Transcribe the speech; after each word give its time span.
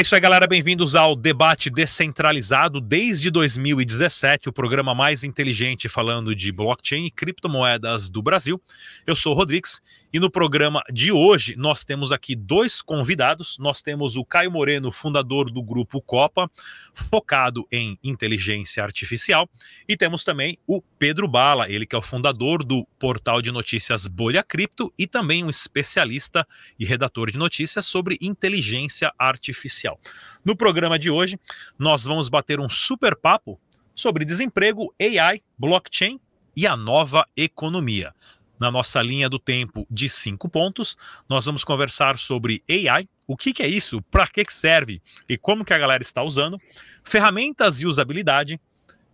É 0.00 0.02
isso 0.02 0.14
aí, 0.14 0.20
galera. 0.22 0.46
Bem-vindos 0.46 0.94
ao 0.94 1.14
Debate 1.14 1.68
Descentralizado. 1.68 2.80
Desde 2.80 3.30
2017, 3.30 4.48
o 4.48 4.52
programa 4.52 4.94
mais 4.94 5.24
inteligente 5.24 5.90
falando 5.90 6.34
de 6.34 6.50
blockchain 6.50 7.04
e 7.04 7.10
criptomoedas 7.10 8.08
do 8.08 8.22
Brasil. 8.22 8.58
Eu 9.06 9.14
sou 9.14 9.34
o 9.34 9.36
Rodrigues 9.36 9.82
e 10.10 10.18
no 10.18 10.30
programa 10.30 10.82
de 10.90 11.12
hoje 11.12 11.54
nós 11.54 11.84
temos 11.84 12.12
aqui 12.12 12.34
dois 12.34 12.80
convidados. 12.80 13.58
Nós 13.58 13.82
temos 13.82 14.16
o 14.16 14.24
Caio 14.24 14.50
Moreno, 14.50 14.90
fundador 14.90 15.50
do 15.50 15.62
grupo 15.62 16.00
Copa, 16.00 16.50
focado 16.94 17.66
em 17.70 17.98
inteligência 18.02 18.82
artificial, 18.82 19.50
e 19.86 19.98
temos 19.98 20.24
também 20.24 20.58
o 20.66 20.80
Pedro 20.98 21.28
Bala, 21.28 21.70
ele 21.70 21.84
que 21.84 21.94
é 21.94 21.98
o 21.98 22.02
fundador 22.02 22.64
do 22.64 22.86
portal 22.98 23.42
de 23.42 23.52
notícias 23.52 24.06
Bolha 24.06 24.42
Cripto 24.42 24.90
e 24.98 25.06
também 25.06 25.44
um 25.44 25.50
especialista 25.50 26.48
e 26.78 26.86
redator 26.86 27.30
de 27.30 27.36
notícias 27.36 27.84
sobre 27.84 28.16
inteligência 28.22 29.12
artificial 29.18 29.89
artificial. 29.90 29.98
No 30.44 30.56
programa 30.56 30.98
de 30.98 31.10
hoje, 31.10 31.38
nós 31.78 32.04
vamos 32.04 32.28
bater 32.28 32.60
um 32.60 32.68
super 32.68 33.16
papo 33.16 33.60
sobre 33.94 34.24
desemprego, 34.24 34.94
AI, 35.00 35.40
blockchain 35.58 36.20
e 36.56 36.66
a 36.66 36.76
nova 36.76 37.26
economia. 37.36 38.14
Na 38.58 38.70
nossa 38.70 39.00
linha 39.00 39.28
do 39.28 39.38
tempo 39.38 39.86
de 39.90 40.08
cinco 40.08 40.48
pontos, 40.48 40.96
nós 41.28 41.46
vamos 41.46 41.64
conversar 41.64 42.18
sobre 42.18 42.62
AI, 42.68 43.08
o 43.26 43.36
que, 43.36 43.52
que 43.52 43.62
é 43.62 43.68
isso, 43.68 44.02
para 44.02 44.26
que 44.26 44.44
serve 44.50 45.00
e 45.28 45.38
como 45.38 45.64
que 45.64 45.72
a 45.72 45.78
galera 45.78 46.02
está 46.02 46.22
usando, 46.22 46.58
ferramentas 47.02 47.80
e 47.80 47.86
usabilidade, 47.86 48.60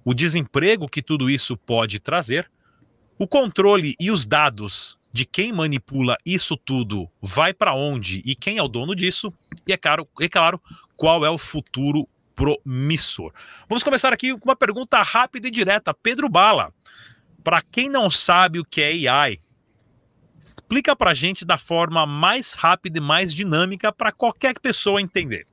o 0.04 0.12
desemprego 0.12 0.88
que 0.88 1.02
tudo 1.02 1.30
isso 1.30 1.56
pode 1.56 2.00
trazer, 2.00 2.50
o 3.18 3.26
controle 3.26 3.94
e 4.00 4.10
os 4.10 4.26
dados 4.26 4.98
de 5.16 5.24
quem 5.24 5.50
manipula 5.50 6.18
isso 6.26 6.58
tudo 6.58 7.10
vai 7.22 7.54
para 7.54 7.74
onde 7.74 8.22
e 8.26 8.34
quem 8.34 8.58
é 8.58 8.62
o 8.62 8.68
dono 8.68 8.94
disso, 8.94 9.32
e 9.66 9.72
é 9.72 9.76
claro, 9.78 10.06
é 10.20 10.28
claro, 10.28 10.60
qual 10.94 11.24
é 11.24 11.30
o 11.30 11.38
futuro 11.38 12.06
promissor. 12.34 13.32
Vamos 13.66 13.82
começar 13.82 14.12
aqui 14.12 14.36
com 14.36 14.44
uma 14.44 14.54
pergunta 14.54 15.00
rápida 15.00 15.48
e 15.48 15.50
direta. 15.50 15.94
Pedro 15.94 16.28
Bala, 16.28 16.70
para 17.42 17.62
quem 17.62 17.88
não 17.88 18.10
sabe 18.10 18.60
o 18.60 18.64
que 18.64 18.82
é 18.82 19.08
AI, 19.08 19.40
explica 20.38 20.94
para 20.94 21.14
gente 21.14 21.46
da 21.46 21.56
forma 21.56 22.04
mais 22.04 22.52
rápida 22.52 22.98
e 22.98 23.00
mais 23.00 23.34
dinâmica 23.34 23.90
para 23.90 24.12
qualquer 24.12 24.60
pessoa 24.60 25.00
entender. 25.00 25.46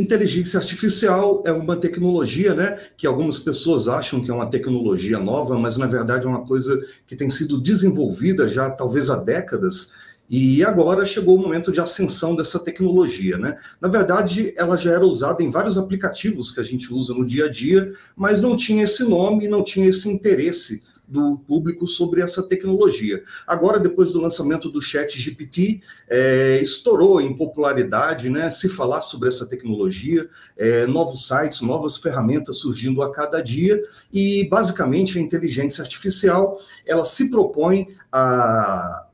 Inteligência 0.00 0.58
artificial 0.58 1.42
é 1.44 1.52
uma 1.52 1.76
tecnologia, 1.76 2.54
né, 2.54 2.78
que 2.96 3.06
algumas 3.06 3.38
pessoas 3.38 3.86
acham 3.86 4.20
que 4.22 4.30
é 4.30 4.34
uma 4.34 4.50
tecnologia 4.50 5.18
nova, 5.18 5.58
mas 5.58 5.76
na 5.76 5.86
verdade 5.86 6.26
é 6.26 6.28
uma 6.28 6.44
coisa 6.44 6.80
que 7.06 7.14
tem 7.14 7.28
sido 7.28 7.60
desenvolvida 7.60 8.48
já 8.48 8.70
talvez 8.70 9.10
há 9.10 9.16
décadas. 9.16 9.92
E 10.28 10.64
agora 10.64 11.04
chegou 11.04 11.36
o 11.36 11.42
momento 11.42 11.72
de 11.72 11.80
ascensão 11.80 12.36
dessa 12.36 12.58
tecnologia, 12.58 13.36
né? 13.36 13.58
Na 13.80 13.88
verdade, 13.88 14.54
ela 14.56 14.76
já 14.76 14.92
era 14.92 15.04
usada 15.04 15.42
em 15.42 15.50
vários 15.50 15.76
aplicativos 15.76 16.52
que 16.52 16.60
a 16.60 16.62
gente 16.62 16.94
usa 16.94 17.12
no 17.12 17.26
dia 17.26 17.46
a 17.46 17.50
dia, 17.50 17.92
mas 18.16 18.40
não 18.40 18.54
tinha 18.54 18.84
esse 18.84 19.02
nome, 19.02 19.48
não 19.48 19.64
tinha 19.64 19.88
esse 19.88 20.08
interesse 20.08 20.82
do 21.10 21.38
público 21.38 21.88
sobre 21.88 22.22
essa 22.22 22.42
tecnologia. 22.42 23.22
Agora, 23.46 23.80
depois 23.80 24.12
do 24.12 24.20
lançamento 24.20 24.70
do 24.70 24.80
Chat 24.80 25.18
GPT, 25.18 25.80
é, 26.08 26.60
estourou 26.62 27.20
em 27.20 27.36
popularidade, 27.36 28.30
né? 28.30 28.48
Se 28.48 28.68
falar 28.68 29.02
sobre 29.02 29.28
essa 29.28 29.44
tecnologia, 29.44 30.28
é, 30.56 30.86
novos 30.86 31.26
sites, 31.26 31.60
novas 31.60 31.96
ferramentas 31.96 32.58
surgindo 32.58 33.02
a 33.02 33.12
cada 33.12 33.42
dia 33.42 33.82
e, 34.12 34.48
basicamente, 34.48 35.18
a 35.18 35.20
inteligência 35.20 35.82
artificial 35.82 36.58
ela 36.86 37.04
se 37.04 37.28
propõe 37.28 37.88
a 38.12 39.06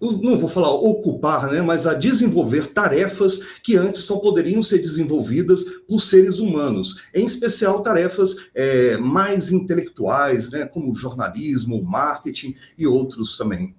não 0.00 0.38
vou 0.38 0.48
falar 0.48 0.70
ocupar, 0.70 1.50
né, 1.50 1.60
mas 1.60 1.86
a 1.86 1.92
desenvolver 1.92 2.68
tarefas 2.68 3.40
que 3.62 3.76
antes 3.76 4.02
só 4.02 4.18
poderiam 4.18 4.62
ser 4.62 4.78
desenvolvidas 4.78 5.62
por 5.86 6.00
seres 6.00 6.38
humanos, 6.38 7.02
em 7.14 7.24
especial 7.24 7.82
tarefas 7.82 8.34
é, 8.54 8.96
mais 8.96 9.52
intelectuais, 9.52 10.50
né, 10.50 10.64
como 10.64 10.94
jornalismo, 10.94 11.82
marketing 11.82 12.56
e 12.78 12.86
outros 12.86 13.36
também. 13.36 13.74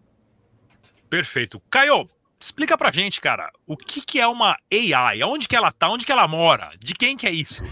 Perfeito. 1.09 1.61
Caio, 1.69 2.05
explica 2.39 2.77
pra 2.77 2.91
gente, 2.91 3.19
cara, 3.19 3.51
o 3.65 3.75
que, 3.75 4.01
que 4.01 4.19
é 4.19 4.27
uma 4.27 4.55
AI? 4.71 5.23
Onde 5.23 5.47
que 5.47 5.55
ela 5.55 5.71
tá? 5.71 5.89
Onde 5.89 6.05
que 6.05 6.11
ela 6.11 6.27
mora? 6.27 6.71
De 6.79 6.93
quem 6.93 7.17
que 7.17 7.27
é 7.27 7.31
isso? 7.31 7.63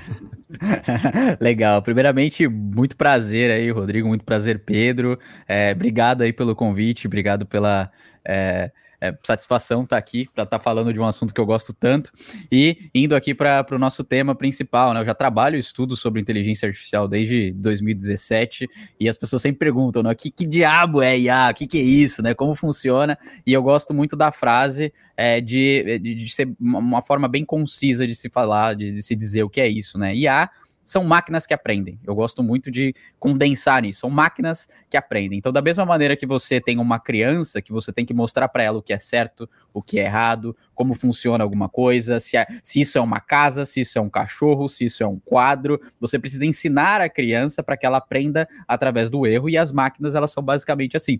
Legal. 1.39 1.81
Primeiramente, 1.81 2.47
muito 2.47 2.97
prazer 2.97 3.51
aí, 3.51 3.69
Rodrigo. 3.71 4.07
Muito 4.07 4.25
prazer, 4.25 4.63
Pedro. 4.65 5.17
É, 5.47 5.71
obrigado 5.71 6.21
aí 6.21 6.33
pelo 6.33 6.55
convite, 6.55 7.07
obrigado 7.07 7.45
pela 7.45 7.91
é, 8.29 8.71
é, 9.01 9.17
satisfação 9.23 9.83
estar 9.83 9.95
tá 9.95 9.97
aqui 9.97 10.27
para 10.33 10.43
estar 10.43 10.57
tá 10.57 10.63
falando 10.63 10.93
de 10.93 10.99
um 10.99 11.05
assunto 11.05 11.33
que 11.33 11.39
eu 11.39 11.45
gosto 11.45 11.73
tanto 11.73 12.11
e 12.51 12.89
indo 12.93 13.15
aqui 13.15 13.33
para 13.33 13.65
o 13.71 13.79
nosso 13.79 14.03
tema 14.03 14.35
principal, 14.35 14.93
né? 14.93 15.01
Eu 15.01 15.05
já 15.05 15.13
trabalho 15.13 15.55
e 15.55 15.59
estudo 15.59 15.95
sobre 15.95 16.21
inteligência 16.21 16.67
artificial 16.67 17.07
desde 17.07 17.51
2017 17.53 18.67
e 18.99 19.07
as 19.07 19.17
pessoas 19.17 19.41
sempre 19.41 19.59
perguntam, 19.59 20.03
né? 20.03 20.13
Que, 20.13 20.29
que 20.29 20.45
diabo 20.45 21.01
é 21.01 21.17
IA? 21.17 21.49
O 21.49 21.53
que, 21.53 21.65
que 21.65 21.77
é 21.77 21.83
isso, 21.83 22.21
né? 22.21 22.33
Como 22.33 22.53
funciona? 22.53 23.17
E 23.47 23.53
eu 23.53 23.63
gosto 23.63 23.93
muito 23.93 24.15
da 24.15 24.31
frase 24.31 24.93
é, 25.15 25.39
de, 25.39 25.99
de, 25.99 26.15
de, 26.15 26.29
ser 26.29 26.49
uma 26.59 27.01
forma 27.01 27.27
bem 27.27 27.45
concisa 27.45 28.05
de 28.05 28.13
se 28.13 28.29
falar, 28.29 28.75
de, 28.75 28.91
de 28.91 29.01
se 29.01 29.15
dizer 29.15 29.43
o 29.43 29.49
que 29.49 29.61
é 29.61 29.67
isso, 29.67 29.97
né? 29.97 30.13
IA 30.13 30.49
são 30.89 31.03
máquinas 31.03 31.45
que 31.45 31.53
aprendem. 31.53 31.99
Eu 32.03 32.15
gosto 32.15 32.41
muito 32.41 32.71
de 32.71 32.95
condensar 33.19 33.85
isso. 33.85 33.99
São 34.01 34.09
máquinas 34.09 34.67
que 34.89 34.97
aprendem. 34.97 35.37
Então, 35.37 35.51
da 35.51 35.61
mesma 35.61 35.85
maneira 35.85 36.15
que 36.15 36.25
você 36.25 36.59
tem 36.59 36.79
uma 36.79 36.99
criança, 36.99 37.61
que 37.61 37.71
você 37.71 37.93
tem 37.93 38.03
que 38.03 38.13
mostrar 38.13 38.47
para 38.49 38.63
ela 38.63 38.79
o 38.79 38.81
que 38.81 38.91
é 38.91 38.97
certo, 38.97 39.47
o 39.71 39.83
que 39.83 39.99
é 39.99 40.05
errado, 40.05 40.57
como 40.73 40.95
funciona 40.95 41.43
alguma 41.43 41.69
coisa, 41.69 42.19
se, 42.19 42.37
é, 42.37 42.47
se 42.63 42.81
isso 42.81 42.97
é 42.97 43.01
uma 43.01 43.19
casa, 43.19 43.67
se 43.67 43.81
isso 43.81 43.99
é 43.99 44.01
um 44.01 44.09
cachorro, 44.09 44.67
se 44.67 44.85
isso 44.85 45.03
é 45.03 45.07
um 45.07 45.19
quadro, 45.19 45.79
você 45.99 46.17
precisa 46.17 46.43
ensinar 46.43 47.01
a 47.01 47.09
criança 47.09 47.61
para 47.61 47.77
que 47.77 47.85
ela 47.85 47.97
aprenda 47.99 48.47
através 48.67 49.11
do 49.11 49.27
erro. 49.27 49.47
E 49.47 49.57
as 49.57 49.71
máquinas, 49.71 50.15
elas 50.15 50.31
são 50.31 50.41
basicamente 50.41 50.97
assim. 50.97 51.19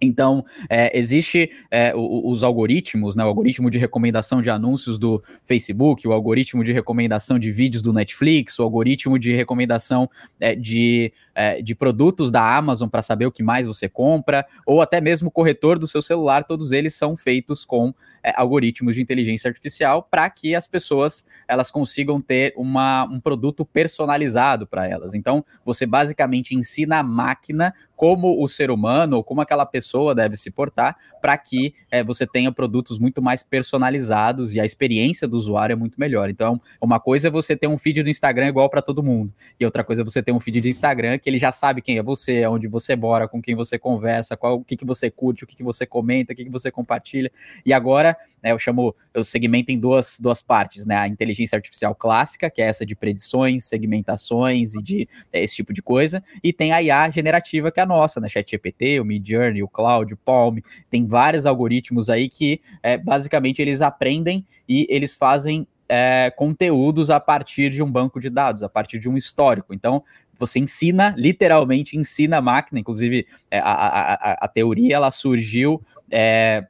Então, 0.00 0.44
é, 0.68 0.96
existe 0.96 1.50
é, 1.70 1.92
os 1.94 2.44
algoritmos, 2.44 3.16
né, 3.16 3.24
o 3.24 3.28
algoritmo 3.28 3.70
de 3.70 3.78
recomendação 3.78 4.40
de 4.40 4.50
anúncios 4.50 4.98
do 4.98 5.22
Facebook, 5.44 6.06
o 6.06 6.12
algoritmo 6.12 6.62
de 6.62 6.72
recomendação 6.72 7.38
de 7.38 7.50
vídeos 7.50 7.82
do 7.82 7.92
Netflix, 7.92 8.58
o 8.58 8.62
algoritmo 8.62 9.18
de 9.18 9.34
recomendação 9.34 10.08
é, 10.40 10.54
de, 10.54 11.12
é, 11.34 11.60
de 11.60 11.74
produtos 11.74 12.30
da 12.30 12.56
Amazon 12.56 12.88
para 12.88 13.02
saber 13.02 13.26
o 13.26 13.32
que 13.32 13.42
mais 13.42 13.66
você 13.66 13.88
compra, 13.88 14.46
ou 14.64 14.80
até 14.80 15.00
mesmo 15.00 15.28
o 15.28 15.32
corretor 15.32 15.78
do 15.78 15.88
seu 15.88 16.02
celular, 16.02 16.44
todos 16.44 16.72
eles 16.72 16.94
são 16.94 17.16
feitos 17.16 17.64
com 17.64 17.92
é, 18.22 18.32
algoritmos 18.36 18.94
de 18.94 19.02
inteligência 19.02 19.48
artificial 19.48 20.02
para 20.02 20.28
que 20.30 20.54
as 20.54 20.66
pessoas 20.66 21.26
elas 21.46 21.70
consigam 21.70 22.20
ter 22.20 22.52
uma, 22.56 23.04
um 23.04 23.20
produto 23.20 23.64
personalizado 23.64 24.66
para 24.66 24.86
elas. 24.86 25.14
Então, 25.14 25.44
você 25.64 25.86
basicamente 25.86 26.54
ensina 26.54 26.98
a 26.98 27.02
máquina 27.02 27.74
como 27.98 28.40
o 28.40 28.46
ser 28.46 28.70
humano 28.70 29.16
ou 29.16 29.24
como 29.24 29.40
aquela 29.40 29.66
pessoa 29.66 30.14
deve 30.14 30.36
se 30.36 30.52
portar 30.52 30.96
para 31.20 31.36
que 31.36 31.74
é, 31.90 32.04
você 32.04 32.24
tenha 32.24 32.52
produtos 32.52 32.96
muito 32.96 33.20
mais 33.20 33.42
personalizados 33.42 34.54
e 34.54 34.60
a 34.60 34.64
experiência 34.64 35.26
do 35.26 35.36
usuário 35.36 35.72
é 35.72 35.76
muito 35.76 35.98
melhor. 35.98 36.30
Então, 36.30 36.60
uma 36.80 37.00
coisa 37.00 37.26
é 37.26 37.30
você 37.30 37.56
ter 37.56 37.66
um 37.66 37.76
feed 37.76 38.04
do 38.04 38.08
Instagram 38.08 38.46
igual 38.46 38.70
para 38.70 38.80
todo 38.80 39.02
mundo, 39.02 39.34
e 39.58 39.64
outra 39.64 39.82
coisa 39.82 40.02
é 40.02 40.04
você 40.04 40.22
ter 40.22 40.30
um 40.30 40.38
feed 40.38 40.60
de 40.60 40.68
Instagram 40.68 41.18
que 41.18 41.28
ele 41.28 41.40
já 41.40 41.50
sabe 41.50 41.82
quem 41.82 41.98
é 41.98 42.02
você, 42.02 42.46
onde 42.46 42.68
você 42.68 42.94
mora, 42.94 43.26
com 43.26 43.42
quem 43.42 43.56
você 43.56 43.76
conversa, 43.76 44.36
qual 44.36 44.54
o 44.58 44.64
que, 44.64 44.76
que 44.76 44.84
você 44.84 45.10
curte, 45.10 45.42
o 45.42 45.46
que, 45.46 45.56
que 45.56 45.64
você 45.64 45.84
comenta, 45.84 46.32
o 46.32 46.36
que, 46.36 46.44
que 46.44 46.50
você 46.50 46.70
compartilha. 46.70 47.32
E 47.66 47.72
agora, 47.72 48.16
né, 48.40 48.52
eu 48.52 48.58
chamo, 48.60 48.94
eu 49.12 49.24
segmento 49.24 49.72
em 49.72 49.78
duas, 49.78 50.18
duas 50.20 50.40
partes, 50.40 50.86
né? 50.86 50.96
A 50.96 51.08
inteligência 51.08 51.56
artificial 51.56 51.96
clássica, 51.96 52.48
que 52.48 52.62
é 52.62 52.66
essa 52.66 52.86
de 52.86 52.94
predições, 52.94 53.64
segmentações 53.64 54.76
e 54.76 54.82
de 54.82 55.08
é, 55.32 55.42
esse 55.42 55.56
tipo 55.56 55.72
de 55.72 55.82
coisa, 55.82 56.22
e 56.44 56.52
tem 56.52 56.70
a 56.70 56.80
IA 56.80 57.10
generativa, 57.10 57.72
que 57.72 57.80
é 57.80 57.82
a 57.82 57.87
nossa, 57.88 58.20
né? 58.20 58.28
ChatGPT, 58.28 59.00
o 59.00 59.04
Midjourney, 59.04 59.62
o 59.62 59.68
Cloud, 59.68 60.14
o 60.14 60.16
Palm, 60.16 60.58
tem 60.88 61.06
vários 61.06 61.46
algoritmos 61.46 62.08
aí 62.08 62.28
que 62.28 62.60
é, 62.82 62.96
basicamente 62.96 63.60
eles 63.60 63.82
aprendem 63.82 64.46
e 64.68 64.86
eles 64.88 65.16
fazem 65.16 65.66
é, 65.88 66.30
conteúdos 66.30 67.10
a 67.10 67.18
partir 67.18 67.70
de 67.70 67.82
um 67.82 67.90
banco 67.90 68.20
de 68.20 68.30
dados, 68.30 68.62
a 68.62 68.68
partir 68.68 68.98
de 68.98 69.08
um 69.08 69.16
histórico. 69.16 69.74
Então, 69.74 70.02
você 70.38 70.60
ensina, 70.60 71.14
literalmente 71.16 71.96
ensina 71.96 72.38
a 72.38 72.42
máquina, 72.42 72.78
inclusive 72.78 73.26
é, 73.50 73.58
a, 73.58 73.72
a, 73.72 74.32
a, 74.44 74.48
teoria 74.48 74.94
ela 74.94 75.10
surgiu 75.10 75.82
é, 76.10 76.66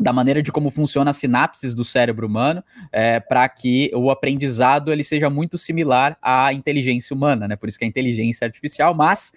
da 0.00 0.12
maneira 0.12 0.42
de 0.42 0.50
como 0.50 0.70
funciona 0.70 1.10
as 1.10 1.18
sinapses 1.18 1.74
do 1.74 1.84
cérebro 1.84 2.26
humano, 2.26 2.64
é, 2.90 3.20
para 3.20 3.46
que 3.48 3.90
o 3.94 4.10
aprendizado 4.10 4.90
ele 4.90 5.04
seja 5.04 5.28
muito 5.28 5.58
similar 5.58 6.16
à 6.22 6.52
inteligência 6.52 7.14
humana, 7.14 7.46
né? 7.46 7.56
Por 7.56 7.68
isso 7.68 7.78
que 7.78 7.84
é 7.84 7.88
inteligência 7.88 8.46
artificial, 8.46 8.94
mas 8.94 9.32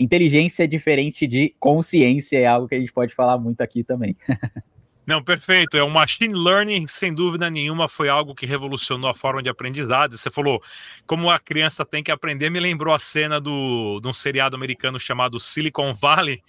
inteligência 0.00 0.64
é 0.64 0.66
diferente 0.66 1.26
de 1.26 1.54
consciência, 1.60 2.38
é 2.38 2.46
algo 2.46 2.66
que 2.66 2.74
a 2.74 2.80
gente 2.80 2.92
pode 2.92 3.14
falar 3.14 3.38
muito 3.38 3.60
aqui 3.60 3.84
também. 3.84 4.16
Não, 5.06 5.22
perfeito. 5.22 5.76
É 5.76 5.82
o 5.82 5.90
machine 5.90 6.32
learning, 6.32 6.86
sem 6.86 7.12
dúvida 7.12 7.50
nenhuma, 7.50 7.88
foi 7.88 8.08
algo 8.08 8.34
que 8.34 8.46
revolucionou 8.46 9.10
a 9.10 9.14
forma 9.14 9.42
de 9.42 9.48
aprendizado. 9.48 10.16
Você 10.16 10.30
falou 10.30 10.62
como 11.04 11.28
a 11.28 11.38
criança 11.38 11.84
tem 11.84 12.02
que 12.02 12.12
aprender, 12.12 12.48
me 12.48 12.60
lembrou 12.60 12.94
a 12.94 12.98
cena 12.98 13.40
do, 13.40 13.98
de 14.00 14.06
um 14.06 14.12
seriado 14.12 14.54
americano 14.54 15.00
chamado 15.00 15.40
Silicon 15.40 15.92
Valley, 15.92 16.40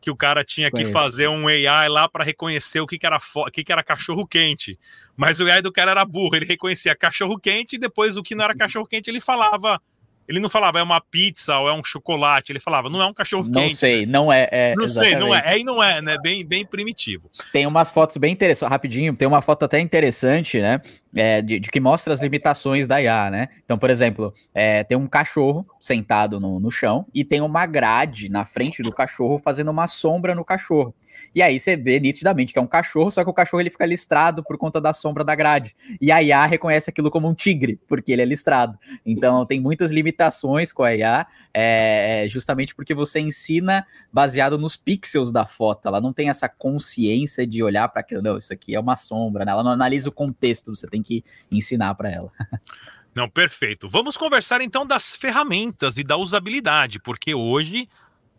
que 0.00 0.10
o 0.10 0.16
cara 0.16 0.44
tinha 0.44 0.70
que 0.70 0.84
fazer 0.86 1.28
um 1.28 1.48
AI 1.48 1.88
lá 1.88 2.08
para 2.08 2.22
reconhecer 2.22 2.78
o 2.78 2.86
que, 2.86 2.98
que 2.98 3.06
era 3.06 3.18
o 3.34 3.50
que, 3.50 3.64
que 3.64 3.72
era 3.72 3.82
cachorro 3.82 4.26
quente. 4.26 4.78
Mas 5.16 5.40
o 5.40 5.46
AI 5.46 5.60
do 5.60 5.72
cara 5.72 5.90
era 5.90 6.04
burro, 6.04 6.36
ele 6.36 6.44
reconhecia 6.44 6.94
cachorro 6.94 7.38
quente 7.38 7.76
e 7.76 7.78
depois 7.78 8.16
o 8.16 8.22
que 8.22 8.34
não 8.34 8.44
era 8.44 8.54
cachorro 8.54 8.86
quente 8.86 9.10
ele 9.10 9.18
falava 9.18 9.80
ele 10.28 10.40
não 10.40 10.48
falava 10.48 10.78
é 10.78 10.82
uma 10.82 11.00
pizza 11.00 11.58
ou 11.58 11.68
é 11.68 11.72
um 11.72 11.84
chocolate, 11.84 12.50
ele 12.50 12.60
falava 12.60 12.88
não 12.88 13.02
é 13.02 13.06
um 13.06 13.12
cachorro 13.12 13.44
quente. 13.44 13.56
Não 13.56 13.70
sei, 13.70 14.06
não 14.06 14.32
é. 14.32 14.48
é 14.50 14.74
não 14.76 14.84
exatamente. 14.84 15.12
sei, 15.12 15.20
não 15.20 15.34
é. 15.34 15.42
É 15.44 15.58
e 15.58 15.64
não 15.64 15.82
é, 15.82 16.00
né? 16.00 16.16
Bem, 16.22 16.44
bem 16.44 16.64
primitivo. 16.64 17.30
Tem 17.52 17.66
umas 17.66 17.92
fotos 17.92 18.16
bem 18.16 18.32
interessantes, 18.32 18.70
rapidinho, 18.70 19.14
tem 19.14 19.28
uma 19.28 19.42
foto 19.42 19.64
até 19.64 19.78
interessante, 19.80 20.60
né? 20.60 20.80
É, 21.16 21.40
de, 21.40 21.60
de, 21.60 21.70
que 21.70 21.78
mostra 21.78 22.12
as 22.12 22.20
limitações 22.20 22.88
da 22.88 23.00
IA, 23.00 23.30
né? 23.30 23.48
Então, 23.64 23.78
por 23.78 23.88
exemplo, 23.88 24.34
é, 24.52 24.82
tem 24.82 24.98
um 24.98 25.06
cachorro 25.06 25.64
sentado 25.78 26.40
no, 26.40 26.58
no 26.58 26.70
chão 26.72 27.06
e 27.14 27.24
tem 27.24 27.40
uma 27.40 27.66
grade 27.66 28.28
na 28.28 28.44
frente 28.44 28.82
do 28.82 28.90
cachorro 28.90 29.38
fazendo 29.38 29.70
uma 29.70 29.86
sombra 29.86 30.34
no 30.34 30.44
cachorro. 30.44 30.92
E 31.32 31.40
aí 31.40 31.60
você 31.60 31.76
vê 31.76 32.00
nitidamente 32.00 32.52
que 32.52 32.58
é 32.58 32.62
um 32.62 32.66
cachorro, 32.66 33.12
só 33.12 33.22
que 33.22 33.30
o 33.30 33.34
cachorro 33.34 33.60
ele 33.60 33.70
fica 33.70 33.86
listrado 33.86 34.42
por 34.42 34.58
conta 34.58 34.80
da 34.80 34.92
sombra 34.92 35.22
da 35.22 35.36
grade. 35.36 35.76
E 36.00 36.10
a 36.10 36.20
IA 36.20 36.46
reconhece 36.46 36.90
aquilo 36.90 37.10
como 37.10 37.28
um 37.28 37.34
tigre, 37.34 37.78
porque 37.86 38.10
ele 38.10 38.22
é 38.22 38.24
listrado. 38.24 38.76
Então, 39.06 39.46
tem 39.46 39.60
muitas 39.60 39.92
limitações 39.92 40.13
limitações 40.14 40.72
com 40.72 40.84
a 40.84 40.94
IA, 40.94 41.26
é, 41.52 42.24
é, 42.24 42.28
justamente 42.28 42.74
porque 42.74 42.94
você 42.94 43.20
ensina 43.20 43.86
baseado 44.12 44.56
nos 44.56 44.76
pixels 44.76 45.32
da 45.32 45.44
foto. 45.44 45.88
Ela 45.88 46.00
não 46.00 46.12
tem 46.12 46.28
essa 46.28 46.48
consciência 46.48 47.46
de 47.46 47.62
olhar 47.62 47.88
para 47.88 48.00
aquilo, 48.00 48.22
não, 48.22 48.38
isso 48.38 48.52
aqui 48.52 48.74
é 48.74 48.80
uma 48.80 48.96
sombra, 48.96 49.44
né? 49.44 49.52
ela 49.52 49.64
não 49.64 49.72
analisa 49.72 50.08
o 50.08 50.12
contexto, 50.12 50.74
você 50.74 50.86
tem 50.86 51.02
que 51.02 51.24
ensinar 51.50 51.94
para 51.94 52.10
ela. 52.10 52.30
Não, 53.16 53.30
perfeito. 53.30 53.88
Vamos 53.88 54.16
conversar 54.16 54.60
então 54.60 54.84
das 54.84 55.14
ferramentas 55.14 55.96
e 55.96 56.02
da 56.02 56.16
usabilidade, 56.16 56.98
porque 56.98 57.32
hoje 57.32 57.88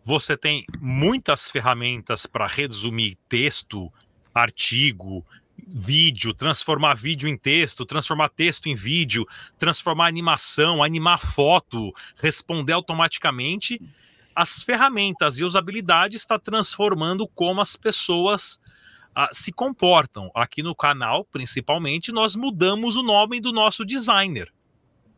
você 0.04 0.36
tem 0.36 0.66
muitas 0.78 1.50
ferramentas 1.50 2.26
para 2.26 2.46
resumir 2.46 3.16
texto, 3.26 3.90
artigo, 4.34 5.24
vídeo, 5.66 6.32
transformar 6.32 6.94
vídeo 6.94 7.28
em 7.28 7.36
texto, 7.36 7.84
transformar 7.84 8.28
texto 8.28 8.68
em 8.68 8.74
vídeo, 8.74 9.26
transformar 9.58 10.06
animação, 10.06 10.82
animar 10.82 11.18
foto, 11.18 11.92
responder 12.16 12.72
automaticamente. 12.72 13.80
As 14.34 14.62
ferramentas 14.62 15.38
e 15.38 15.44
usabilidade 15.44 16.16
está 16.16 16.38
transformando 16.38 17.26
como 17.26 17.60
as 17.60 17.74
pessoas 17.74 18.60
uh, 19.16 19.28
se 19.32 19.50
comportam. 19.50 20.30
Aqui 20.34 20.62
no 20.62 20.74
canal, 20.74 21.24
principalmente, 21.24 22.12
nós 22.12 22.36
mudamos 22.36 22.96
o 22.96 23.02
nome 23.02 23.40
do 23.40 23.52
nosso 23.52 23.84
designer. 23.84 24.52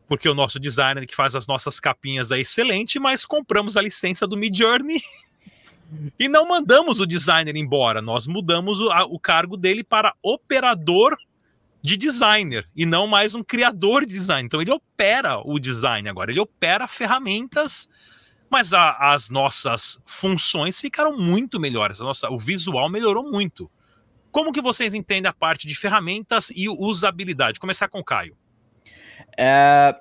Porque 0.07 0.27
o 0.27 0.33
nosso 0.33 0.59
designer 0.59 1.05
que 1.05 1.15
faz 1.15 1.35
as 1.35 1.45
nossas 1.45 1.79
capinhas 1.79 2.31
é 2.31 2.39
excelente, 2.39 2.97
mas 2.97 3.25
compramos 3.25 3.77
a 3.77 3.81
licença 3.81 4.25
do 4.25 4.35
Midjourney 4.35 4.99
e 6.17 6.27
não 6.27 6.47
mandamos 6.47 6.99
o 6.99 7.05
designer 7.05 7.55
embora, 7.55 8.01
nós 8.01 8.27
mudamos 8.27 8.81
o, 8.81 8.89
a, 8.89 9.05
o 9.05 9.19
cargo 9.19 9.57
dele 9.57 9.83
para 9.83 10.13
operador 10.21 11.17
de 11.81 11.97
designer 11.97 12.67
e 12.75 12.85
não 12.85 13.07
mais 13.07 13.35
um 13.35 13.43
criador 13.43 14.05
de 14.05 14.13
design. 14.13 14.45
Então 14.45 14.61
ele 14.61 14.71
opera 14.71 15.39
o 15.43 15.59
design 15.59 16.07
agora, 16.09 16.31
ele 16.31 16.39
opera 16.39 16.87
ferramentas, 16.87 17.89
mas 18.49 18.73
a, 18.73 19.13
as 19.13 19.29
nossas 19.29 20.01
funções 20.05 20.79
ficaram 20.79 21.17
muito 21.17 21.59
melhores, 21.59 22.01
a 22.01 22.03
nossa, 22.03 22.29
o 22.29 22.37
visual 22.37 22.89
melhorou 22.89 23.29
muito. 23.29 23.69
Como 24.31 24.51
que 24.51 24.61
vocês 24.61 24.93
entendem 24.93 25.29
a 25.29 25.33
parte 25.33 25.67
de 25.67 25.75
ferramentas 25.75 26.51
e 26.51 26.69
usabilidade? 26.69 27.59
Começar 27.59 27.87
com 27.87 27.99
o 27.99 28.03
Caio. 28.03 28.37
É, 29.37 29.95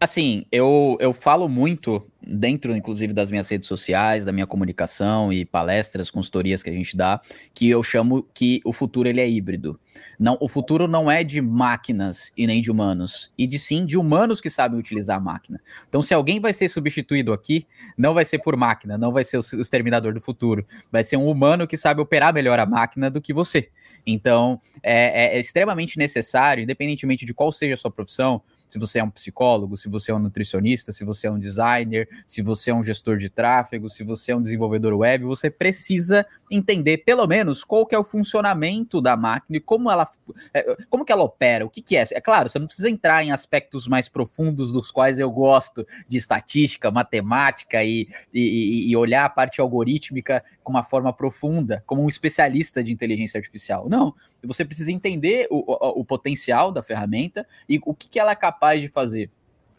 assim, 0.00 0.46
eu, 0.50 0.96
eu 1.00 1.12
falo 1.12 1.48
muito 1.48 2.06
dentro, 2.28 2.76
inclusive, 2.76 3.12
das 3.12 3.30
minhas 3.30 3.48
redes 3.48 3.66
sociais, 3.66 4.24
da 4.24 4.32
minha 4.32 4.46
comunicação 4.46 5.32
e 5.32 5.44
palestras, 5.44 6.10
consultorias 6.10 6.62
que 6.62 6.70
a 6.70 6.72
gente 6.72 6.96
dá, 6.96 7.20
que 7.54 7.68
eu 7.70 7.82
chamo 7.82 8.26
que 8.34 8.60
o 8.64 8.72
futuro 8.72 9.08
ele 9.08 9.20
é 9.20 9.28
híbrido. 9.28 9.80
Não, 10.18 10.36
o 10.40 10.48
futuro 10.48 10.86
não 10.86 11.10
é 11.10 11.24
de 11.24 11.40
máquinas 11.40 12.32
e 12.36 12.46
nem 12.46 12.60
de 12.60 12.70
humanos, 12.70 13.32
e 13.36 13.46
de 13.46 13.58
sim 13.58 13.84
de 13.84 13.96
humanos 13.96 14.40
que 14.40 14.50
sabem 14.50 14.78
utilizar 14.78 15.16
a 15.16 15.20
máquina. 15.20 15.60
Então, 15.88 16.02
se 16.02 16.14
alguém 16.14 16.40
vai 16.40 16.52
ser 16.52 16.68
substituído 16.68 17.32
aqui, 17.32 17.66
não 17.96 18.14
vai 18.14 18.24
ser 18.24 18.38
por 18.38 18.56
máquina, 18.56 18.98
não 18.98 19.12
vai 19.12 19.24
ser 19.24 19.38
o, 19.38 19.60
exterminador 19.60 20.12
do 20.12 20.20
futuro, 20.20 20.66
vai 20.92 21.02
ser 21.02 21.16
um 21.16 21.26
humano 21.26 21.66
que 21.66 21.76
sabe 21.76 22.00
operar 22.00 22.32
melhor 22.32 22.58
a 22.58 22.66
máquina 22.66 23.10
do 23.10 23.20
que 23.20 23.32
você. 23.32 23.70
Então, 24.06 24.60
é, 24.82 25.34
é, 25.34 25.36
é 25.36 25.40
extremamente 25.40 25.98
necessário, 25.98 26.62
independentemente 26.62 27.24
de 27.24 27.34
qual 27.34 27.50
seja 27.50 27.74
a 27.74 27.76
sua 27.76 27.90
profissão, 27.90 28.42
se 28.68 28.78
você 28.78 28.98
é 28.98 29.04
um 29.04 29.10
psicólogo, 29.10 29.76
se 29.76 29.88
você 29.88 30.12
é 30.12 30.14
um 30.14 30.18
nutricionista, 30.18 30.92
se 30.92 31.04
você 31.04 31.26
é 31.26 31.30
um 31.30 31.38
designer, 31.38 32.08
se 32.26 32.42
você 32.42 32.70
é 32.70 32.74
um 32.74 32.84
gestor 32.84 33.16
de 33.16 33.30
tráfego, 33.30 33.88
se 33.88 34.04
você 34.04 34.32
é 34.32 34.36
um 34.36 34.42
desenvolvedor 34.42 34.94
web, 34.94 35.24
você 35.24 35.50
precisa 35.50 36.26
entender 36.50 36.98
pelo 36.98 37.26
menos 37.26 37.64
qual 37.64 37.86
que 37.86 37.94
é 37.94 37.98
o 37.98 38.04
funcionamento 38.04 39.00
da 39.00 39.16
máquina 39.16 39.56
e 39.56 39.60
como 39.60 39.90
ela, 39.90 40.06
é, 40.52 40.76
como 40.90 41.04
que 41.04 41.12
ela 41.12 41.22
opera, 41.22 41.64
o 41.64 41.70
que, 41.70 41.80
que 41.80 41.96
é. 41.96 42.04
É 42.12 42.20
claro, 42.20 42.48
você 42.48 42.58
não 42.58 42.66
precisa 42.66 42.90
entrar 42.90 43.24
em 43.24 43.30
aspectos 43.30 43.88
mais 43.88 44.08
profundos 44.08 44.72
dos 44.72 44.90
quais 44.90 45.18
eu 45.18 45.30
gosto 45.30 45.86
de 46.08 46.18
estatística, 46.18 46.90
matemática 46.90 47.82
e, 47.82 48.08
e, 48.32 48.90
e 48.90 48.96
olhar 48.96 49.24
a 49.24 49.30
parte 49.30 49.60
algorítmica 49.60 50.42
com 50.62 50.72
uma 50.72 50.82
forma 50.82 51.12
profunda, 51.12 51.82
como 51.86 52.02
um 52.02 52.08
especialista 52.08 52.82
de 52.82 52.92
inteligência 52.92 53.38
artificial. 53.38 53.88
Não, 53.88 54.14
você 54.42 54.64
precisa 54.64 54.92
entender 54.92 55.46
o, 55.50 55.58
o, 55.72 56.00
o 56.00 56.04
potencial 56.04 56.70
da 56.70 56.82
ferramenta 56.82 57.46
e 57.68 57.80
o 57.84 57.94
que, 57.94 58.08
que 58.08 58.18
ela 58.18 58.32
é 58.32 58.36
capaz 58.36 58.57
de 58.80 58.88
fazer. 58.88 59.30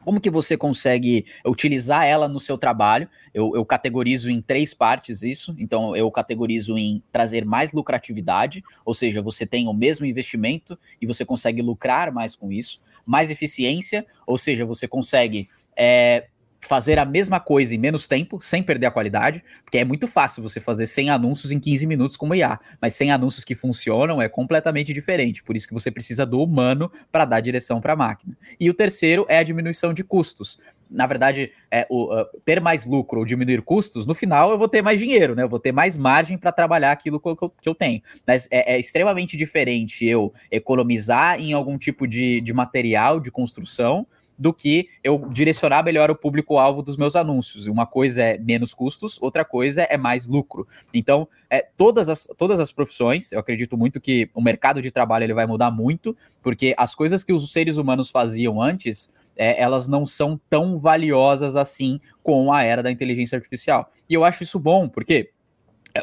Como 0.03 0.21
que 0.21 0.29
você 0.29 0.55
consegue 0.55 1.25
utilizar 1.45 2.05
ela 2.05 2.27
no 2.27 2.39
seu 2.39 2.57
trabalho? 2.57 3.09
Eu, 3.33 3.55
eu, 3.55 3.65
categorizo 3.65 4.31
em 4.31 4.41
três 4.41 4.73
partes 4.73 5.21
isso. 5.23 5.53
Então, 5.57 5.95
eu 5.95 6.09
categorizo 6.09 6.77
em 6.77 7.03
trazer 7.11 7.45
mais 7.45 7.73
lucratividade, 7.73 8.63
ou 8.85 8.93
seja, 8.93 9.21
você 9.21 9.45
tem 9.45 9.67
o 9.67 9.73
mesmo 9.73 10.05
investimento 10.05 10.79
e 11.01 11.05
você 11.05 11.25
consegue 11.25 11.61
lucrar 11.61 12.11
mais 12.11 12.35
com 12.35 12.51
isso. 12.51 12.81
Mais 13.05 13.29
eficiência, 13.29 14.05
ou 14.25 14.37
seja, 14.37 14.65
você 14.65 14.87
consegue 14.87 15.49
é, 15.75 16.27
fazer 16.59 16.99
a 16.99 17.05
mesma 17.05 17.39
coisa 17.39 17.73
em 17.73 17.77
menos 17.77 18.07
tempo, 18.07 18.39
sem 18.41 18.61
perder 18.61 18.87
a 18.87 18.91
qualidade, 18.91 19.43
porque 19.63 19.77
é 19.77 19.85
muito 19.85 20.07
fácil 20.07 20.43
você 20.43 20.59
fazer 20.59 20.85
100 20.85 21.09
anúncios 21.09 21.51
em 21.51 21.59
15 21.59 21.87
minutos 21.87 22.17
como 22.17 22.35
IA, 22.35 22.59
mas 22.81 22.93
100 22.95 23.11
anúncios 23.11 23.45
que 23.45 23.55
funcionam 23.55 24.21
é 24.21 24.27
completamente 24.27 24.93
diferente, 24.93 25.43
por 25.43 25.55
isso 25.55 25.67
que 25.67 25.73
você 25.73 25.89
precisa 25.89 26.25
do 26.25 26.41
humano 26.41 26.91
para 27.11 27.25
dar 27.25 27.39
direção 27.39 27.79
para 27.79 27.93
a 27.93 27.95
máquina. 27.95 28.37
E 28.59 28.69
o 28.69 28.73
terceiro 28.73 29.25
é 29.29 29.37
a 29.37 29.43
diminuição 29.43 29.93
de 29.93 30.03
custos. 30.03 30.59
Na 30.89 31.05
verdade, 31.05 31.51
é, 31.69 31.85
o, 31.87 32.11
uh, 32.11 32.25
ter 32.43 32.59
mais 32.59 32.83
lucro 32.83 33.19
ou 33.19 33.25
diminuir 33.25 33.61
custos, 33.61 34.07
no 34.07 34.15
final 34.15 34.49
eu 34.49 34.57
vou 34.57 34.67
ter 34.67 34.81
mais 34.81 34.99
dinheiro, 34.99 35.35
né? 35.35 35.43
Eu 35.43 35.49
vou 35.49 35.59
ter 35.59 35.71
mais 35.71 35.95
margem 35.95 36.35
para 36.35 36.51
trabalhar 36.51 36.91
aquilo 36.91 37.19
que 37.19 37.29
eu, 37.29 37.35
que 37.35 37.69
eu 37.69 37.75
tenho. 37.75 38.01
Mas 38.25 38.47
é, 38.49 38.73
é, 38.73 38.79
extremamente 38.79 39.37
diferente 39.37 40.03
eu 40.03 40.33
economizar 40.49 41.39
em 41.39 41.53
algum 41.53 41.77
tipo 41.77 42.07
de, 42.07 42.41
de 42.41 42.53
material 42.53 43.19
de 43.19 43.29
construção 43.29 44.07
do 44.39 44.53
que 44.53 44.87
eu 45.03 45.27
direcionar 45.29 45.83
melhor 45.83 46.09
o 46.09 46.15
público-alvo 46.15 46.81
dos 46.81 46.95
meus 46.95 47.13
anúncios. 47.15 47.67
Uma 47.67 47.85
coisa 47.85 48.23
é 48.23 48.37
menos 48.37 48.73
custos, 48.73 49.21
outra 49.21 49.43
coisa 49.43 49.83
é 49.83 49.97
mais 49.97 50.25
lucro. 50.25 50.65
Então, 50.93 51.27
é, 51.49 51.67
todas, 51.75 52.07
as, 52.07 52.27
todas 52.37 52.57
as 52.59 52.71
profissões, 52.71 53.33
eu 53.33 53.39
acredito 53.39 53.77
muito 53.77 53.99
que 53.99 54.29
o 54.33 54.41
mercado 54.41 54.81
de 54.81 54.91
trabalho 54.91 55.25
ele 55.25 55.33
vai 55.33 55.45
mudar 55.45 55.69
muito, 55.69 56.15
porque 56.41 56.73
as 56.77 56.95
coisas 56.95 57.21
que 57.21 57.33
os 57.33 57.51
seres 57.51 57.75
humanos 57.75 58.09
faziam 58.09 58.61
antes, 58.61 59.09
é, 59.35 59.61
elas 59.61 59.87
não 59.89 60.05
são 60.05 60.39
tão 60.49 60.79
valiosas 60.79 61.57
assim 61.57 61.99
com 62.23 62.53
a 62.53 62.63
era 62.63 62.81
da 62.81 62.89
inteligência 62.89 63.35
artificial. 63.35 63.91
E 64.09 64.13
eu 64.13 64.23
acho 64.23 64.43
isso 64.43 64.57
bom, 64.57 64.87
porque 64.87 65.31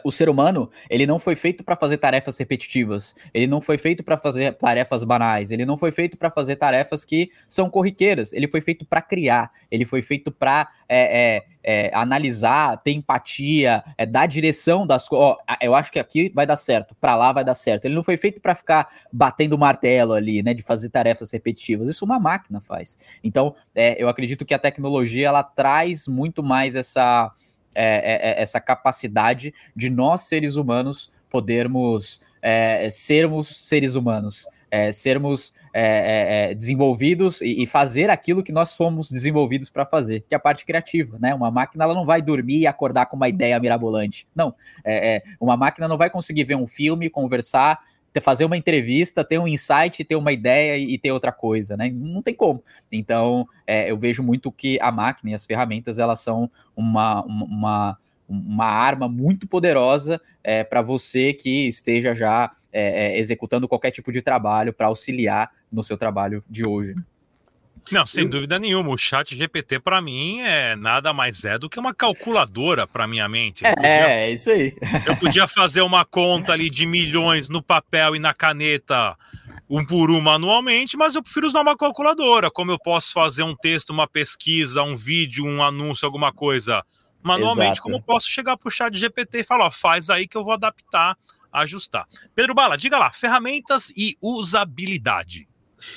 o 0.04 0.10
ser 0.10 0.28
humano, 0.28 0.70
ele 0.88 1.06
não 1.06 1.18
foi 1.18 1.36
feito 1.36 1.64
para 1.64 1.76
fazer 1.76 1.98
tarefas 1.98 2.38
repetitivas, 2.38 3.14
ele 3.32 3.46
não 3.46 3.60
foi 3.60 3.78
feito 3.78 4.02
para 4.02 4.16
fazer 4.16 4.52
tarefas 4.54 5.04
banais, 5.04 5.50
ele 5.50 5.64
não 5.64 5.76
foi 5.76 5.92
feito 5.92 6.16
para 6.16 6.30
fazer 6.30 6.56
tarefas 6.56 7.04
que 7.04 7.30
são 7.48 7.68
corriqueiras, 7.70 8.32
ele 8.32 8.48
foi 8.48 8.60
feito 8.60 8.84
para 8.84 9.02
criar, 9.02 9.50
ele 9.70 9.84
foi 9.84 10.02
feito 10.02 10.30
para 10.30 10.68
é, 10.88 11.36
é, 11.36 11.44
é, 11.88 11.90
analisar, 11.94 12.76
ter 12.82 12.92
empatia, 12.92 13.82
é, 13.98 14.06
dar 14.06 14.26
direção 14.26 14.86
das 14.86 15.08
coisas. 15.08 15.36
Eu 15.60 15.74
acho 15.74 15.90
que 15.90 15.98
aqui 15.98 16.30
vai 16.34 16.46
dar 16.46 16.56
certo, 16.56 16.94
para 17.00 17.16
lá 17.16 17.32
vai 17.32 17.44
dar 17.44 17.54
certo. 17.54 17.86
Ele 17.86 17.94
não 17.94 18.04
foi 18.04 18.16
feito 18.16 18.40
para 18.40 18.54
ficar 18.54 18.88
batendo 19.12 19.58
martelo 19.58 20.12
ali, 20.12 20.42
né, 20.42 20.54
de 20.54 20.62
fazer 20.62 20.90
tarefas 20.90 21.32
repetitivas. 21.32 21.88
Isso 21.88 22.04
uma 22.04 22.20
máquina 22.20 22.60
faz. 22.60 22.98
Então, 23.22 23.54
é, 23.74 24.00
eu 24.00 24.08
acredito 24.08 24.44
que 24.44 24.54
a 24.54 24.58
tecnologia 24.58 25.26
ela 25.26 25.42
traz 25.42 26.06
muito 26.06 26.42
mais 26.42 26.76
essa 26.76 27.32
é, 27.76 27.96
é, 27.96 28.30
é, 28.30 28.42
essa 28.42 28.58
capacidade 28.58 29.52
de 29.74 29.90
nós, 29.90 30.22
seres 30.22 30.56
humanos, 30.56 31.12
podermos 31.28 32.22
é, 32.40 32.88
sermos 32.90 33.48
seres 33.48 33.94
humanos, 33.94 34.46
é, 34.70 34.90
sermos 34.92 35.52
é, 35.74 36.54
desenvolvidos 36.54 37.42
e, 37.42 37.62
e, 37.62 37.66
fazer 37.66 38.08
aquilo 38.08 38.42
que 38.42 38.52
nós 38.52 38.74
fomos 38.74 39.10
desenvolvidos 39.10 39.68
para 39.68 39.84
fazer, 39.84 40.24
que 40.26 40.34
é 40.34 40.36
a 40.36 40.40
parte 40.40 40.64
criativa, 40.64 41.18
né? 41.20 41.34
Uma 41.34 41.50
máquina 41.50 41.84
ela 41.84 41.94
não 41.94 42.06
vai 42.06 42.22
dormir 42.22 42.60
e 42.60 42.66
acordar 42.66 43.06
com 43.06 43.16
uma 43.16 43.28
ideia 43.28 43.60
mirabolante, 43.60 44.26
não. 44.34 44.54
uma 45.40 45.56
máquina 45.56 45.86
não 45.86 45.98
vai 45.98 46.08
conseguir 46.08 46.44
ver 46.44 46.56
um 46.56 46.66
filme, 46.66 47.10
conversar 47.10 47.78
fazer 48.20 48.44
uma 48.44 48.56
entrevista, 48.56 49.24
ter 49.24 49.38
um 49.38 49.48
insight, 49.48 50.04
ter 50.04 50.16
uma 50.16 50.32
ideia 50.32 50.76
e 50.76 50.98
ter 50.98 51.12
outra 51.12 51.32
coisa, 51.32 51.76
né? 51.76 51.90
Não 51.90 52.22
tem 52.22 52.34
como. 52.34 52.62
Então, 52.90 53.46
é, 53.66 53.90
eu 53.90 53.98
vejo 53.98 54.22
muito 54.22 54.50
que 54.52 54.78
a 54.80 54.90
máquina 54.90 55.30
e 55.30 55.34
as 55.34 55.44
ferramentas, 55.44 55.98
elas 55.98 56.20
são 56.20 56.50
uma, 56.76 57.22
uma 57.24 57.98
uma 58.28 58.66
arma 58.66 59.08
muito 59.08 59.46
poderosa 59.46 60.20
é, 60.42 60.64
para 60.64 60.82
você 60.82 61.32
que 61.32 61.68
esteja 61.68 62.14
já 62.14 62.50
é, 62.72 63.14
é, 63.14 63.18
executando 63.18 63.68
qualquer 63.68 63.90
tipo 63.90 64.10
de 64.10 64.20
trabalho 64.20 64.72
para 64.72 64.88
auxiliar 64.88 65.50
no 65.70 65.82
seu 65.82 65.96
trabalho 65.96 66.42
de 66.48 66.66
hoje. 66.66 66.94
Não, 67.92 68.06
sem 68.06 68.24
eu... 68.24 68.30
dúvida 68.30 68.58
nenhuma. 68.58 68.90
O 68.90 68.98
chat 68.98 69.34
GPT 69.34 69.80
para 69.80 70.00
mim 70.00 70.40
é 70.40 70.76
nada 70.76 71.12
mais 71.12 71.44
é 71.44 71.58
do 71.58 71.68
que 71.68 71.78
uma 71.78 71.94
calculadora 71.94 72.86
para 72.86 73.06
minha 73.06 73.28
mente. 73.28 73.64
É, 73.64 73.74
podia, 73.74 73.88
é, 73.88 74.30
isso 74.30 74.50
aí. 74.50 74.76
Eu 75.06 75.16
podia 75.16 75.46
fazer 75.48 75.80
uma 75.82 76.04
conta 76.04 76.52
ali 76.52 76.68
de 76.68 76.86
milhões 76.86 77.48
no 77.48 77.62
papel 77.62 78.16
e 78.16 78.18
na 78.18 78.34
caneta 78.34 79.16
um 79.68 79.84
por 79.84 80.10
um 80.10 80.20
manualmente, 80.20 80.96
mas 80.96 81.14
eu 81.14 81.22
prefiro 81.22 81.46
usar 81.46 81.60
uma 81.60 81.76
calculadora. 81.76 82.50
Como 82.50 82.70
eu 82.70 82.78
posso 82.78 83.12
fazer 83.12 83.42
um 83.42 83.54
texto, 83.54 83.90
uma 83.90 84.06
pesquisa, 84.06 84.82
um 84.82 84.96
vídeo, 84.96 85.44
um 85.44 85.62
anúncio, 85.62 86.06
alguma 86.06 86.32
coisa 86.32 86.84
manualmente, 87.22 87.72
Exato. 87.72 87.82
como 87.82 87.96
eu 87.96 88.02
posso 88.02 88.28
chegar 88.28 88.56
para 88.56 88.68
o 88.68 88.70
chat 88.70 88.96
GPT 88.96 89.40
e 89.40 89.44
falar, 89.44 89.66
ó, 89.66 89.70
faz 89.70 90.08
aí 90.08 90.28
que 90.28 90.36
eu 90.36 90.44
vou 90.44 90.54
adaptar, 90.54 91.16
ajustar. 91.52 92.06
Pedro 92.36 92.54
Bala, 92.54 92.78
diga 92.78 92.98
lá, 92.98 93.10
ferramentas 93.10 93.90
e 93.96 94.16
usabilidade. 94.22 95.48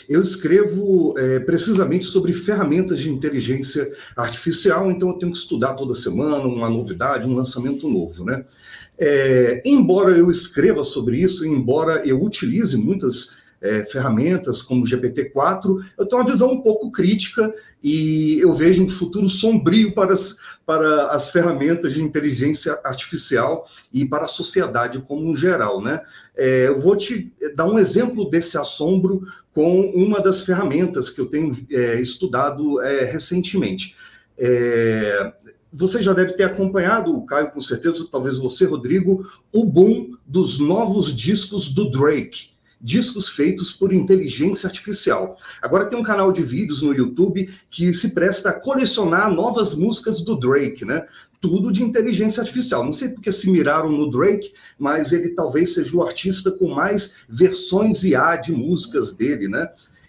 Eu 0.07 0.21
escrevo 0.21 1.13
é, 1.17 1.39
precisamente 1.39 2.05
sobre 2.05 2.33
ferramentas 2.33 2.99
de 2.99 3.09
inteligência 3.09 3.89
artificial, 4.15 4.91
então 4.91 5.09
eu 5.09 5.15
tenho 5.15 5.31
que 5.31 5.37
estudar 5.37 5.73
toda 5.73 5.93
semana 5.93 6.45
uma 6.45 6.69
novidade, 6.69 7.27
um 7.27 7.35
lançamento 7.35 7.87
novo, 7.87 8.23
né? 8.23 8.45
É, 9.01 9.61
embora 9.65 10.17
eu 10.17 10.29
escreva 10.29 10.83
sobre 10.83 11.17
isso, 11.17 11.45
embora 11.45 12.05
eu 12.05 12.21
utilize 12.21 12.75
muitas 12.75 13.38
é, 13.61 13.83
ferramentas 13.85 14.61
como 14.61 14.83
o 14.83 14.87
GPT-4, 14.87 15.85
eu 15.97 16.05
tenho 16.05 16.21
uma 16.21 16.29
visão 16.29 16.51
um 16.51 16.61
pouco 16.61 16.91
crítica 16.91 17.53
e 17.83 18.39
eu 18.41 18.53
vejo 18.53 18.83
um 18.83 18.89
futuro 18.89 19.27
sombrio 19.29 19.93
para 19.93 20.13
as, 20.13 20.37
para 20.65 21.07
as 21.11 21.29
ferramentas 21.29 21.93
de 21.93 22.01
inteligência 22.01 22.79
artificial 22.83 23.65
e 23.93 24.05
para 24.05 24.25
a 24.25 24.27
sociedade 24.27 25.01
como 25.01 25.29
um 25.29 25.35
geral. 25.35 25.81
Né? 25.81 26.01
É, 26.35 26.67
eu 26.67 26.79
vou 26.79 26.95
te 26.95 27.31
dar 27.55 27.65
um 27.65 27.79
exemplo 27.79 28.29
desse 28.29 28.57
assombro 28.57 29.23
com 29.53 29.81
uma 29.91 30.21
das 30.21 30.41
ferramentas 30.41 31.09
que 31.09 31.19
eu 31.19 31.25
tenho 31.25 31.57
é, 31.71 31.99
estudado 31.99 32.81
é, 32.81 33.05
recentemente. 33.05 33.95
É, 34.37 35.33
você 35.71 36.01
já 36.01 36.13
deve 36.13 36.33
ter 36.33 36.43
acompanhado, 36.43 37.15
o 37.15 37.25
Caio 37.25 37.51
com 37.51 37.61
certeza, 37.61 38.07
talvez 38.11 38.37
você, 38.37 38.65
Rodrigo, 38.65 39.29
o 39.53 39.65
boom 39.65 40.15
dos 40.25 40.59
novos 40.59 41.13
discos 41.15 41.69
do 41.69 41.91
Drake 41.91 42.49
discos 42.81 43.29
feitos 43.29 43.71
por 43.71 43.93
inteligência 43.93 44.67
artificial. 44.67 45.37
Agora 45.61 45.85
tem 45.85 45.99
um 45.99 46.03
canal 46.03 46.31
de 46.31 46.41
vídeos 46.41 46.81
no 46.81 46.93
YouTube 46.93 47.49
que 47.69 47.93
se 47.93 48.09
presta 48.09 48.49
a 48.49 48.53
colecionar 48.53 49.33
novas 49.33 49.73
músicas 49.73 50.21
do 50.21 50.35
Drake, 50.35 50.85
né? 50.85 51.05
Tudo 51.41 51.71
de 51.71 51.83
inteligência 51.83 52.41
artificial. 52.41 52.83
Não 52.85 52.93
sei 52.93 53.09
porque 53.09 53.31
se 53.31 53.49
miraram 53.49 53.91
no 53.91 54.09
Drake, 54.09 54.51
mas 54.77 55.11
ele 55.11 55.29
talvez 55.29 55.73
seja 55.73 55.95
o 55.95 56.03
artista 56.03 56.51
com 56.51 56.69
mais 56.69 57.11
versões 57.27 58.03
IA 58.03 58.35
de 58.37 58.51
músicas 58.51 59.13
dele, 59.13 59.47
né? 59.47 59.67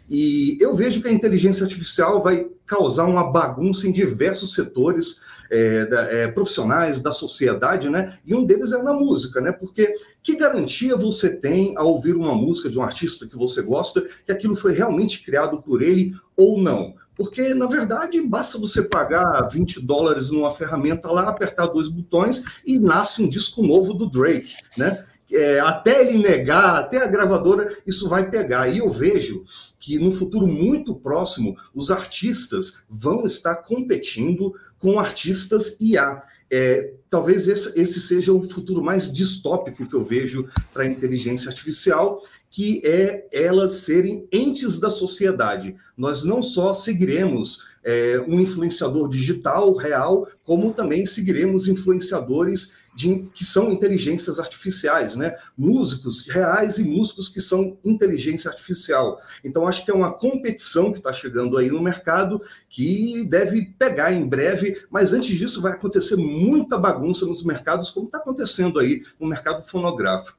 E 0.09 0.59
eu 0.61 0.75
vejo 0.75 1.01
que 1.01 1.07
a 1.07 1.13
inteligência 1.13 1.65
artificial 1.65 2.21
vai 2.21 2.49
causar 2.67 3.07
uma 3.07 3.31
bagunça 3.31 3.87
em 3.87 3.93
diversos 3.93 4.55
setores 4.55 5.19
é, 5.51 5.85
da, 5.87 6.03
é, 6.03 6.29
profissionais 6.29 7.01
da 7.01 7.11
sociedade, 7.11 7.89
né? 7.89 8.19
E 8.25 8.35
um 8.35 8.45
deles 8.45 8.73
é 8.73 8.83
na 8.83 8.93
música, 8.93 9.41
né? 9.41 9.51
Porque 9.51 9.95
que 10.23 10.37
garantia 10.37 10.97
você 10.97 11.29
tem 11.29 11.77
ao 11.77 11.89
ouvir 11.89 12.15
uma 12.15 12.35
música 12.35 12.71
de 12.71 12.79
um 12.79 12.83
artista 12.83 13.27
que 13.27 13.37
você 13.37 13.61
gosta 13.61 14.03
que 14.25 14.33
aquilo 14.33 14.55
foi 14.55 14.73
realmente 14.73 15.25
criado 15.25 15.61
por 15.61 15.83
ele 15.83 16.15
ou 16.37 16.61
não? 16.61 16.95
Porque, 17.17 17.53
na 17.53 17.67
verdade, 17.67 18.23
basta 18.23 18.59
você 18.59 18.83
pagar 18.83 19.47
20 19.49 19.85
dólares 19.85 20.31
numa 20.31 20.51
ferramenta 20.51 21.11
lá, 21.11 21.29
apertar 21.29 21.67
dois 21.67 21.87
botões 21.87 22.43
e 22.65 22.79
nasce 22.79 23.23
um 23.23 23.29
disco 23.29 23.63
novo 23.63 23.93
do 23.93 24.09
Drake, 24.09 24.55
né? 24.79 25.05
É, 25.31 25.61
até 25.61 26.01
ele 26.01 26.19
negar, 26.19 26.77
até 26.77 26.97
a 26.97 27.07
gravadora, 27.07 27.77
isso 27.87 28.09
vai 28.09 28.31
pegar. 28.31 28.69
E 28.69 28.79
eu 28.79 28.89
vejo 28.89 29.45
que 29.79 29.99
no 29.99 30.13
futuro 30.13 30.47
muito 30.47 30.95
próximo, 30.95 31.57
os 31.75 31.91
artistas 31.91 32.79
vão 32.89 33.27
estar 33.27 33.57
competindo 33.57 34.55
com 34.81 34.99
artistas 34.99 35.77
IA. 35.79 36.23
É, 36.51 36.95
talvez 37.09 37.47
esse, 37.47 37.71
esse, 37.77 38.01
seja 38.01 38.33
o 38.33 38.43
futuro 38.49 38.83
mais 38.83 39.13
distópico 39.13 39.87
que 39.87 39.95
eu 39.95 40.05
vejo 40.05 40.49
para 40.73 40.83
a 40.83 40.89
inteligência 40.89 41.49
artificial, 41.49 42.21
que 42.51 42.83
é 42.85 43.29
elas 43.33 43.73
serem 43.73 44.27
entes 44.33 44.81
da 44.81 44.91
sociedade. 44.91 45.77
Nós 45.97 46.25
não 46.25 46.43
só 46.43 46.75
seguiremos 46.75 47.63
é, 47.85 48.21
um 48.27 48.41
influenciador 48.41 49.09
digital 49.09 49.73
real, 49.77 50.27
como 50.45 50.73
também 50.73 51.07
seguiremos 51.07 51.69
influenciadores 51.69 52.73
de, 52.95 53.29
que 53.33 53.45
são 53.45 53.71
inteligências 53.71 54.39
artificiais, 54.39 55.17
né? 55.17 55.37
Músicos 55.57 56.27
reais 56.27 56.79
e 56.79 56.85
músicos 56.85 57.29
que 57.29 57.41
são 57.41 57.79
inteligência 57.85 58.51
artificial. 58.51 59.21
Então, 59.45 59.67
acho 59.67 59.85
que 59.85 59.91
é 59.91 59.95
uma 59.95 60.13
competição 60.13 60.93
que 60.93 60.99
está 60.99 61.13
chegando 61.13 61.57
aí 61.57 61.69
no 61.69 61.83
mercado 61.83 62.43
que 62.69 63.27
deve 63.29 63.67
pegar 63.79 64.13
em 64.13 64.27
breve, 64.27 64.85
mas 64.91 65.13
antes 65.13 65.37
disso 65.37 65.63
vai 65.63 65.73
acontecer 65.73 66.17
muita 66.17 66.77
bagunça 66.77 67.25
nos 67.25 67.45
mercados, 67.45 67.91
como 67.91 68.07
está 68.07 68.19
acontecendo 68.19 68.79
aí 68.79 69.03
no 69.19 69.29
mercado 69.29 69.63
fonográfico. 69.63 70.39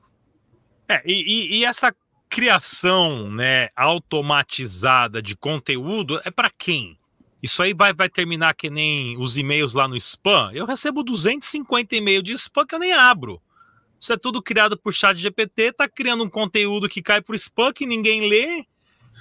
É, 0.88 1.02
e, 1.06 1.60
e 1.60 1.66
essa 1.66 1.94
criação 2.30 3.30
né, 3.30 3.70
automatizada 3.76 5.22
de 5.22 5.36
conteúdo 5.36 6.22
é 6.24 6.32
para 6.32 6.50
quem? 6.50 6.98
Isso 7.42 7.64
aí 7.64 7.74
vai, 7.74 7.94
vai 7.94 8.08
terminar 8.08 8.54
que 8.54 8.70
nem 8.70 9.18
os 9.18 9.36
e-mails 9.36 9.74
lá 9.74 9.88
no 9.88 9.96
spam. 9.98 10.52
Eu 10.54 10.66
recebo 10.66 11.04
250 11.04 11.96
e-mails 11.96 12.24
de 12.24 12.34
spam 12.34 12.66
que 12.66 12.76
eu 12.76 12.80
nem 12.80 12.94
abro. 12.94 13.42
Isso 14.00 14.14
é 14.14 14.18
tudo 14.18 14.42
criado 14.42 14.78
por 14.78 14.94
chat 14.94 15.18
GPT, 15.18 15.74
tá 15.74 15.88
criando 15.88 16.24
um 16.24 16.30
conteúdo 16.30 16.90
que 16.90 17.02
cai 17.02 17.22
pro 17.22 17.36
spam 17.36 17.72
que 17.72 17.86
ninguém 17.86 18.28
lê. 18.28 18.66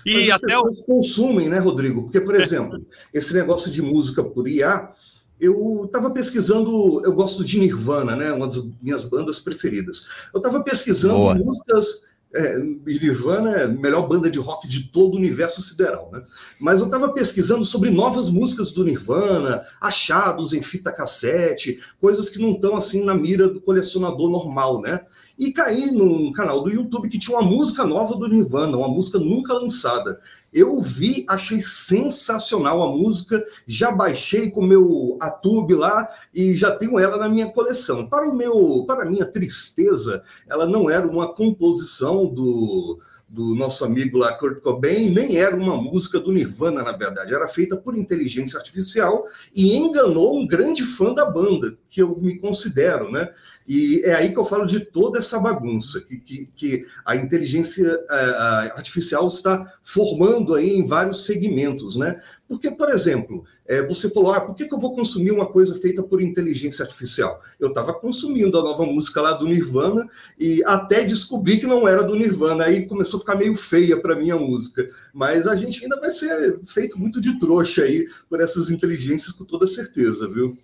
E 0.04 0.14
Mas 0.14 0.30
até 0.30 0.58
o... 0.58 0.72
consumem, 0.84 1.48
né, 1.48 1.58
Rodrigo? 1.58 2.04
Porque, 2.04 2.20
por 2.20 2.34
exemplo, 2.34 2.84
esse 3.12 3.34
negócio 3.34 3.70
de 3.70 3.82
música 3.82 4.24
por 4.24 4.48
IA, 4.48 4.90
eu 5.38 5.84
estava 5.84 6.10
pesquisando, 6.10 7.02
eu 7.04 7.12
gosto 7.12 7.44
de 7.44 7.58
Nirvana, 7.58 8.16
né? 8.16 8.32
Uma 8.32 8.46
das 8.46 8.64
minhas 8.80 9.04
bandas 9.04 9.38
preferidas. 9.38 10.06
Eu 10.32 10.38
estava 10.38 10.62
pesquisando 10.62 11.14
Boa. 11.14 11.34
músicas 11.34 12.02
é, 12.34 12.58
Nirvana 12.58 13.50
é 13.56 13.64
a 13.64 13.68
melhor 13.68 14.06
banda 14.06 14.30
de 14.30 14.38
rock 14.38 14.68
de 14.68 14.84
todo 14.84 15.14
o 15.14 15.16
universo 15.16 15.60
sideral, 15.62 16.10
né? 16.12 16.22
Mas 16.60 16.80
eu 16.80 16.86
estava 16.86 17.12
pesquisando 17.12 17.64
sobre 17.64 17.90
novas 17.90 18.28
músicas 18.28 18.70
do 18.70 18.84
Nirvana, 18.84 19.64
achados 19.80 20.52
em 20.52 20.62
fita 20.62 20.92
cassete, 20.92 21.80
coisas 22.00 22.28
que 22.28 22.38
não 22.38 22.52
estão 22.52 22.76
assim 22.76 23.04
na 23.04 23.14
mira 23.14 23.48
do 23.48 23.60
colecionador 23.60 24.30
normal, 24.30 24.80
né? 24.80 25.00
E 25.40 25.50
caí 25.54 25.90
num 25.90 26.30
canal 26.32 26.62
do 26.62 26.68
YouTube 26.68 27.08
que 27.08 27.18
tinha 27.18 27.38
uma 27.38 27.48
música 27.48 27.82
nova 27.82 28.14
do 28.14 28.28
Nirvana, 28.28 28.76
uma 28.76 28.88
música 28.88 29.18
nunca 29.18 29.54
lançada. 29.54 30.20
Eu 30.52 30.82
vi, 30.82 31.24
achei 31.26 31.62
sensacional 31.62 32.82
a 32.82 32.94
música, 32.94 33.42
já 33.66 33.90
baixei 33.90 34.50
com 34.50 34.60
o 34.60 34.66
meu 34.66 35.16
Atube 35.18 35.72
lá 35.72 36.06
e 36.34 36.54
já 36.54 36.70
tenho 36.76 36.98
ela 36.98 37.16
na 37.16 37.26
minha 37.26 37.50
coleção. 37.50 38.06
Para 38.06 38.28
o 38.28 38.36
meu, 38.36 38.84
para 38.86 39.08
minha 39.08 39.24
tristeza, 39.24 40.22
ela 40.46 40.66
não 40.66 40.90
era 40.90 41.08
uma 41.08 41.32
composição 41.32 42.26
do 42.26 43.00
do 43.30 43.54
nosso 43.54 43.84
amigo 43.84 44.18
lá, 44.18 44.36
Kurt 44.36 44.60
Cobain, 44.60 45.10
nem 45.10 45.36
era 45.36 45.54
uma 45.54 45.76
música 45.76 46.18
do 46.18 46.32
Nirvana, 46.32 46.82
na 46.82 46.90
verdade, 46.90 47.32
era 47.32 47.46
feita 47.46 47.76
por 47.76 47.96
inteligência 47.96 48.58
artificial 48.58 49.24
e 49.54 49.76
enganou 49.76 50.36
um 50.36 50.44
grande 50.44 50.84
fã 50.84 51.14
da 51.14 51.24
banda, 51.24 51.78
que 51.88 52.02
eu 52.02 52.18
me 52.20 52.36
considero, 52.40 53.08
né? 53.08 53.32
E 53.72 54.02
é 54.04 54.14
aí 54.14 54.32
que 54.32 54.36
eu 54.36 54.44
falo 54.44 54.66
de 54.66 54.80
toda 54.80 55.20
essa 55.20 55.38
bagunça 55.38 56.00
que, 56.00 56.16
que, 56.18 56.46
que 56.56 56.86
a 57.06 57.14
inteligência 57.14 58.04
a, 58.10 58.72
artificial 58.74 59.28
está 59.28 59.72
formando 59.80 60.56
aí 60.56 60.70
em 60.70 60.84
vários 60.84 61.24
segmentos, 61.24 61.94
né? 61.94 62.20
Porque, 62.48 62.68
por 62.68 62.90
exemplo, 62.90 63.44
é, 63.64 63.80
você 63.86 64.10
falou, 64.10 64.32
ah, 64.32 64.40
por 64.40 64.56
que, 64.56 64.66
que 64.66 64.74
eu 64.74 64.80
vou 64.80 64.92
consumir 64.96 65.30
uma 65.30 65.46
coisa 65.46 65.76
feita 65.76 66.02
por 66.02 66.20
inteligência 66.20 66.82
artificial? 66.82 67.40
Eu 67.60 67.68
estava 67.68 67.94
consumindo 67.94 68.58
a 68.58 68.62
nova 68.64 68.84
música 68.84 69.22
lá 69.22 69.34
do 69.34 69.46
Nirvana 69.46 70.04
e 70.36 70.60
até 70.64 71.04
descobri 71.04 71.60
que 71.60 71.66
não 71.68 71.86
era 71.86 72.02
do 72.02 72.16
Nirvana, 72.16 72.64
aí 72.64 72.86
começou 72.86 73.18
a 73.18 73.20
ficar 73.20 73.36
meio 73.36 73.54
feia 73.54 74.00
para 74.00 74.16
mim 74.16 74.32
a 74.32 74.36
música. 74.36 74.90
Mas 75.14 75.46
a 75.46 75.54
gente 75.54 75.80
ainda 75.80 76.00
vai 76.00 76.10
ser 76.10 76.58
feito 76.64 76.98
muito 76.98 77.20
de 77.20 77.38
trouxa 77.38 77.84
aí 77.84 78.08
por 78.28 78.40
essas 78.40 78.68
inteligências 78.68 79.30
com 79.30 79.44
toda 79.44 79.64
certeza, 79.68 80.26
viu? 80.26 80.58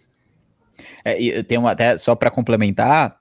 É, 1.05 1.21
eu 1.23 1.45
tenho 1.45 1.67
até 1.67 1.99
só 1.99 2.15
para 2.15 2.31
complementar, 2.31 3.17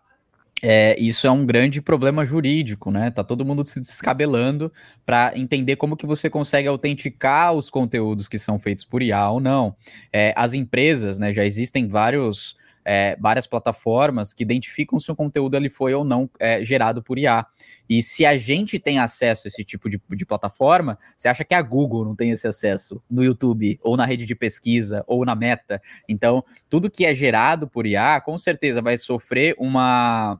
é, 0.62 1.00
isso 1.00 1.28
é 1.28 1.32
um 1.32 1.46
grande 1.46 1.82
problema 1.82 2.26
jurídico, 2.26 2.90
né? 2.90 3.12
Tá 3.12 3.24
todo 3.24 3.46
mundo 3.46 3.66
se 3.66 3.80
descabelando 3.80 4.72
para 5.06 5.38
entender 5.38 5.76
como 5.76 5.98
que 5.98 6.06
você 6.06 6.30
consegue 6.30 6.68
autenticar 6.68 7.54
os 7.54 7.70
conteúdos 7.70 8.28
que 8.28 8.40
são 8.40 8.58
feitos 8.58 8.86
por 8.86 9.04
IA 9.04 9.30
ou 9.30 9.40
não. 9.40 9.76
É, 10.12 10.34
as 10.36 10.54
empresas, 10.54 11.20
né? 11.20 11.34
Já 11.34 11.46
existem 11.46 11.88
vários 11.88 12.56
é, 12.86 13.18
várias 13.20 13.48
plataformas 13.48 14.34
que 14.34 14.44
identificam 14.44 15.00
se 15.00 15.12
o 15.12 15.15
conteúdo 15.15 15.58
ali 15.58 15.70
foi 15.70 15.94
ou 15.94 16.04
não 16.04 16.30
é, 16.39 16.63
gerado 16.63 17.01
por 17.01 17.18
IA. 17.18 17.46
E 17.89 18.01
se 18.01 18.25
a 18.25 18.38
gente 18.38 18.80
tem 18.80 19.00
acesso 19.00 19.48
a 19.48 19.50
esse 19.50 19.63
tipo 19.63 19.89
de, 19.89 20.00
de 20.12 20.25
plataforma, 20.25 20.98
você 21.18 21.27
acha 21.27 21.44
que 21.44 21.54
a 21.54 21.62
Google 21.62 22.06
não 22.06 22.15
tem 22.15 22.32
esse 22.32 22.48
acesso 22.48 23.01
no 23.10 23.24
YouTube, 23.24 23.80
ou 23.84 23.98
na 23.98 24.06
rede 24.06 24.25
de 24.25 24.36
pesquisa, 24.36 25.04
ou 25.08 25.25
na 25.25 25.36
Meta? 25.36 25.82
Então, 26.08 26.44
tudo 26.70 26.89
que 26.89 27.06
é 27.06 27.15
gerado 27.15 27.68
por 27.68 27.88
IA, 27.88 28.22
com 28.22 28.38
certeza 28.38 28.82
vai 28.82 28.98
sofrer 28.98 29.56
uma 29.58 30.39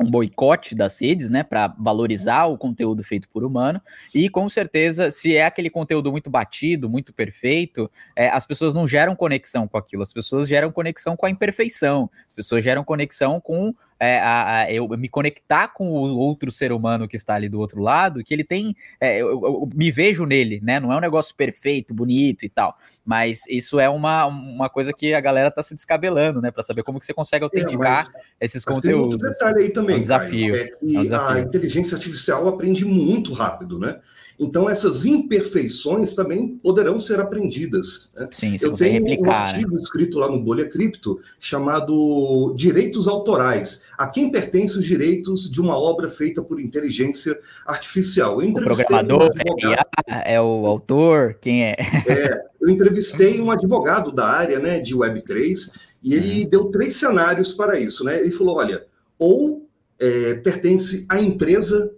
um 0.00 0.10
boicote 0.10 0.74
das 0.74 1.00
redes, 1.00 1.28
né, 1.28 1.42
para 1.42 1.74
valorizar 1.78 2.46
o 2.46 2.56
conteúdo 2.56 3.02
feito 3.02 3.28
por 3.28 3.44
humano. 3.44 3.80
E 4.14 4.28
com 4.28 4.48
certeza, 4.48 5.10
se 5.10 5.36
é 5.36 5.44
aquele 5.44 5.68
conteúdo 5.68 6.12
muito 6.12 6.30
batido, 6.30 6.88
muito 6.88 7.12
perfeito, 7.12 7.90
é, 8.14 8.28
as 8.28 8.46
pessoas 8.46 8.74
não 8.74 8.86
geram 8.86 9.16
conexão 9.16 9.66
com 9.66 9.76
aquilo, 9.76 10.02
as 10.02 10.12
pessoas 10.12 10.48
geram 10.48 10.70
conexão 10.70 11.16
com 11.16 11.26
a 11.26 11.30
imperfeição, 11.30 12.08
as 12.26 12.34
pessoas 12.34 12.62
geram 12.62 12.84
conexão 12.84 13.40
com 13.40 13.74
é, 14.00 14.18
a, 14.18 14.58
a, 14.58 14.72
eu 14.72 14.88
me 14.88 15.08
conectar 15.08 15.68
com 15.68 15.88
o 15.88 16.16
outro 16.16 16.50
ser 16.50 16.72
humano 16.72 17.08
que 17.08 17.16
está 17.16 17.34
ali 17.34 17.48
do 17.48 17.58
outro 17.58 17.82
lado, 17.82 18.22
que 18.22 18.32
ele 18.32 18.44
tem. 18.44 18.76
É, 19.00 19.20
eu, 19.20 19.28
eu, 19.28 19.68
me 19.74 19.90
vejo 19.90 20.24
nele, 20.24 20.60
né? 20.62 20.78
Não 20.78 20.92
é 20.92 20.96
um 20.96 21.00
negócio 21.00 21.34
perfeito, 21.34 21.92
bonito 21.92 22.44
e 22.44 22.48
tal. 22.48 22.76
Mas 23.04 23.46
isso 23.48 23.80
é 23.80 23.88
uma, 23.88 24.26
uma 24.26 24.68
coisa 24.68 24.92
que 24.92 25.14
a 25.14 25.20
galera 25.20 25.48
está 25.48 25.62
se 25.62 25.74
descabelando, 25.74 26.40
né? 26.40 26.50
Para 26.50 26.62
saber 26.62 26.82
como 26.82 27.00
que 27.00 27.06
você 27.06 27.14
consegue 27.14 27.44
autenticar 27.44 28.06
é, 28.06 28.12
mas, 28.12 28.24
esses 28.40 28.64
mas 28.64 28.74
conteúdos. 28.74 29.16
Tem 29.16 29.26
outro 29.26 29.30
detalhe 29.30 29.62
aí 29.62 29.70
também. 29.70 29.96
É 29.96 29.98
um 29.98 30.00
desafio. 30.00 30.52
Caio, 30.52 30.62
é, 30.62 30.68
é 30.68 30.76
um 30.82 31.02
desafio. 31.02 31.36
a 31.36 31.40
inteligência 31.40 31.96
artificial 31.96 32.48
aprende 32.48 32.84
muito 32.84 33.32
rápido, 33.32 33.78
né? 33.78 33.98
Então, 34.40 34.70
essas 34.70 35.04
imperfeições 35.04 36.14
também 36.14 36.56
poderão 36.62 36.96
ser 36.98 37.18
aprendidas. 37.18 38.08
Né? 38.14 38.28
Sim, 38.30 38.54
Eu 38.62 38.72
tenho 38.72 39.04
replicar, 39.04 39.28
um 39.28 39.30
artigo 39.32 39.72
né? 39.72 39.78
escrito 39.78 40.18
lá 40.18 40.30
no 40.30 40.40
Bolha 40.40 40.68
Cripto 40.68 41.18
chamado 41.40 42.54
Direitos 42.56 43.08
Autorais. 43.08 43.82
A 43.96 44.06
quem 44.06 44.30
pertence 44.30 44.78
os 44.78 44.84
direitos 44.84 45.50
de 45.50 45.60
uma 45.60 45.76
obra 45.76 46.08
feita 46.08 46.40
por 46.40 46.60
inteligência 46.60 47.36
artificial? 47.66 48.40
Eu 48.40 48.50
o 48.50 48.54
programador 48.54 49.24
um 49.24 49.72
é, 50.06 50.34
é, 50.34 50.40
o 50.40 50.66
autor? 50.66 51.36
Quem 51.40 51.64
é? 51.64 51.76
é? 52.06 52.40
Eu 52.60 52.68
entrevistei 52.68 53.40
um 53.40 53.50
advogado 53.50 54.12
da 54.12 54.28
área 54.28 54.60
né, 54.60 54.78
de 54.78 54.94
Web3 54.94 55.72
e 56.02 56.14
ele 56.14 56.44
hum. 56.44 56.48
deu 56.48 56.64
três 56.66 56.94
cenários 56.94 57.52
para 57.52 57.78
isso. 57.78 58.04
Né? 58.04 58.20
Ele 58.20 58.30
falou: 58.30 58.56
olha, 58.58 58.84
ou 59.18 59.66
é, 59.98 60.34
pertence 60.34 61.04
à 61.08 61.20
empresa 61.20 61.90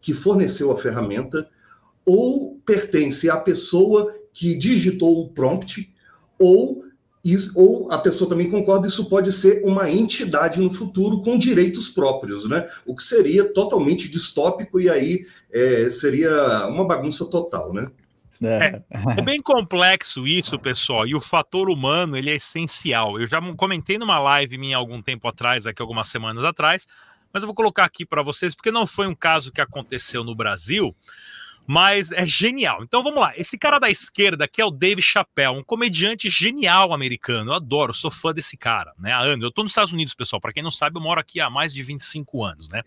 que 0.00 0.12
forneceu 0.12 0.70
a 0.70 0.76
ferramenta, 0.76 1.48
ou 2.06 2.60
pertence 2.64 3.30
à 3.30 3.36
pessoa 3.36 4.14
que 4.32 4.54
digitou 4.54 5.20
o 5.20 5.28
prompt, 5.28 5.90
ou, 6.38 6.84
ou 7.54 7.92
a 7.92 7.98
pessoa 7.98 8.28
também 8.28 8.50
concorda, 8.50 8.88
isso 8.88 9.08
pode 9.08 9.32
ser 9.32 9.62
uma 9.64 9.90
entidade 9.90 10.60
no 10.60 10.72
futuro 10.72 11.20
com 11.20 11.38
direitos 11.38 11.88
próprios, 11.88 12.48
né? 12.48 12.68
O 12.84 12.94
que 12.94 13.02
seria 13.02 13.44
totalmente 13.44 14.08
distópico 14.08 14.80
e 14.80 14.90
aí 14.90 15.26
é, 15.52 15.88
seria 15.88 16.66
uma 16.66 16.86
bagunça 16.86 17.24
total, 17.24 17.72
né? 17.72 17.90
É. 18.42 18.82
é, 19.16 19.22
bem 19.22 19.40
complexo 19.40 20.26
isso, 20.26 20.58
pessoal, 20.58 21.06
e 21.06 21.14
o 21.14 21.20
fator 21.20 21.70
humano 21.70 22.16
ele 22.16 22.30
é 22.30 22.36
essencial. 22.36 23.18
Eu 23.18 23.26
já 23.26 23.40
comentei 23.56 23.96
numa 23.96 24.18
live 24.18 24.58
minha 24.58 24.76
algum 24.76 25.00
tempo 25.00 25.28
atrás, 25.28 25.66
aqui 25.66 25.80
algumas 25.80 26.08
semanas 26.08 26.44
atrás, 26.44 26.86
mas 27.32 27.42
eu 27.42 27.46
vou 27.46 27.54
colocar 27.54 27.84
aqui 27.84 28.04
para 28.04 28.22
vocês 28.22 28.54
porque 28.54 28.70
não 28.70 28.86
foi 28.86 29.06
um 29.06 29.14
caso 29.14 29.52
que 29.52 29.60
aconteceu 29.60 30.22
no 30.22 30.34
Brasil, 30.34 30.94
mas 31.66 32.12
é 32.12 32.26
genial. 32.26 32.82
Então 32.82 33.02
vamos 33.02 33.20
lá. 33.20 33.32
Esse 33.36 33.56
cara 33.56 33.78
da 33.78 33.90
esquerda 33.90 34.46
que 34.46 34.60
é 34.60 34.64
o 34.64 34.70
Dave 34.70 35.00
Chappelle, 35.00 35.56
um 35.56 35.62
comediante 35.62 36.28
genial 36.28 36.92
americano. 36.92 37.50
Eu 37.50 37.56
adoro, 37.56 37.94
sou 37.94 38.10
fã 38.10 38.32
desse 38.32 38.56
cara, 38.56 38.92
né? 38.98 39.12
Há 39.12 39.22
anos. 39.22 39.44
Eu 39.44 39.50
tô 39.50 39.62
nos 39.62 39.72
Estados 39.72 39.92
Unidos, 39.92 40.14
pessoal. 40.14 40.40
Para 40.40 40.52
quem 40.52 40.62
não 40.62 40.70
sabe, 40.70 40.96
eu 40.96 41.02
moro 41.02 41.20
aqui 41.20 41.40
há 41.40 41.48
mais 41.48 41.72
de 41.72 41.82
25 41.82 42.44
anos, 42.44 42.68
né? 42.68 42.82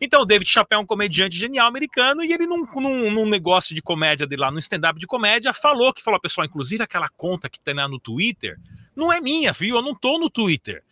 Então 0.00 0.22
o 0.22 0.26
David 0.26 0.50
Chappelle 0.50 0.80
é 0.80 0.82
um 0.82 0.86
comediante 0.86 1.36
genial 1.36 1.68
americano 1.68 2.24
e 2.24 2.32
ele 2.32 2.46
num, 2.46 2.66
num, 2.74 3.10
num 3.10 3.26
negócio 3.26 3.74
de 3.74 3.80
comédia 3.80 4.26
dele 4.26 4.42
lá, 4.42 4.50
no 4.50 4.58
stand-up 4.58 4.98
de 4.98 5.06
comédia, 5.06 5.52
falou 5.52 5.92
que 5.92 6.02
falou, 6.02 6.20
pessoal, 6.20 6.44
inclusive 6.44 6.82
aquela 6.82 7.08
conta 7.08 7.48
que 7.48 7.60
tem 7.60 7.74
lá 7.74 7.86
no 7.86 8.00
Twitter, 8.00 8.58
não 8.96 9.12
é 9.12 9.20
minha, 9.20 9.52
viu? 9.52 9.76
Eu 9.76 9.82
não 9.82 9.94
tô 9.94 10.18
no 10.18 10.28
Twitter. 10.28 10.82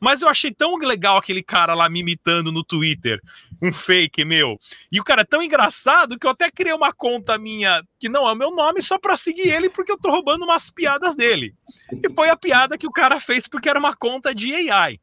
Mas 0.00 0.22
eu 0.22 0.28
achei 0.28 0.52
tão 0.52 0.76
legal 0.76 1.16
aquele 1.16 1.42
cara 1.42 1.74
lá 1.74 1.88
me 1.88 2.00
imitando 2.00 2.52
no 2.52 2.62
Twitter, 2.62 3.20
um 3.62 3.72
fake 3.72 4.24
meu. 4.24 4.58
E 4.92 5.00
o 5.00 5.04
cara 5.04 5.22
é 5.22 5.24
tão 5.24 5.42
engraçado 5.42 6.18
que 6.18 6.26
eu 6.26 6.30
até 6.30 6.50
criei 6.50 6.74
uma 6.74 6.92
conta 6.92 7.38
minha 7.38 7.82
que 7.98 8.08
não 8.08 8.28
é 8.28 8.32
o 8.32 8.36
meu 8.36 8.54
nome 8.54 8.82
só 8.82 8.98
para 8.98 9.16
seguir 9.16 9.48
ele 9.48 9.70
porque 9.70 9.90
eu 9.92 9.98
tô 9.98 10.10
roubando 10.10 10.44
umas 10.44 10.70
piadas 10.70 11.14
dele. 11.14 11.54
E 11.92 12.12
foi 12.12 12.28
a 12.28 12.36
piada 12.36 12.76
que 12.76 12.86
o 12.86 12.92
cara 12.92 13.20
fez 13.20 13.48
porque 13.48 13.68
era 13.68 13.78
uma 13.78 13.96
conta 13.96 14.34
de 14.34 14.70
AI. 14.70 15.00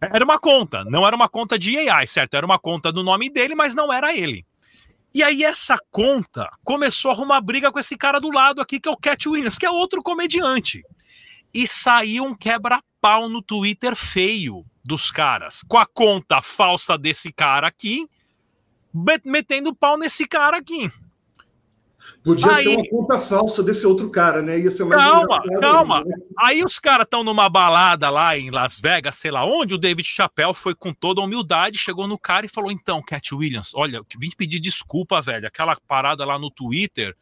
Era 0.00 0.24
uma 0.24 0.38
conta, 0.38 0.82
não 0.84 1.06
era 1.06 1.14
uma 1.14 1.28
conta 1.28 1.58
de 1.58 1.76
AI, 1.76 2.06
certo? 2.06 2.34
Era 2.34 2.46
uma 2.46 2.58
conta 2.58 2.90
do 2.90 3.02
nome 3.02 3.28
dele, 3.28 3.54
mas 3.54 3.74
não 3.74 3.92
era 3.92 4.16
ele. 4.16 4.46
E 5.12 5.22
aí 5.22 5.44
essa 5.44 5.76
conta 5.90 6.48
começou 6.64 7.10
a 7.10 7.14
arrumar 7.14 7.40
briga 7.40 7.70
com 7.70 7.78
esse 7.78 7.96
cara 7.98 8.20
do 8.20 8.30
lado 8.30 8.62
aqui, 8.62 8.80
que 8.80 8.88
é 8.88 8.92
o 8.92 8.96
Cat 8.96 9.28
Williams, 9.28 9.58
que 9.58 9.66
é 9.66 9.70
outro 9.70 10.02
comediante. 10.02 10.82
E 11.52 11.66
saiu 11.66 12.24
um 12.24 12.34
quebra 12.34 12.80
pau 13.00 13.28
no 13.28 13.42
Twitter 13.42 13.96
feio 13.96 14.64
dos 14.84 15.10
caras, 15.10 15.62
com 15.62 15.78
a 15.78 15.86
conta 15.86 16.42
falsa 16.42 16.96
desse 16.96 17.32
cara 17.32 17.66
aqui, 17.66 18.08
metendo 19.24 19.74
pau 19.74 19.96
nesse 19.98 20.26
cara 20.26 20.56
aqui. 20.56 20.90
Podia 22.24 22.50
aí, 22.50 22.64
ser 22.64 22.76
uma 22.76 22.88
conta 22.88 23.18
falsa 23.18 23.62
desse 23.62 23.86
outro 23.86 24.10
cara, 24.10 24.42
né? 24.42 24.58
Ia 24.58 24.70
ser 24.70 24.84
mais 24.84 25.02
Calma, 25.02 25.42
calma. 25.60 26.04
Né? 26.04 26.16
Aí 26.38 26.64
os 26.64 26.78
caras 26.78 27.04
estão 27.04 27.22
numa 27.22 27.48
balada 27.48 28.08
lá 28.10 28.36
em 28.36 28.50
Las 28.50 28.80
Vegas, 28.80 29.16
sei 29.16 29.30
lá 29.30 29.44
onde, 29.44 29.74
o 29.74 29.78
David 29.78 30.06
Chappelle 30.06 30.54
foi 30.54 30.74
com 30.74 30.92
toda 30.92 31.20
humildade, 31.20 31.78
chegou 31.78 32.06
no 32.06 32.18
cara 32.18 32.46
e 32.46 32.48
falou: 32.48 32.70
então, 32.70 33.02
Cat 33.02 33.34
Williams, 33.34 33.72
olha, 33.74 34.02
vim 34.18 34.30
pedir 34.36 34.60
desculpa, 34.60 35.20
velho. 35.20 35.46
Aquela 35.46 35.76
parada 35.86 36.24
lá 36.24 36.38
no 36.38 36.50
Twitter 36.50 37.14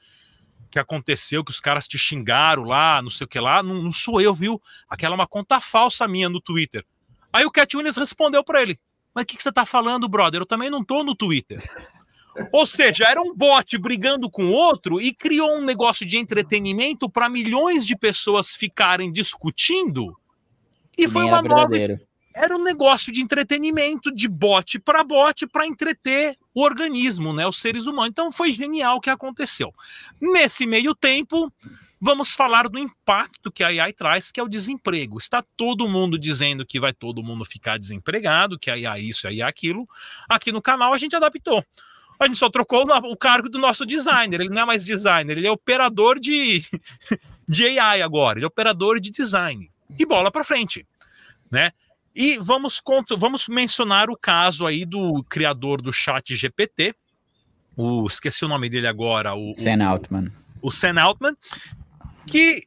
que 0.79 0.81
aconteceu, 0.81 1.45
que 1.45 1.51
os 1.51 1.61
caras 1.61 1.89
te 1.89 1.99
xingaram 1.99 2.63
lá, 2.63 3.03
não 3.03 3.11
sei 3.11 3.25
o 3.25 3.29
que 3.29 3.41
lá, 3.41 3.63
não, 3.63 3.83
não 3.83 3.93
sou 3.93 4.21
eu, 4.21 4.33
viu? 4.33 4.61
Aquela 4.89 5.15
é 5.15 5.17
uma 5.17 5.27
conta 5.27 5.61
falsa 5.61 6.07
minha 6.07 6.29
no 6.29 6.41
Twitter. 6.41 6.85
Aí 7.33 7.45
o 7.45 7.51
Cat 7.51 7.77
Williams 7.77 7.97
respondeu 7.97 8.45
para 8.45 8.63
ele: 8.63 8.79
Mas 9.15 9.25
o 9.25 9.27
que, 9.27 9.37
que 9.37 9.43
você 9.43 9.53
tá 9.53 9.67
falando, 9.67 10.09
brother? 10.09 10.41
Eu 10.41 10.47
também 10.47 10.71
não 10.71 10.85
tô 10.85 11.03
no 11.03 11.15
Twitter. 11.15 11.59
Ou 12.53 12.65
seja, 12.65 13.05
era 13.05 13.21
um 13.21 13.35
bot 13.35 13.77
brigando 13.79 14.31
com 14.31 14.51
outro 14.53 15.01
e 15.01 15.13
criou 15.13 15.57
um 15.57 15.65
negócio 15.65 16.07
de 16.07 16.17
entretenimento 16.17 17.11
para 17.11 17.29
milhões 17.29 17.85
de 17.85 17.97
pessoas 17.97 18.55
ficarem 18.55 19.11
discutindo. 19.11 20.17
E 20.97 21.09
foi 21.09 21.25
uma 21.25 21.43
nova, 21.43 21.77
era 22.35 22.57
um 22.57 22.63
negócio 22.63 23.13
de 23.13 23.21
entretenimento, 23.21 24.13
de 24.15 24.29
bote 24.29 24.79
para 24.79 25.03
bote, 25.03 25.47
para 25.47 25.67
entreter 25.67 26.37
o 26.55 26.63
organismo, 26.63 27.33
né, 27.33 27.47
os 27.47 27.59
seres 27.61 27.87
humanos. 27.87 28.11
Então 28.11 28.31
foi 28.31 28.53
genial 28.53 28.97
o 28.97 29.01
que 29.01 29.11
aconteceu. 29.11 29.73
Nesse 30.21 30.67
meio 30.67 30.95
tempo, 30.95 31.53
vamos 32.01 32.33
falar 32.33 32.69
do 32.69 32.79
impacto 32.79 33.51
que 33.51 33.65
a 33.65 33.69
AI 33.69 33.93
traz, 33.93 34.31
que 34.31 34.41
é 34.41 34.43
o 34.43 34.49
desemprego. 34.49 35.19
Está 35.19 35.45
todo 35.57 35.89
mundo 35.89 36.19
dizendo 36.19 36.65
que 36.65 36.79
vai 36.79 36.93
todo 36.93 37.23
mundo 37.23 37.45
ficar 37.45 37.79
desempregado, 37.79 38.59
que 38.59 38.71
a 38.71 38.75
AI 38.75 39.03
isso, 39.03 39.27
a 39.27 39.31
AI 39.31 39.43
aquilo. 39.43 39.89
Aqui 40.29 40.53
no 40.53 40.63
canal 40.63 40.93
a 40.93 40.99
gente 40.99 41.17
adaptou. 41.17 41.65
A 42.21 42.27
gente 42.27 42.39
só 42.39 42.51
trocou 42.51 42.85
o 42.85 43.17
cargo 43.17 43.49
do 43.49 43.59
nosso 43.59 43.87
designer. 43.87 44.41
Ele 44.41 44.51
não 44.51 44.63
é 44.63 44.65
mais 44.65 44.85
designer, 44.85 45.39
ele 45.39 45.47
é 45.47 45.51
operador 45.51 46.19
de, 46.19 46.65
de 47.49 47.79
AI 47.79 48.03
agora. 48.03 48.39
Ele 48.39 48.45
é 48.45 48.49
operador 48.49 48.99
de 48.99 49.11
design. 49.11 49.71
E 49.97 50.05
bola 50.05 50.31
para 50.31 50.45
frente, 50.45 50.87
né? 51.51 51.73
E 52.15 52.39
vamos, 52.39 52.83
vamos 53.17 53.49
mencionar 53.49 54.11
o 54.11 54.17
caso 54.17 54.67
aí 54.67 54.85
do 54.85 55.25
criador 55.29 55.81
do 55.81 55.93
chat 55.93 56.35
GPT, 56.35 56.95
o, 57.77 58.07
esqueci 58.07 58.45
o 58.45 58.49
nome 58.49 58.69
dele 58.69 58.89
agora. 58.89 59.37
O, 59.37 59.53
Sam 59.53 59.85
Altman. 59.85 60.33
O 60.61 60.69
Sam 60.69 61.01
Altman, 61.01 61.37
que 62.27 62.67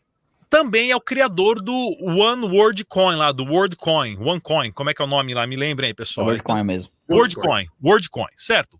também 0.50 0.92
é 0.92 0.96
o 0.96 1.02
criador 1.02 1.62
do 1.62 1.74
One 2.02 2.46
World 2.46 2.86
Coin 2.86 3.18
lá, 3.18 3.34
do 3.34 3.44
World 3.44 3.76
Coin, 3.76 4.18
OneCoin, 4.18 4.72
como 4.72 4.90
é 4.90 4.94
que 4.94 5.02
é 5.02 5.06
o 5.06 5.08
nome 5.08 5.34
lá? 5.34 5.46
Me 5.46 5.58
lembrem 5.58 5.88
aí, 5.88 5.94
pessoal. 5.94 6.28
WorldCoin 6.28 6.64
mesmo. 6.64 6.92
WorldCoin, 7.10 7.68
WorldCoin, 7.84 8.32
certo? 8.38 8.80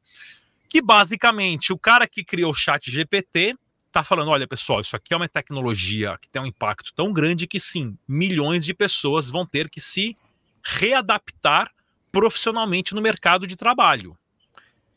Que 0.70 0.82
basicamente 0.82 1.74
o 1.74 1.78
cara 1.78 2.08
que 2.08 2.24
criou 2.24 2.52
o 2.52 2.56
chat 2.56 2.90
GPT 2.90 3.56
tá 3.92 4.04
falando, 4.04 4.32
olha 4.32 4.48
pessoal, 4.48 4.80
isso 4.80 4.96
aqui 4.96 5.14
é 5.14 5.18
uma 5.18 5.28
tecnologia 5.28 6.18
que 6.22 6.30
tem 6.30 6.42
um 6.42 6.46
impacto 6.46 6.94
tão 6.96 7.12
grande 7.12 7.46
que 7.46 7.60
sim, 7.60 7.98
milhões 8.08 8.64
de 8.64 8.74
pessoas 8.74 9.30
vão 9.30 9.46
ter 9.46 9.70
que 9.70 9.82
se 9.82 10.16
readaptar 10.64 11.72
profissionalmente 12.12 12.94
no 12.94 13.02
mercado 13.02 13.48
de 13.48 13.56
trabalho. 13.56 14.18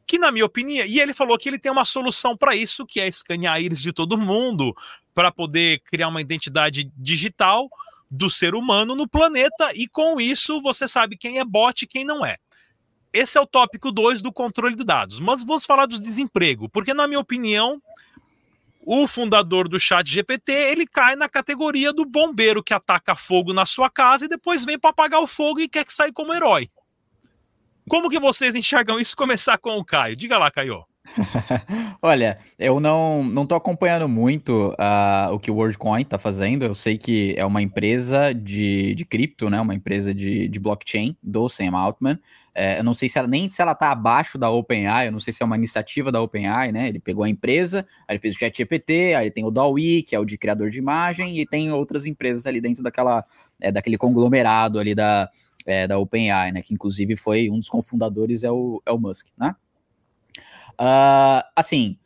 Que, 0.07 0.18
na 0.18 0.31
minha 0.31 0.44
opinião, 0.44 0.85
e 0.87 1.00
ele 1.00 1.14
falou 1.14 1.38
que 1.38 1.48
ele 1.48 1.59
tem 1.59 1.72
uma 1.72 1.85
solução 1.85 2.37
para 2.37 2.55
isso, 2.55 2.85
que 2.85 3.00
é 3.00 3.09
escanear 3.09 3.55
a 3.55 3.61
íris 3.61 3.81
de 3.81 3.92
todo 3.92 4.18
mundo, 4.18 4.77
para 5.14 5.33
poder 5.33 5.81
criar 5.81 6.09
uma 6.09 6.20
identidade 6.20 6.92
digital 6.96 7.70
do 8.11 8.29
ser 8.29 8.55
humano 8.55 8.94
no 8.94 9.09
planeta, 9.09 9.72
e 9.74 9.88
com 9.88 10.20
isso 10.20 10.61
você 10.61 10.87
sabe 10.87 11.16
quem 11.16 11.38
é 11.38 11.44
bot 11.44 11.83
e 11.83 11.87
quem 11.87 12.05
não 12.05 12.24
é. 12.24 12.37
Esse 13.12 13.38
é 13.38 13.40
o 13.40 13.46
tópico 13.46 13.92
2 13.92 14.20
do 14.20 14.33
controle 14.33 14.74
de 14.74 14.85
dados. 14.85 15.20
Mas 15.20 15.44
vamos 15.44 15.64
falar 15.64 15.87
do 15.87 15.98
desemprego, 15.98 16.68
porque, 16.68 16.92
na 16.92 17.07
minha 17.07 17.20
opinião, 17.20 17.81
o 18.87 19.07
fundador 19.09 19.68
do 19.68 19.81
Chat 19.81 20.09
GPT, 20.09 20.53
ele 20.53 20.87
cai 20.87 21.16
na 21.16 21.29
categoria 21.29 21.92
do 21.92 22.05
bombeiro 22.05 22.62
que 22.62 22.75
ataca 22.75 23.14
fogo 23.14 23.53
na 23.55 23.64
sua 23.64 23.88
casa 23.88 24.27
e 24.27 24.29
depois 24.29 24.64
vem 24.64 24.79
para 24.79 24.90
apagar 24.90 25.20
o 25.20 25.27
fogo 25.27 25.61
e 25.61 25.68
quer 25.68 25.85
que 25.85 25.92
saia 25.92 26.12
como 26.12 26.35
herói. 26.35 26.70
Como 27.88 28.11
que 28.11 28.18
vocês 28.18 28.55
enxergam 28.55 28.99
isso 28.99 29.16
começar 29.16 29.59
com 29.59 29.77
o 29.79 29.85
Caio? 29.85 30.16
Diga 30.16 30.38
lá, 30.38 30.51
Caio. 30.51 30.85
Olha, 32.01 32.38
eu 32.59 32.81
não 32.81 33.23
não 33.23 33.47
tô 33.47 33.55
acompanhando 33.55 34.09
muito 34.09 34.71
uh, 34.73 35.33
o 35.33 35.38
que 35.38 35.51
o 35.51 35.55
WorldCoin 35.55 36.03
está 36.03 36.19
fazendo. 36.19 36.64
Eu 36.64 36.75
sei 36.75 36.97
que 36.97 37.35
é 37.37 37.45
uma 37.45 37.61
empresa 37.61 38.33
de, 38.33 38.95
de 38.95 39.05
cripto, 39.05 39.51
né? 39.51 39.61
Uma 39.61 39.75
empresa 39.75 40.14
de, 40.14 40.49
de 40.49 40.59
blockchain 40.59 41.17
do 41.23 41.49
Sam 41.49 41.77
Altman. 41.77 42.19
É, 42.55 42.79
eu 42.79 42.85
não 42.85 42.95
sei 42.95 43.09
se 43.09 43.19
ela, 43.19 43.27
nem 43.27 43.49
se 43.49 43.61
ela 43.61 43.75
tá 43.75 43.90
abaixo 43.90 44.38
da 44.38 44.49
OpenAI, 44.49 45.09
eu 45.09 45.12
não 45.12 45.19
sei 45.19 45.33
se 45.33 45.43
é 45.43 45.47
uma 45.47 45.57
iniciativa 45.57 46.12
da 46.12 46.23
OpenAI, 46.23 46.71
né? 46.73 46.88
Ele 46.88 47.01
pegou 47.01 47.25
a 47.25 47.29
empresa, 47.29 47.85
aí 48.07 48.14
ele 48.14 48.21
fez 48.21 48.37
o 48.37 48.38
ChatGPT, 48.38 49.14
aí 49.14 49.31
tem 49.31 49.45
o 49.45 49.51
DAWI, 49.51 50.05
que 50.05 50.14
é 50.14 50.19
o 50.21 50.25
de 50.25 50.38
criador 50.38 50.71
de 50.71 50.79
imagem, 50.79 51.38
e 51.38 51.45
tem 51.45 51.73
outras 51.73 52.07
empresas 52.07 52.47
ali 52.47 52.61
dentro 52.61 52.83
daquela, 52.83 53.25
é, 53.61 53.73
daquele 53.73 53.99
conglomerado 53.99 54.79
ali 54.79 54.95
da, 54.95 55.29
é, 55.67 55.88
da 55.88 55.99
OpenAI, 55.99 56.53
né? 56.53 56.62
Que 56.62 56.73
inclusive 56.73 57.17
foi 57.17 57.51
um 57.51 57.59
dos 57.59 57.69
cofundadores 57.69 58.45
é 58.45 58.51
o, 58.53 58.81
é 58.87 58.93
o 58.93 58.99
Musk, 58.99 59.29
né? 59.37 59.57
Uh, 60.81 61.45
assim, 61.55 61.97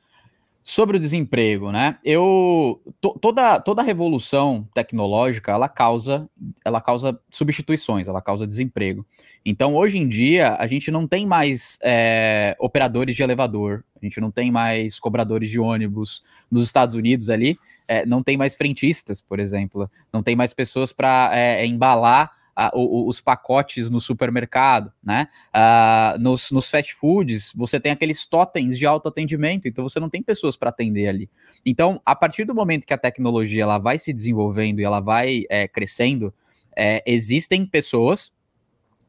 sobre 0.69 0.99
o 0.99 1.01
desemprego, 1.01 1.73
né? 1.73 1.97
Eu 2.05 2.79
to, 3.01 3.19
toda 3.19 3.59
toda 3.59 3.83
revolução 3.83 4.69
tecnológica 4.75 5.51
ela 5.51 5.67
causa 5.67 6.29
ela 6.63 6.79
causa 6.79 7.19
substituições, 7.31 8.07
ela 8.07 8.21
causa 8.21 8.47
desemprego. 8.47 9.07
Então 9.47 9.75
hoje 9.75 9.97
em 9.97 10.07
dia 10.07 10.57
a 10.57 10.67
gente 10.67 10.91
não 10.91 11.09
tem 11.09 11.27
mais 11.27 11.79
é, 11.83 12.55
operadores 12.61 13.17
de 13.17 13.23
elevador, 13.23 13.83
a 13.97 14.05
gente 14.05 14.21
não 14.21 14.31
tem 14.31 14.51
mais 14.51 15.01
cobradores 15.01 15.49
de 15.49 15.59
ônibus 15.59 16.23
nos 16.51 16.65
Estados 16.65 16.95
Unidos 16.95 17.31
ali, 17.31 17.59
é, 17.89 18.05
não 18.05 18.23
tem 18.23 18.37
mais 18.37 18.55
frentistas, 18.55 19.23
por 19.23 19.41
exemplo, 19.41 19.91
não 20.13 20.23
tem 20.23 20.37
mais 20.37 20.53
pessoas 20.53 20.93
para 20.93 21.31
é, 21.33 21.65
embalar 21.65 22.31
os 22.75 23.21
pacotes 23.21 23.91
no 23.91 24.01
supermercado, 24.01 24.93
né? 25.03 25.29
Uh, 25.55 26.19
nos, 26.19 26.51
nos 26.51 26.69
fast 26.69 26.95
foods, 26.95 27.53
você 27.55 27.79
tem 27.79 27.93
aqueles 27.93 28.27
totens 28.27 28.77
de 28.77 28.85
autoatendimento, 28.87 29.69
então 29.69 29.87
você 29.89 30.01
não 30.01 30.11
tem 30.11 30.23
pessoas 30.23 30.57
para 30.57 30.71
atender 30.71 31.09
ali. 31.09 31.31
Então, 31.65 32.01
a 32.05 32.17
partir 32.17 32.45
do 32.45 32.55
momento 32.55 32.87
que 32.87 32.95
a 32.95 32.99
tecnologia 32.99 33.63
ela 33.63 33.79
vai 33.79 33.99
se 33.99 34.13
desenvolvendo 34.13 34.81
e 34.81 34.85
ela 34.85 35.01
vai 35.01 35.45
é, 35.49 35.69
crescendo, 35.69 36.35
é, 36.77 37.03
existem 37.07 37.65
pessoas 37.65 38.37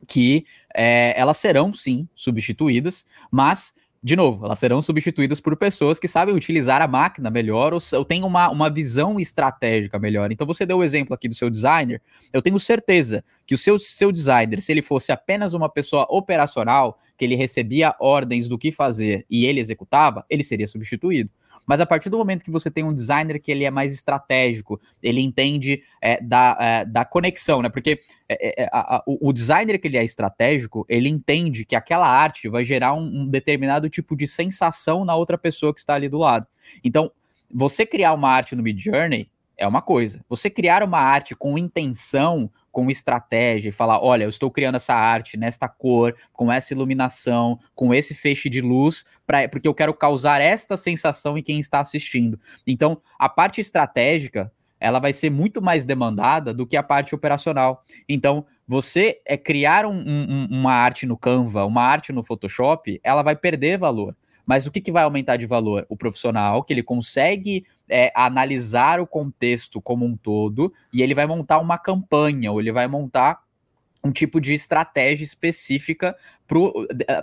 que 0.07 0.45
é, 0.75 1.19
elas 1.19 1.37
serão 1.37 1.73
sim 1.73 2.07
substituídas, 2.15 3.05
mas 3.31 3.73
de 4.01 4.15
novo, 4.15 4.45
elas 4.45 4.57
serão 4.59 4.81
substituídas 4.81 5.41
por 5.41 5.57
pessoas 5.57 5.99
que 5.99 6.07
sabem 6.07 6.33
utilizar 6.33 6.81
a 6.81 6.87
máquina 6.87 7.29
melhor 7.29 7.73
ou, 7.73 7.81
ou 7.93 8.05
têm 8.05 8.23
uma, 8.23 8.49
uma 8.49 8.69
visão 8.69 9.19
estratégica 9.19 9.99
melhor. 9.99 10.31
Então, 10.31 10.47
você 10.47 10.65
deu 10.65 10.77
o 10.77 10.83
exemplo 10.83 11.13
aqui 11.13 11.27
do 11.27 11.35
seu 11.35 11.49
designer. 11.49 12.01
Eu 12.31 12.41
tenho 12.41 12.57
certeza 12.57 13.23
que 13.45 13.53
o 13.53 13.57
seu, 13.57 13.77
seu 13.77 14.09
designer, 14.09 14.61
se 14.61 14.71
ele 14.71 14.81
fosse 14.81 15.11
apenas 15.11 15.53
uma 15.53 15.67
pessoa 15.67 16.07
operacional, 16.09 16.97
que 17.17 17.25
ele 17.25 17.35
recebia 17.35 17.93
ordens 17.99 18.47
do 18.47 18.57
que 18.57 18.71
fazer 18.71 19.25
e 19.29 19.45
ele 19.45 19.59
executava, 19.59 20.25
ele 20.29 20.43
seria 20.43 20.67
substituído. 20.67 21.29
Mas 21.69 21.79
a 21.79 21.85
partir 21.85 22.09
do 22.09 22.17
momento 22.17 22.43
que 22.43 22.49
você 22.49 22.71
tem 22.71 22.83
um 22.83 22.91
designer 22.91 23.39
que 23.39 23.51
ele 23.51 23.63
é 23.63 23.69
mais 23.69 23.93
estratégico, 23.93 24.81
ele 25.03 25.21
entende 25.21 25.83
é, 26.01 26.19
da, 26.19 26.57
é, 26.59 26.83
da 26.83 27.05
conexão, 27.05 27.61
né? 27.61 27.69
Porque 27.69 27.99
é, 28.27 28.63
é, 28.63 28.63
é 28.63 28.69
a, 28.73 28.95
a, 28.95 29.03
o 29.05 29.31
designer 29.31 29.79
que 29.79 29.87
ele 29.87 29.95
é 29.95 30.03
estratégico, 30.03 30.83
ele 30.89 31.07
entende 31.07 31.63
que 31.63 31.75
aquela 31.75 32.07
arte 32.07 32.49
vai 32.49 32.65
gerar 32.65 32.95
um, 32.95 33.21
um 33.21 33.27
determinado 33.27 33.87
tipo 33.87 34.15
de 34.15 34.25
sensação 34.25 35.05
na 35.05 35.15
outra 35.15 35.37
pessoa 35.37 35.71
que 35.71 35.79
está 35.79 35.93
ali 35.93 36.09
do 36.09 36.17
lado. 36.17 36.47
Então, 36.83 37.11
você 37.53 37.85
criar 37.85 38.13
uma 38.13 38.29
arte 38.29 38.55
no 38.55 38.63
Mid 38.63 38.79
Journey 38.79 39.29
é 39.55 39.67
uma 39.67 39.81
coisa. 39.81 40.25
Você 40.27 40.49
criar 40.49 40.81
uma 40.81 40.99
arte 40.99 41.35
com 41.35 41.55
intenção, 41.55 42.49
com 42.71 42.89
estratégia, 42.89 43.69
e 43.69 43.71
falar: 43.71 44.03
olha, 44.03 44.23
eu 44.23 44.29
estou 44.29 44.49
criando 44.51 44.75
essa 44.75 44.93
arte 44.93 45.37
nesta 45.37 45.67
cor, 45.67 46.15
com 46.33 46.51
essa 46.51 46.73
iluminação, 46.73 47.57
com 47.75 47.93
esse 47.93 48.13
feixe 48.15 48.49
de 48.49 48.61
luz, 48.61 49.03
pra, 49.25 49.47
porque 49.47 49.67
eu 49.67 49.73
quero 49.73 49.93
causar 49.93 50.41
esta 50.41 50.77
sensação 50.77 51.37
em 51.37 51.43
quem 51.43 51.59
está 51.59 51.79
assistindo. 51.79 52.39
Então, 52.65 52.99
a 53.17 53.29
parte 53.29 53.61
estratégica 53.61 54.51
ela 54.79 54.99
vai 54.99 55.11
ser 55.11 55.29
muito 55.29 55.61
mais 55.61 55.83
demandada 55.83 56.53
do 56.53 56.65
que 56.65 56.77
a 56.77 56.83
parte 56.83 57.13
operacional. 57.13 57.83
Então, 58.07 58.45
você 58.67 59.19
é 59.25 59.35
criar 59.35 59.85
um, 59.85 59.91
um, 59.91 60.47
uma 60.49 60.71
arte 60.71 61.05
no 61.05 61.17
Canva, 61.17 61.65
uma 61.65 61.83
arte 61.83 62.13
no 62.13 62.23
Photoshop, 62.23 62.99
ela 63.03 63.21
vai 63.21 63.35
perder 63.35 63.77
valor. 63.77 64.15
Mas 64.49 64.65
o 64.65 64.71
que, 64.71 64.81
que 64.81 64.91
vai 64.91 65.03
aumentar 65.03 65.37
de 65.37 65.45
valor? 65.45 65.85
O 65.87 65.95
profissional, 65.95 66.63
que 66.63 66.73
ele 66.73 66.81
consegue 66.81 67.63
é, 67.87 68.11
analisar 68.15 68.99
o 68.99 69.05
contexto 69.05 69.79
como 69.79 70.03
um 70.03 70.17
todo 70.17 70.73
e 70.91 71.03
ele 71.03 71.13
vai 71.13 71.27
montar 71.27 71.59
uma 71.59 71.77
campanha, 71.77 72.51
ou 72.51 72.59
ele 72.59 72.71
vai 72.71 72.87
montar 72.87 73.43
um 74.03 74.11
tipo 74.11 74.39
de 74.39 74.53
estratégia 74.53 75.23
específica 75.23 76.15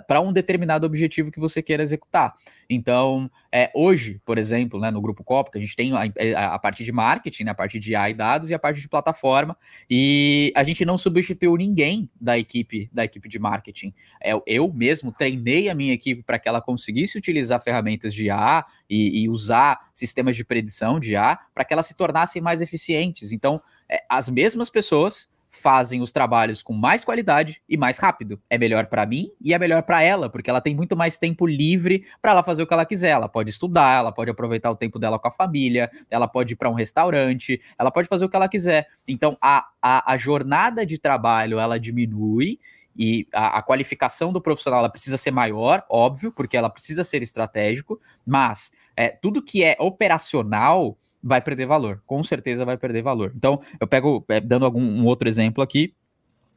para 0.07 0.21
um 0.21 0.31
determinado 0.31 0.85
objetivo 0.85 1.31
que 1.31 1.39
você 1.39 1.61
queira 1.61 1.83
executar. 1.83 2.33
Então, 2.69 3.29
é, 3.51 3.69
hoje, 3.75 4.21
por 4.25 4.37
exemplo, 4.37 4.79
né, 4.79 4.89
no 4.89 5.01
Grupo 5.01 5.21
Copa, 5.21 5.51
que 5.51 5.57
a 5.57 5.61
gente 5.61 5.75
tem 5.75 5.91
a, 5.93 6.03
a, 6.37 6.53
a, 6.55 6.59
parte 6.59 6.83
de 6.83 6.91
marketing, 6.93 7.43
né, 7.43 7.51
a 7.51 7.55
parte 7.55 7.77
de 7.77 7.93
AI 7.93 8.13
dados 8.13 8.49
e 8.49 8.53
a 8.53 8.59
parte 8.59 8.79
de 8.79 8.87
plataforma, 8.87 9.57
e 9.89 10.53
a 10.55 10.63
gente 10.63 10.85
não 10.85 10.97
substituiu 10.97 11.55
ninguém 11.57 12.09
da 12.19 12.37
equipe 12.37 12.89
da 12.93 13.03
equipe 13.03 13.27
de 13.27 13.37
marketing. 13.37 13.93
É, 14.23 14.31
eu 14.45 14.71
mesmo 14.71 15.11
treinei 15.11 15.69
a 15.69 15.75
minha 15.75 15.93
equipe 15.93 16.23
para 16.23 16.39
que 16.39 16.47
ela 16.47 16.61
conseguisse 16.61 17.17
utilizar 17.17 17.61
ferramentas 17.61 18.13
de 18.13 18.25
IA 18.25 18.65
e, 18.89 19.23
e 19.23 19.29
usar 19.29 19.89
sistemas 19.93 20.37
de 20.37 20.45
predição 20.45 20.99
de 20.99 21.13
IA 21.13 21.37
para 21.53 21.65
que 21.65 21.73
elas 21.73 21.87
se 21.87 21.95
tornassem 21.95 22.41
mais 22.41 22.61
eficientes. 22.61 23.33
Então, 23.33 23.61
é, 23.89 24.03
as 24.09 24.29
mesmas 24.29 24.69
pessoas 24.69 25.29
fazem 25.49 26.01
os 26.01 26.11
trabalhos 26.11 26.61
com 26.61 26.73
mais 26.73 27.03
qualidade 27.03 27.61
e 27.67 27.77
mais 27.77 27.97
rápido. 27.97 28.39
É 28.49 28.57
melhor 28.57 28.87
para 28.87 29.05
mim 29.05 29.31
e 29.41 29.53
é 29.53 29.59
melhor 29.59 29.83
para 29.83 30.01
ela, 30.01 30.29
porque 30.29 30.49
ela 30.49 30.61
tem 30.61 30.75
muito 30.75 30.95
mais 30.95 31.17
tempo 31.17 31.45
livre 31.45 32.05
para 32.21 32.31
ela 32.31 32.43
fazer 32.43 32.63
o 32.63 32.67
que 32.67 32.73
ela 32.73 32.85
quiser. 32.85 33.09
Ela 33.09 33.29
pode 33.29 33.49
estudar, 33.49 33.99
ela 33.99 34.11
pode 34.11 34.29
aproveitar 34.29 34.69
o 34.71 34.75
tempo 34.75 34.99
dela 34.99 35.17
com 35.17 35.27
a 35.27 35.31
família, 35.31 35.89
ela 36.09 36.27
pode 36.27 36.53
ir 36.53 36.55
para 36.55 36.69
um 36.69 36.73
restaurante, 36.73 37.61
ela 37.77 37.91
pode 37.91 38.07
fazer 38.07 38.25
o 38.25 38.29
que 38.29 38.35
ela 38.35 38.49
quiser. 38.49 38.87
Então 39.07 39.37
a, 39.41 39.67
a, 39.81 40.13
a 40.13 40.17
jornada 40.17 40.85
de 40.85 40.97
trabalho 40.97 41.59
ela 41.59 41.79
diminui 41.79 42.59
e 42.97 43.27
a, 43.31 43.59
a, 43.59 43.61
qualificação 43.61 44.33
do 44.33 44.41
profissional 44.41 44.79
ela 44.79 44.89
precisa 44.89 45.17
ser 45.17 45.29
maior, 45.29 45.85
óbvio, 45.87 46.31
porque 46.31 46.57
ela 46.57 46.69
precisa 46.69 47.03
ser 47.03 47.21
estratégico, 47.21 48.01
mas 48.25 48.71
é, 48.95 49.09
tudo 49.09 49.43
que 49.43 49.63
é 49.63 49.77
operacional 49.79 50.97
vai 51.21 51.41
perder 51.41 51.65
valor, 51.65 52.01
com 52.05 52.23
certeza 52.23 52.65
vai 52.65 52.77
perder 52.77 53.01
valor. 53.01 53.33
Então, 53.35 53.59
eu 53.79 53.87
pego, 53.87 54.23
é, 54.29 54.39
dando 54.39 54.65
algum 54.65 54.81
um 54.81 55.05
outro 55.05 55.27
exemplo 55.27 55.63
aqui, 55.63 55.93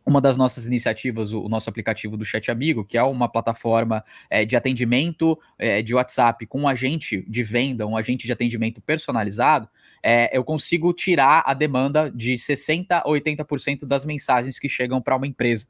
uma 0.05 0.21
das 0.21 0.37
nossas 0.37 0.67
iniciativas, 0.67 1.33
o, 1.33 1.49
nosso 1.49 1.69
aplicativo 1.69 2.17
do 2.17 2.25
Chat 2.25 2.51
Amigo, 2.51 2.85
que 2.85 2.97
é 2.97 3.03
uma 3.03 3.29
plataforma 3.29 4.03
é, 4.29 4.45
de 4.45 4.57
atendimento 4.57 5.39
é, 5.59 5.83
de 5.83 5.95
WhatsApp 5.95 6.47
com 6.47 6.63
um 6.63 6.69
agente 6.69 7.25
de 7.29 7.43
venda, 7.43 7.87
um 7.87 7.97
agente 7.97 8.27
de 8.27 8.33
atendimento 8.33 8.81
personalizado, 8.81 9.69
é, 10.03 10.37
eu 10.37 10.43
consigo 10.43 10.93
tirar 10.93 11.43
a 11.47 11.55
demanda 11.55 12.11
de 12.11 12.35
60% 12.35 12.87
a 12.91 13.05
80% 13.05 13.87
das 13.87 14.05
mensagens 14.05 14.59
que 14.59 14.69
chegam 14.69 15.01
para 15.01 15.17
uma 15.17 15.27
empresa. 15.27 15.67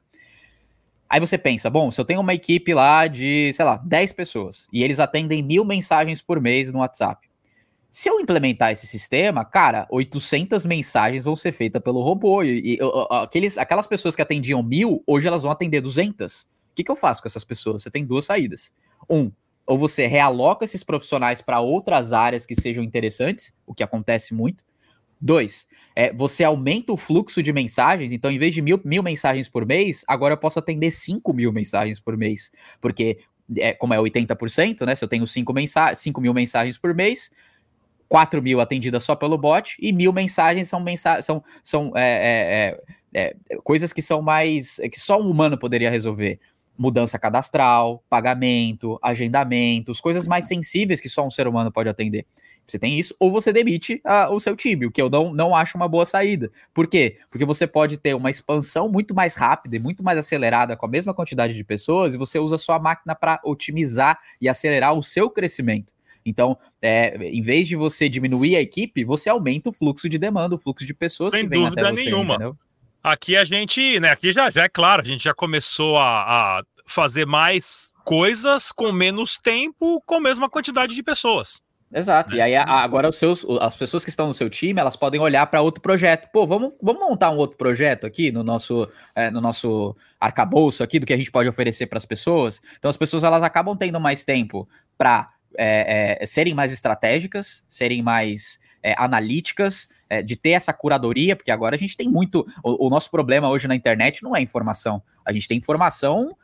Aí 1.09 1.19
você 1.19 1.37
pensa, 1.37 1.69
bom, 1.69 1.91
se 1.91 1.99
eu 1.99 2.05
tenho 2.05 2.21
uma 2.21 2.33
equipe 2.33 2.73
lá 2.73 3.05
de, 3.05 3.51
sei 3.53 3.65
lá, 3.65 3.77
10 3.85 4.13
pessoas 4.13 4.67
e 4.71 4.81
eles 4.81 4.97
atendem 4.97 5.43
mil 5.43 5.65
mensagens 5.65 6.21
por 6.21 6.39
mês 6.39 6.71
no 6.71 6.79
WhatsApp, 6.79 7.29
se 7.91 8.09
eu 8.09 8.21
implementar 8.21 8.71
esse 8.71 8.87
sistema, 8.87 9.43
cara, 9.43 9.85
800 9.91 10.65
mensagens 10.65 11.25
vão 11.25 11.35
ser 11.35 11.51
feitas 11.51 11.81
pelo 11.81 12.01
robô. 12.01 12.41
E, 12.41 12.75
e 12.75 12.79
aqueles, 13.09 13.57
aquelas 13.57 13.85
pessoas 13.85 14.15
que 14.15 14.21
atendiam 14.21 14.63
mil, 14.63 15.03
hoje 15.05 15.27
elas 15.27 15.43
vão 15.43 15.51
atender 15.51 15.81
200. 15.81 16.43
O 16.43 16.47
que, 16.73 16.85
que 16.85 16.91
eu 16.91 16.95
faço 16.95 17.21
com 17.21 17.27
essas 17.27 17.43
pessoas? 17.43 17.83
Você 17.83 17.91
tem 17.91 18.05
duas 18.05 18.23
saídas. 18.23 18.73
Um, 19.09 19.29
ou 19.67 19.77
você 19.77 20.07
realoca 20.07 20.63
esses 20.63 20.85
profissionais 20.85 21.41
para 21.41 21.59
outras 21.59 22.13
áreas 22.13 22.45
que 22.45 22.55
sejam 22.55 22.81
interessantes, 22.81 23.53
o 23.67 23.73
que 23.73 23.83
acontece 23.83 24.33
muito. 24.33 24.63
Dois, 25.19 25.67
é, 25.93 26.13
você 26.13 26.45
aumenta 26.45 26.93
o 26.93 26.97
fluxo 26.97 27.43
de 27.43 27.51
mensagens, 27.51 28.13
então 28.13 28.31
em 28.31 28.39
vez 28.39 28.53
de 28.53 28.61
mil, 28.61 28.79
mil 28.85 29.03
mensagens 29.03 29.49
por 29.49 29.65
mês, 29.65 30.03
agora 30.07 30.33
eu 30.33 30.37
posso 30.37 30.57
atender 30.57 30.91
5 30.91 31.31
mil 31.33 31.51
mensagens 31.51 31.99
por 31.99 32.17
mês, 32.17 32.51
porque 32.79 33.19
é, 33.57 33.73
como 33.73 33.93
é 33.93 33.97
80%, 33.97 34.85
né? 34.85 34.95
Se 34.95 35.03
eu 35.03 35.09
tenho 35.09 35.27
5 35.27 35.53
mensa 35.53 35.93
mil 36.19 36.33
mensagens 36.33 36.77
por 36.77 36.95
mês, 36.95 37.31
4 38.11 38.43
mil 38.43 38.59
atendidas 38.59 39.05
só 39.05 39.15
pelo 39.15 39.37
bot 39.37 39.77
e 39.79 39.93
mil 39.93 40.11
mensagens 40.11 40.67
são, 40.67 40.81
mensa 40.81 41.21
são, 41.21 41.41
são 41.63 41.93
é, 41.95 42.01
é, 43.13 43.21
é, 43.21 43.35
é, 43.49 43.57
coisas 43.63 43.93
que 43.93 44.01
são 44.01 44.21
mais. 44.21 44.81
que 44.91 44.99
só 44.99 45.17
um 45.17 45.29
humano 45.29 45.57
poderia 45.57 45.89
resolver. 45.89 46.37
Mudança 46.77 47.17
cadastral, 47.17 48.03
pagamento, 48.09 48.99
agendamentos, 49.01 50.01
coisas 50.01 50.27
mais 50.27 50.45
sensíveis 50.45 50.99
que 50.99 51.07
só 51.07 51.25
um 51.25 51.31
ser 51.31 51.47
humano 51.47 51.71
pode 51.71 51.87
atender. 51.87 52.25
Você 52.67 52.77
tem 52.77 52.99
isso, 52.99 53.15
ou 53.17 53.31
você 53.31 53.53
demite 53.53 54.01
a, 54.03 54.29
o 54.29 54.41
seu 54.41 54.57
time, 54.57 54.87
o 54.87 54.91
que 54.91 55.01
eu 55.01 55.09
não, 55.09 55.33
não 55.33 55.55
acho 55.55 55.77
uma 55.77 55.87
boa 55.87 56.05
saída. 56.05 56.51
Por 56.73 56.87
quê? 56.87 57.17
Porque 57.29 57.45
você 57.45 57.65
pode 57.65 57.95
ter 57.95 58.13
uma 58.13 58.29
expansão 58.29 58.89
muito 58.89 59.15
mais 59.15 59.37
rápida 59.37 59.77
e 59.77 59.79
muito 59.79 60.03
mais 60.03 60.19
acelerada 60.19 60.75
com 60.75 60.85
a 60.85 60.89
mesma 60.89 61.13
quantidade 61.13 61.53
de 61.53 61.63
pessoas, 61.63 62.13
e 62.13 62.17
você 62.17 62.39
usa 62.39 62.57
sua 62.57 62.77
máquina 62.77 63.15
para 63.15 63.39
otimizar 63.45 64.19
e 64.41 64.49
acelerar 64.49 64.93
o 64.93 65.01
seu 65.01 65.29
crescimento. 65.29 65.93
Então, 66.25 66.57
é, 66.81 67.15
em 67.27 67.41
vez 67.41 67.67
de 67.67 67.75
você 67.75 68.07
diminuir 68.07 68.55
a 68.55 68.61
equipe, 68.61 69.03
você 69.03 69.29
aumenta 69.29 69.69
o 69.69 69.73
fluxo 69.73 70.07
de 70.07 70.17
demanda, 70.17 70.55
o 70.55 70.59
fluxo 70.59 70.85
de 70.85 70.93
pessoas 70.93 71.33
Sem 71.33 71.43
que 71.43 71.49
vêm 71.49 71.67
até 71.67 71.83
você. 71.83 72.03
nenhuma. 72.05 72.35
Entendeu? 72.35 72.57
Aqui 73.03 73.35
a 73.35 73.43
gente, 73.43 73.99
né? 73.99 74.11
Aqui 74.11 74.31
já, 74.31 74.49
já 74.51 74.65
é 74.65 74.69
claro, 74.69 75.01
a 75.01 75.05
gente 75.05 75.23
já 75.23 75.33
começou 75.33 75.97
a, 75.97 76.59
a 76.59 76.63
fazer 76.85 77.25
mais 77.25 77.91
coisas 78.03 78.71
com 78.71 78.91
menos 78.91 79.37
tempo, 79.37 80.01
com 80.05 80.15
a 80.15 80.21
mesma 80.21 80.49
quantidade 80.49 80.93
de 80.93 81.01
pessoas. 81.01 81.61
Exato. 81.93 82.31
Né? 82.31 82.37
E 82.37 82.41
aí 82.41 82.55
agora 82.55 83.09
os 83.09 83.17
seus, 83.17 83.45
as 83.59 83.75
pessoas 83.75 84.03
que 84.03 84.09
estão 84.09 84.27
no 84.27 84.33
seu 84.33 84.49
time, 84.49 84.79
elas 84.79 84.95
podem 84.95 85.19
olhar 85.19 85.45
para 85.47 85.61
outro 85.61 85.81
projeto. 85.81 86.29
Pô, 86.31 86.47
vamos, 86.47 86.73
vamos 86.81 87.01
montar 87.01 87.31
um 87.31 87.37
outro 87.37 87.57
projeto 87.57 88.07
aqui 88.07 88.31
no 88.31 88.43
nosso, 88.43 88.87
é, 89.13 89.29
no 89.29 89.41
nosso 89.41 89.95
arcabouço 90.19 90.83
aqui 90.83 90.99
do 90.99 91.05
que 91.05 91.13
a 91.13 91.17
gente 91.17 91.31
pode 91.31 91.49
oferecer 91.49 91.87
para 91.87 91.97
as 91.97 92.05
pessoas. 92.05 92.61
Então 92.77 92.89
as 92.89 92.97
pessoas 92.97 93.23
elas 93.23 93.43
acabam 93.43 93.75
tendo 93.75 93.99
mais 93.99 94.23
tempo 94.23 94.67
para 94.97 95.29
é, 95.63 96.17
é, 96.21 96.25
serem 96.25 96.53
mais 96.53 96.73
estratégicas, 96.73 97.63
serem 97.67 98.01
mais 98.01 98.59
é, 98.81 98.95
analíticas, 98.97 99.89
é, 100.09 100.21
de 100.21 100.35
ter 100.35 100.51
essa 100.51 100.73
curadoria, 100.73 101.35
porque 101.35 101.51
agora 101.51 101.75
a 101.75 101.79
gente 101.79 101.95
tem 101.95 102.09
muito. 102.09 102.45
O, 102.63 102.87
o 102.87 102.89
nosso 102.89 103.11
problema 103.11 103.49
hoje 103.49 103.67
na 103.67 103.75
internet 103.75 104.23
não 104.23 104.35
é 104.35 104.41
informação. 104.41 105.03
A 105.23 105.31
gente 105.31 105.47
tem 105.47 105.57
informação 105.57 106.35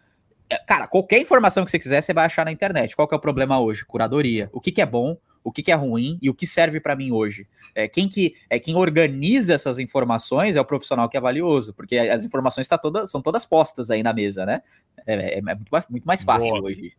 é, 0.49 0.57
cara, 0.57 0.87
qualquer 0.87 1.19
informação 1.19 1.65
que 1.65 1.71
você 1.71 1.79
quiser, 1.79 2.01
você 2.01 2.13
vai 2.13 2.25
achar 2.25 2.45
na 2.45 2.51
internet. 2.51 2.95
Qual 2.95 3.07
que 3.07 3.13
é 3.13 3.17
o 3.17 3.21
problema 3.21 3.59
hoje? 3.59 3.83
Curadoria. 3.85 4.49
O 4.53 4.61
que, 4.61 4.71
que 4.71 4.81
é 4.81 4.85
bom, 4.85 5.17
o 5.43 5.51
que, 5.51 5.61
que 5.61 5.71
é 5.71 5.75
ruim 5.75 6.17
e 6.21 6.29
o 6.29 6.33
que 6.33 6.47
serve 6.47 6.79
para 6.79 6.95
mim 6.95 7.11
hoje. 7.11 7.47
É, 7.75 7.87
quem 7.87 8.07
que 8.07 8.35
é 8.49 8.59
quem 8.59 8.75
organiza 8.75 9.53
essas 9.53 9.77
informações 9.79 10.55
é 10.55 10.61
o 10.61 10.65
profissional 10.65 11.09
que 11.09 11.17
é 11.17 11.21
valioso, 11.21 11.73
porque 11.73 11.97
as 11.97 12.23
informações 12.23 12.67
tá 12.67 12.77
toda, 12.77 13.05
são 13.07 13.21
todas 13.21 13.45
postas 13.45 13.91
aí 13.91 14.01
na 14.01 14.13
mesa, 14.13 14.45
né? 14.45 14.61
É, 15.05 15.15
é, 15.15 15.37
é 15.39 15.41
muito, 15.41 15.69
mais, 15.69 15.87
muito 15.89 16.05
mais 16.05 16.23
fácil 16.23 16.49
Boa. 16.49 16.63
hoje. 16.63 16.93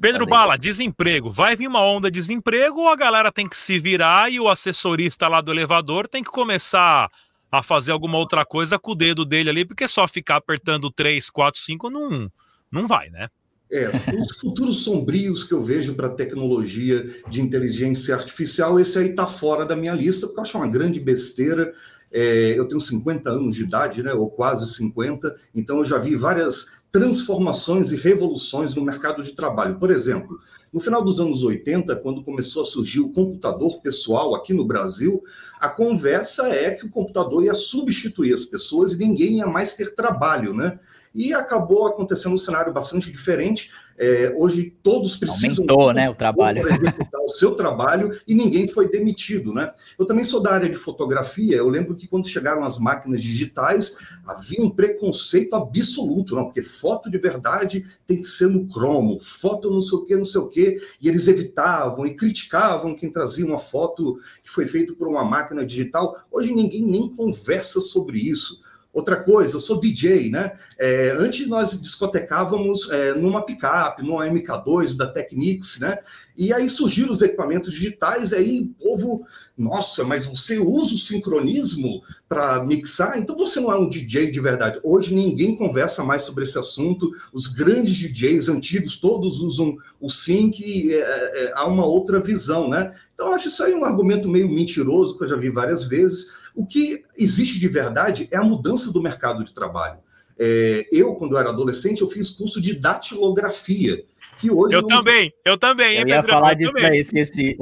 Pedro 0.00 0.26
Bala, 0.26 0.56
desemprego. 0.56 1.30
Vai 1.30 1.54
vir 1.54 1.68
uma 1.68 1.84
onda 1.84 2.10
de 2.10 2.18
desemprego 2.18 2.80
ou 2.80 2.88
a 2.88 2.96
galera 2.96 3.30
tem 3.30 3.46
que 3.46 3.56
se 3.56 3.78
virar 3.78 4.32
e 4.32 4.40
o 4.40 4.48
assessorista 4.48 5.28
lá 5.28 5.40
do 5.40 5.50
elevador 5.50 6.08
tem 6.08 6.24
que 6.24 6.30
começar 6.30 7.10
a 7.52 7.62
fazer 7.62 7.92
alguma 7.92 8.16
outra 8.16 8.44
coisa 8.44 8.78
com 8.78 8.92
o 8.92 8.94
dedo 8.94 9.24
dele 9.24 9.50
ali, 9.50 9.64
porque 9.64 9.86
só 9.86 10.06
ficar 10.08 10.36
apertando 10.36 10.90
3, 10.90 11.28
4, 11.28 11.60
5 11.60 11.90
não, 11.90 12.32
não 12.70 12.86
vai, 12.86 13.10
né? 13.10 13.28
É, 13.72 13.88
os 13.88 14.36
futuros 14.40 14.82
sombrios 14.82 15.44
que 15.44 15.54
eu 15.54 15.62
vejo 15.62 15.94
para 15.94 16.08
a 16.08 16.14
tecnologia 16.14 17.08
de 17.28 17.40
inteligência 17.40 18.16
artificial, 18.16 18.80
esse 18.80 18.98
aí 18.98 19.10
está 19.10 19.26
fora 19.26 19.64
da 19.64 19.76
minha 19.76 19.94
lista, 19.94 20.26
porque 20.26 20.40
eu 20.40 20.42
acho 20.42 20.58
uma 20.58 20.66
grande 20.66 20.98
besteira. 20.98 21.72
É, 22.12 22.58
eu 22.58 22.66
tenho 22.66 22.80
50 22.80 23.30
anos 23.30 23.56
de 23.56 23.62
idade, 23.62 24.02
né, 24.02 24.12
ou 24.12 24.28
quase 24.28 24.74
50, 24.74 25.36
então 25.54 25.78
eu 25.78 25.84
já 25.84 25.98
vi 25.98 26.16
várias 26.16 26.66
transformações 26.92 27.92
e 27.92 27.96
revoluções 27.96 28.74
no 28.74 28.82
mercado 28.82 29.22
de 29.22 29.32
trabalho. 29.32 29.78
Por 29.78 29.90
exemplo, 29.90 30.40
no 30.72 30.80
final 30.80 31.02
dos 31.04 31.20
anos 31.20 31.42
80, 31.42 31.94
quando 31.96 32.22
começou 32.22 32.62
a 32.62 32.66
surgir 32.66 33.00
o 33.00 33.10
computador 33.10 33.80
pessoal 33.80 34.34
aqui 34.34 34.52
no 34.52 34.64
Brasil, 34.64 35.22
a 35.60 35.68
conversa 35.68 36.48
é 36.48 36.72
que 36.72 36.86
o 36.86 36.90
computador 36.90 37.44
ia 37.44 37.54
substituir 37.54 38.32
as 38.32 38.44
pessoas 38.44 38.92
e 38.92 38.98
ninguém 38.98 39.38
ia 39.38 39.46
mais 39.46 39.74
ter 39.74 39.94
trabalho, 39.94 40.54
né? 40.54 40.78
E 41.14 41.32
acabou 41.32 41.86
acontecendo 41.86 42.34
um 42.34 42.38
cenário 42.38 42.72
bastante 42.72 43.10
diferente. 43.10 43.70
É, 44.02 44.32
hoje 44.34 44.74
todos 44.82 45.14
precisam 45.14 45.62
Aumentou, 45.68 45.92
né, 45.92 46.08
o 46.08 46.14
trabalho. 46.14 46.66
executar 46.66 47.20
o 47.20 47.28
seu 47.28 47.54
trabalho 47.54 48.18
e 48.26 48.34
ninguém 48.34 48.66
foi 48.66 48.88
demitido, 48.88 49.52
né? 49.52 49.74
Eu 49.98 50.06
também 50.06 50.24
sou 50.24 50.40
da 50.40 50.52
área 50.52 50.70
de 50.70 50.76
fotografia. 50.76 51.56
Eu 51.56 51.68
lembro 51.68 51.94
que 51.94 52.08
quando 52.08 52.26
chegaram 52.26 52.64
as 52.64 52.78
máquinas 52.78 53.22
digitais 53.22 53.94
havia 54.26 54.62
um 54.62 54.70
preconceito 54.70 55.54
absoluto, 55.54 56.34
não? 56.34 56.46
Porque 56.46 56.62
foto 56.62 57.10
de 57.10 57.18
verdade 57.18 57.84
tem 58.06 58.22
que 58.22 58.28
ser 58.28 58.48
no 58.48 58.66
cromo, 58.66 59.20
foto 59.20 59.70
não 59.70 59.82
sei 59.82 59.98
o 59.98 60.04
que, 60.04 60.16
não 60.16 60.24
sei 60.24 60.40
o 60.40 60.48
que, 60.48 60.80
e 60.98 61.06
eles 61.06 61.28
evitavam 61.28 62.06
e 62.06 62.14
criticavam 62.14 62.96
quem 62.96 63.12
trazia 63.12 63.44
uma 63.44 63.58
foto 63.58 64.18
que 64.42 64.50
foi 64.50 64.66
feita 64.66 64.94
por 64.94 65.08
uma 65.08 65.24
máquina 65.24 65.66
digital. 65.66 66.16
Hoje 66.30 66.54
ninguém 66.54 66.86
nem 66.86 67.06
conversa 67.08 67.82
sobre 67.82 68.18
isso. 68.18 68.62
Outra 68.92 69.16
coisa, 69.16 69.54
eu 69.54 69.60
sou 69.60 69.78
DJ, 69.78 70.30
né? 70.30 70.52
É, 70.76 71.14
antes 71.16 71.46
nós 71.46 71.80
discotecávamos 71.80 72.90
é, 72.90 73.14
numa 73.14 73.46
picape, 73.46 74.02
numa 74.02 74.26
MK2 74.26 74.96
da 74.96 75.06
Technics, 75.06 75.78
né? 75.78 75.98
E 76.36 76.52
aí 76.52 76.68
surgiram 76.68 77.12
os 77.12 77.22
equipamentos 77.22 77.72
digitais, 77.72 78.32
aí 78.32 78.62
o 78.62 78.84
povo, 78.84 79.24
nossa, 79.56 80.02
mas 80.02 80.26
você 80.26 80.58
usa 80.58 80.94
o 80.94 80.98
sincronismo 80.98 82.02
para 82.28 82.64
mixar? 82.64 83.16
Então 83.16 83.36
você 83.36 83.60
não 83.60 83.70
é 83.70 83.78
um 83.78 83.88
DJ 83.88 84.32
de 84.32 84.40
verdade. 84.40 84.80
Hoje 84.82 85.14
ninguém 85.14 85.54
conversa 85.54 86.02
mais 86.02 86.22
sobre 86.22 86.42
esse 86.42 86.58
assunto. 86.58 87.12
Os 87.32 87.46
grandes 87.46 87.94
DJs 87.94 88.48
antigos 88.48 88.96
todos 88.96 89.38
usam 89.38 89.76
o 90.00 90.10
sync, 90.10 90.92
é, 90.92 90.98
é, 90.98 91.52
há 91.54 91.64
uma 91.64 91.86
outra 91.86 92.18
visão, 92.18 92.68
né? 92.68 92.92
Então 93.14 93.28
eu 93.28 93.34
acho 93.34 93.46
isso 93.46 93.62
aí 93.62 93.72
um 93.72 93.84
argumento 93.84 94.28
meio 94.28 94.48
mentiroso 94.48 95.16
que 95.16 95.22
eu 95.22 95.28
já 95.28 95.36
vi 95.36 95.50
várias 95.50 95.84
vezes 95.84 96.39
o 96.54 96.66
que 96.66 97.02
existe 97.18 97.58
de 97.58 97.68
verdade 97.68 98.28
é 98.30 98.36
a 98.36 98.44
mudança 98.44 98.92
do 98.92 99.02
mercado 99.02 99.44
de 99.44 99.52
trabalho. 99.52 99.98
É, 100.38 100.88
eu, 100.90 101.14
quando 101.16 101.36
era 101.36 101.50
adolescente, 101.50 102.00
eu 102.00 102.08
fiz 102.08 102.30
curso 102.30 102.60
de 102.60 102.74
datilografia. 102.74 104.04
Que 104.40 104.50
hoje 104.50 104.74
eu 104.74 104.82
também, 104.82 105.30
eu 105.44 105.58
também. 105.58 105.98
Eu 105.98 106.08
ia 106.08 106.22
falar 106.22 106.54
disso 106.54 106.72
aí, 106.78 106.98
esqueci. 106.98 107.58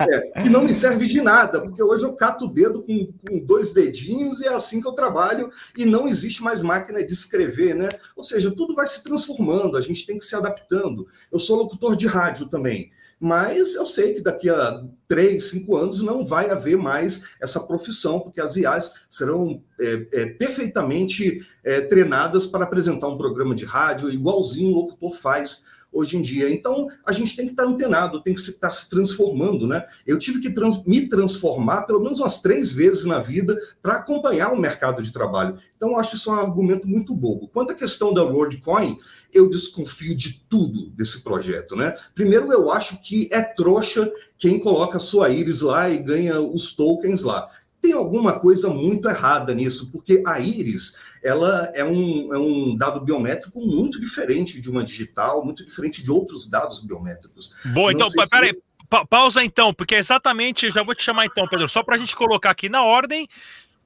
É, 0.00 0.44
e 0.44 0.48
não 0.48 0.64
me 0.64 0.74
serve 0.74 1.06
de 1.06 1.20
nada, 1.22 1.60
porque 1.60 1.80
hoje 1.80 2.04
eu 2.04 2.12
cato 2.14 2.46
o 2.46 2.48
dedo 2.48 2.82
com, 2.82 3.12
com, 3.28 3.38
dois 3.38 3.72
dedinhos 3.72 4.40
e 4.40 4.46
é 4.46 4.52
assim 4.52 4.80
que 4.80 4.88
eu 4.88 4.92
trabalho, 4.92 5.48
e 5.76 5.84
não 5.84 6.08
existe 6.08 6.42
mais 6.42 6.60
máquina 6.60 7.04
de 7.04 7.12
escrever, 7.12 7.76
né? 7.76 7.88
Ou 8.16 8.24
seja, 8.24 8.50
tudo 8.50 8.74
vai 8.74 8.88
se 8.88 9.00
transformando, 9.04 9.76
a 9.76 9.80
gente 9.80 10.04
tem 10.04 10.18
que 10.18 10.24
se 10.24 10.34
adaptando. 10.34 11.06
Eu 11.30 11.38
sou 11.38 11.56
locutor 11.56 11.94
de 11.94 12.08
rádio 12.08 12.46
também 12.46 12.90
mas 13.20 13.74
eu 13.74 13.84
sei 13.84 14.14
que 14.14 14.20
daqui 14.20 14.48
a 14.48 14.84
três, 15.08 15.48
cinco 15.50 15.76
anos 15.76 16.00
não 16.00 16.24
vai 16.24 16.50
haver 16.50 16.76
mais 16.76 17.22
essa 17.40 17.58
profissão, 17.58 18.20
porque 18.20 18.40
as 18.40 18.56
IAs 18.56 18.92
serão 19.10 19.62
é, 19.80 20.06
é, 20.12 20.26
perfeitamente 20.26 21.44
é, 21.64 21.80
treinadas 21.80 22.46
para 22.46 22.64
apresentar 22.64 23.08
um 23.08 23.18
programa 23.18 23.54
de 23.54 23.64
rádio, 23.64 24.10
igualzinho 24.10 24.72
o 24.72 24.76
locutor 24.76 25.14
faz 25.14 25.64
hoje 25.92 26.16
em 26.16 26.22
dia. 26.22 26.50
Então, 26.50 26.88
a 27.06 27.12
gente 27.12 27.34
tem 27.34 27.46
que 27.46 27.52
estar 27.52 27.64
antenado, 27.64 28.22
tem 28.22 28.34
que 28.34 28.40
estar 28.40 28.70
se 28.70 28.88
transformando, 28.88 29.66
né? 29.66 29.84
Eu 30.06 30.18
tive 30.18 30.40
que 30.40 30.50
trans 30.50 30.82
me 30.84 31.08
transformar 31.08 31.82
pelo 31.82 32.00
menos 32.00 32.20
umas 32.20 32.40
três 32.40 32.70
vezes 32.70 33.04
na 33.04 33.18
vida 33.18 33.58
para 33.82 33.94
acompanhar 33.94 34.52
o 34.52 34.58
mercado 34.58 35.02
de 35.02 35.12
trabalho. 35.12 35.58
Então, 35.76 35.90
eu 35.90 35.96
acho 35.96 36.16
isso 36.16 36.30
um 36.30 36.34
argumento 36.34 36.86
muito 36.86 37.14
bobo. 37.14 37.48
Quanto 37.48 37.72
à 37.72 37.74
questão 37.74 38.12
da 38.12 38.24
WorldCoin, 38.24 38.98
eu 39.32 39.48
desconfio 39.48 40.14
de 40.14 40.44
tudo 40.48 40.90
desse 40.90 41.22
projeto, 41.22 41.76
né? 41.76 41.96
Primeiro, 42.14 42.52
eu 42.52 42.70
acho 42.70 43.00
que 43.02 43.28
é 43.32 43.42
trouxa 43.42 44.10
quem 44.38 44.58
coloca 44.58 44.96
a 44.96 45.00
sua 45.00 45.30
íris 45.30 45.60
lá 45.60 45.90
e 45.90 45.98
ganha 45.98 46.40
os 46.40 46.74
tokens 46.74 47.22
lá 47.22 47.48
tem 47.80 47.92
alguma 47.92 48.38
coisa 48.38 48.68
muito 48.68 49.08
errada 49.08 49.54
nisso, 49.54 49.90
porque 49.92 50.22
a 50.26 50.40
íris 50.40 50.94
ela 51.22 51.70
é 51.74 51.84
um, 51.84 52.34
é 52.34 52.38
um 52.38 52.76
dado 52.76 53.00
biométrico 53.00 53.60
muito 53.60 54.00
diferente 54.00 54.60
de 54.60 54.70
uma 54.70 54.84
digital, 54.84 55.44
muito 55.44 55.64
diferente 55.64 56.02
de 56.02 56.10
outros 56.10 56.48
dados 56.48 56.80
biométricos. 56.80 57.52
Bom, 57.66 57.90
então, 57.90 58.08
peraí, 58.30 58.50
se... 58.50 58.62
pa 58.88 59.06
pausa 59.06 59.44
então, 59.44 59.72
porque 59.72 59.94
é 59.94 59.98
exatamente, 59.98 60.70
já 60.70 60.82
vou 60.82 60.94
te 60.94 61.02
chamar 61.02 61.26
então, 61.26 61.46
Pedro, 61.46 61.68
só 61.68 61.82
para 61.82 61.96
a 61.96 61.98
gente 61.98 62.14
colocar 62.14 62.50
aqui 62.50 62.68
na 62.68 62.82
ordem, 62.82 63.28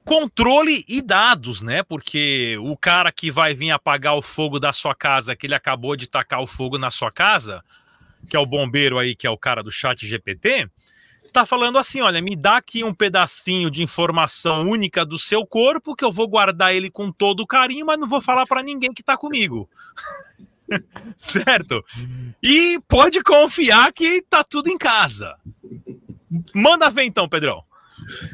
controle 0.03 0.83
e 0.87 1.01
dados, 1.01 1.61
né? 1.61 1.83
Porque 1.83 2.57
o 2.61 2.75
cara 2.75 3.11
que 3.11 3.31
vai 3.31 3.53
vir 3.53 3.71
apagar 3.71 4.15
o 4.15 4.21
fogo 4.21 4.59
da 4.59 4.73
sua 4.73 4.93
casa, 4.93 5.35
que 5.35 5.47
ele 5.47 5.55
acabou 5.55 5.95
de 5.95 6.07
tacar 6.07 6.41
o 6.41 6.47
fogo 6.47 6.77
na 6.77 6.91
sua 6.91 7.11
casa, 7.11 7.63
que 8.27 8.35
é 8.35 8.39
o 8.39 8.45
bombeiro 8.45 8.99
aí, 8.99 9.15
que 9.15 9.27
é 9.27 9.29
o 9.29 9.37
cara 9.37 9.63
do 9.63 9.71
chat 9.71 10.05
GPT, 10.05 10.69
tá 11.33 11.45
falando 11.45 11.77
assim: 11.77 12.01
olha, 12.01 12.21
me 12.21 12.35
dá 12.35 12.57
aqui 12.57 12.83
um 12.83 12.93
pedacinho 12.93 13.69
de 13.69 13.81
informação 13.81 14.69
única 14.69 15.05
do 15.05 15.17
seu 15.17 15.45
corpo, 15.45 15.95
que 15.95 16.05
eu 16.05 16.11
vou 16.11 16.27
guardar 16.27 16.73
ele 16.73 16.89
com 16.89 17.11
todo 17.11 17.45
carinho, 17.45 17.85
mas 17.85 17.99
não 17.99 18.07
vou 18.07 18.21
falar 18.21 18.45
para 18.45 18.63
ninguém 18.63 18.93
que 18.93 19.03
tá 19.03 19.17
comigo. 19.17 19.69
certo? 21.19 21.83
E 22.41 22.79
pode 22.87 23.21
confiar 23.21 23.91
que 23.91 24.21
tá 24.21 24.43
tudo 24.43 24.69
em 24.69 24.77
casa. 24.77 25.35
Manda 26.53 26.89
ver 26.89 27.03
então, 27.03 27.27
Pedrão. 27.27 27.63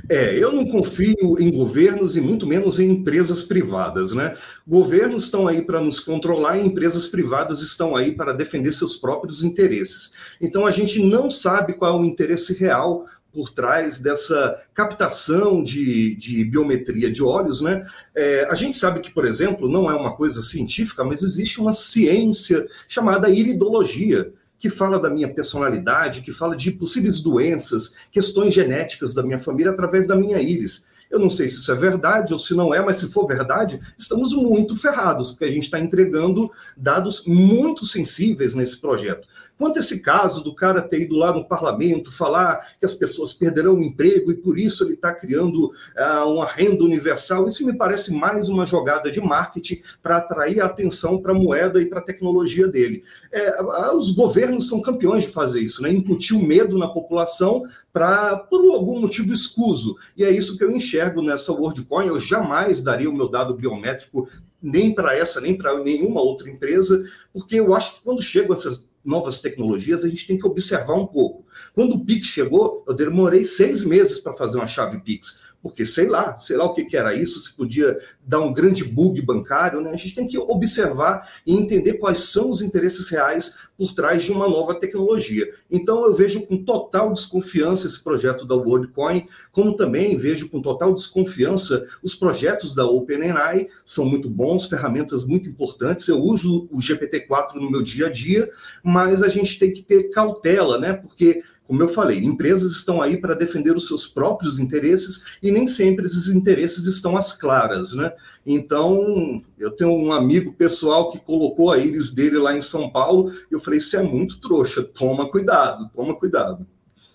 É, 0.09 0.37
eu 0.37 0.51
não 0.51 0.65
confio 0.65 1.37
em 1.39 1.51
governos 1.51 2.15
e 2.15 2.21
muito 2.21 2.47
menos 2.47 2.79
em 2.79 2.89
empresas 2.89 3.43
privadas, 3.43 4.13
né? 4.13 4.35
Governos 4.67 5.23
estão 5.23 5.47
aí 5.47 5.61
para 5.61 5.81
nos 5.81 5.99
controlar 5.99 6.57
e 6.57 6.65
empresas 6.65 7.07
privadas 7.07 7.61
estão 7.61 7.95
aí 7.95 8.13
para 8.13 8.33
defender 8.33 8.73
seus 8.73 8.95
próprios 8.95 9.43
interesses. 9.43 10.11
Então 10.41 10.65
a 10.65 10.71
gente 10.71 11.01
não 11.01 11.29
sabe 11.29 11.73
qual 11.73 11.97
é 11.97 12.01
o 12.01 12.05
interesse 12.05 12.53
real 12.53 13.05
por 13.31 13.49
trás 13.51 13.99
dessa 13.99 14.59
captação 14.73 15.63
de, 15.63 16.15
de 16.15 16.43
biometria 16.45 17.11
de 17.11 17.21
olhos, 17.21 17.61
né? 17.61 17.85
É, 18.15 18.47
a 18.49 18.55
gente 18.55 18.75
sabe 18.75 18.99
que, 18.99 19.11
por 19.11 19.25
exemplo, 19.25 19.69
não 19.69 19.89
é 19.89 19.95
uma 19.95 20.15
coisa 20.15 20.41
científica, 20.41 21.03
mas 21.03 21.21
existe 21.21 21.61
uma 21.61 21.73
ciência 21.73 22.67
chamada 22.87 23.29
iridologia 23.29 24.33
que 24.59 24.69
fala 24.69 24.99
da 24.99 25.09
minha 25.09 25.33
personalidade, 25.33 26.21
que 26.21 26.33
fala 26.33 26.55
de 26.55 26.69
possíveis 26.71 27.21
doenças, 27.21 27.93
questões 28.11 28.53
genéticas 28.53 29.13
da 29.13 29.23
minha 29.23 29.39
família 29.39 29.71
através 29.71 30.05
da 30.05 30.15
minha 30.15 30.39
íris. 30.41 30.85
Eu 31.09 31.17
não 31.17 31.29
sei 31.29 31.49
se 31.49 31.57
isso 31.57 31.71
é 31.71 31.75
verdade 31.75 32.33
ou 32.33 32.37
se 32.37 32.53
não 32.53 32.71
é, 32.73 32.81
mas 32.83 32.97
se 32.97 33.07
for 33.07 33.25
verdade, 33.25 33.79
estamos 33.97 34.31
muito 34.33 34.77
ferrados, 34.77 35.31
porque 35.31 35.45
a 35.45 35.51
gente 35.51 35.63
está 35.63 35.79
entregando 35.79 36.51
dados 36.77 37.23
muito 37.25 37.83
sensíveis 37.85 38.53
nesse 38.53 38.79
projeto. 38.79 39.27
Quanto 39.59 39.77
esse 39.77 39.99
caso 39.99 40.41
do 40.41 40.55
cara 40.55 40.81
ter 40.81 41.01
ido 41.01 41.17
lá 41.17 41.33
no 41.33 41.45
parlamento 41.45 42.13
falar 42.13 42.65
que 42.79 42.85
as 42.85 42.93
pessoas 42.93 43.33
perderão 43.33 43.75
o 43.75 43.83
emprego 43.83 44.31
e 44.31 44.37
por 44.37 44.57
isso 44.57 44.85
ele 44.85 44.93
está 44.93 45.13
criando 45.13 45.65
uh, 45.65 46.29
uma 46.29 46.45
renda 46.45 46.81
universal, 46.81 47.45
isso 47.45 47.65
me 47.65 47.73
parece 47.73 48.13
mais 48.13 48.47
uma 48.47 48.65
jogada 48.65 49.11
de 49.11 49.19
marketing 49.19 49.81
para 50.01 50.15
atrair 50.15 50.61
a 50.61 50.65
atenção 50.65 51.21
para 51.21 51.33
a 51.33 51.35
moeda 51.35 51.81
e 51.81 51.87
para 51.87 51.99
a 51.99 52.03
tecnologia 52.03 52.69
dele. 52.69 53.03
É, 53.33 53.61
os 53.93 54.11
governos 54.11 54.69
são 54.69 54.81
campeões 54.81 55.25
de 55.25 55.29
fazer 55.29 55.59
isso, 55.59 55.81
né? 55.81 55.91
incutir 55.91 56.37
o 56.37 56.41
medo 56.41 56.77
na 56.77 56.87
população 56.87 57.63
para, 57.91 58.37
por 58.37 58.61
algum 58.73 59.01
motivo 59.01 59.33
escuso. 59.33 59.97
E 60.15 60.23
é 60.23 60.31
isso 60.31 60.57
que 60.57 60.63
eu 60.63 60.71
enxergo 60.71 61.21
nessa 61.21 61.51
WorldCoin. 61.51 62.07
Eu 62.07 62.19
jamais 62.21 62.79
daria 62.79 63.09
o 63.09 63.13
meu 63.13 63.27
dado 63.27 63.53
biométrico 63.53 64.29
nem 64.61 64.93
para 64.93 65.15
essa, 65.15 65.39
nem 65.39 65.57
para 65.57 65.79
nenhuma 65.79 66.21
outra 66.21 66.49
empresa, 66.49 67.03
porque 67.33 67.55
eu 67.55 67.73
acho 67.73 67.95
que 67.95 68.03
quando 68.03 68.21
chegam 68.21 68.53
essas 68.53 68.88
novas 69.09 69.39
tecnologias, 69.39 70.05
a 70.05 70.09
gente 70.09 70.27
tem 70.27 70.37
que 70.37 70.45
observar 70.45 70.93
um 70.93 71.07
pouco. 71.07 71.45
Quando 71.73 71.95
o 71.95 72.05
Pix 72.05 72.27
chegou, 72.27 72.85
eu 72.87 72.93
demorei 72.93 73.43
seis 73.43 73.83
meses 73.83 74.19
para 74.19 74.33
fazer 74.33 74.57
uma 74.57 74.67
chave 74.67 74.99
Pix 74.99 75.49
porque 75.61 75.85
sei 75.85 76.07
lá, 76.07 76.37
sei 76.37 76.55
lá 76.55 76.65
o 76.65 76.73
que, 76.73 76.85
que, 76.85 76.95
era 76.95 77.13
isso, 77.13 77.39
se 77.39 77.53
podia 77.53 77.99
dar 78.29 78.41
um 78.41 78.53
grande 78.53 78.83
bug 78.83 79.19
bancário, 79.23 79.81
né? 79.81 79.89
A 79.89 79.95
gente 79.95 80.13
tem 80.13 80.27
que 80.27 80.37
observar 80.37 81.27
e 81.47 81.55
entender 81.55 81.95
quais 81.95 82.19
são 82.19 82.51
os 82.51 82.61
interesses 82.61 83.09
reais 83.09 83.55
por 83.75 83.91
trás 83.95 84.21
de 84.21 84.31
uma 84.31 84.47
nova 84.47 84.79
tecnologia. 84.79 85.51
Então 85.71 86.05
eu 86.05 86.13
vejo 86.13 86.45
com 86.45 86.63
total 86.63 87.11
desconfiança 87.11 87.87
esse 87.87 88.03
projeto 88.03 88.45
da 88.45 88.53
WorldCoin, 88.53 89.25
como 89.51 89.75
também 89.75 90.15
vejo 90.15 90.47
com 90.47 90.61
total 90.61 90.93
desconfiança 90.93 91.83
os 92.03 92.13
projetos 92.13 92.75
da 92.75 92.85
OpenAI, 92.85 93.67
são 93.83 94.05
muito 94.05 94.29
bons, 94.29 94.67
ferramentas 94.67 95.23
muito 95.23 95.49
importantes. 95.49 96.07
Eu 96.07 96.21
uso 96.21 96.69
o 96.71 96.77
GPT-4 96.77 97.55
no 97.55 97.71
meu 97.71 97.81
dia 97.81 98.05
a 98.05 98.11
dia, 98.11 98.47
mas 98.83 99.23
a 99.23 99.27
gente 99.27 99.57
tem 99.57 99.73
que 99.73 99.81
ter 99.81 100.11
cautela, 100.11 100.77
né? 100.77 100.93
Porque 100.93 101.41
como 101.69 101.83
eu 101.83 101.87
falei, 101.87 102.17
empresas 102.17 102.71
estão 102.71 102.99
aí 102.99 103.15
para 103.15 103.35
defender 103.35 103.75
os 103.75 103.85
seus 103.85 104.07
próprios 104.07 104.57
interesses 104.57 105.23
e 105.41 105.51
nem 105.51 105.67
sempre 105.67 106.07
esses 106.07 106.27
interesses 106.27 106.87
estão 106.87 107.15
às 107.15 107.31
claras, 107.31 107.93
né? 107.93 108.11
Então, 108.45 109.43
eu 109.57 109.71
tenho 109.71 109.91
um 109.91 110.11
amigo 110.11 110.53
pessoal 110.53 111.11
que 111.11 111.19
colocou 111.19 111.71
a 111.71 111.77
íris 111.77 112.11
dele 112.11 112.37
lá 112.37 112.57
em 112.57 112.61
São 112.61 112.89
Paulo 112.89 113.31
e 113.51 113.53
eu 113.53 113.59
falei: 113.59 113.79
isso 113.79 113.95
é 113.95 114.01
muito 114.01 114.39
trouxa, 114.39 114.83
toma 114.83 115.29
cuidado, 115.29 115.89
toma 115.93 116.15
cuidado. 116.15 116.65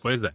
Pois 0.02 0.22
é. 0.22 0.32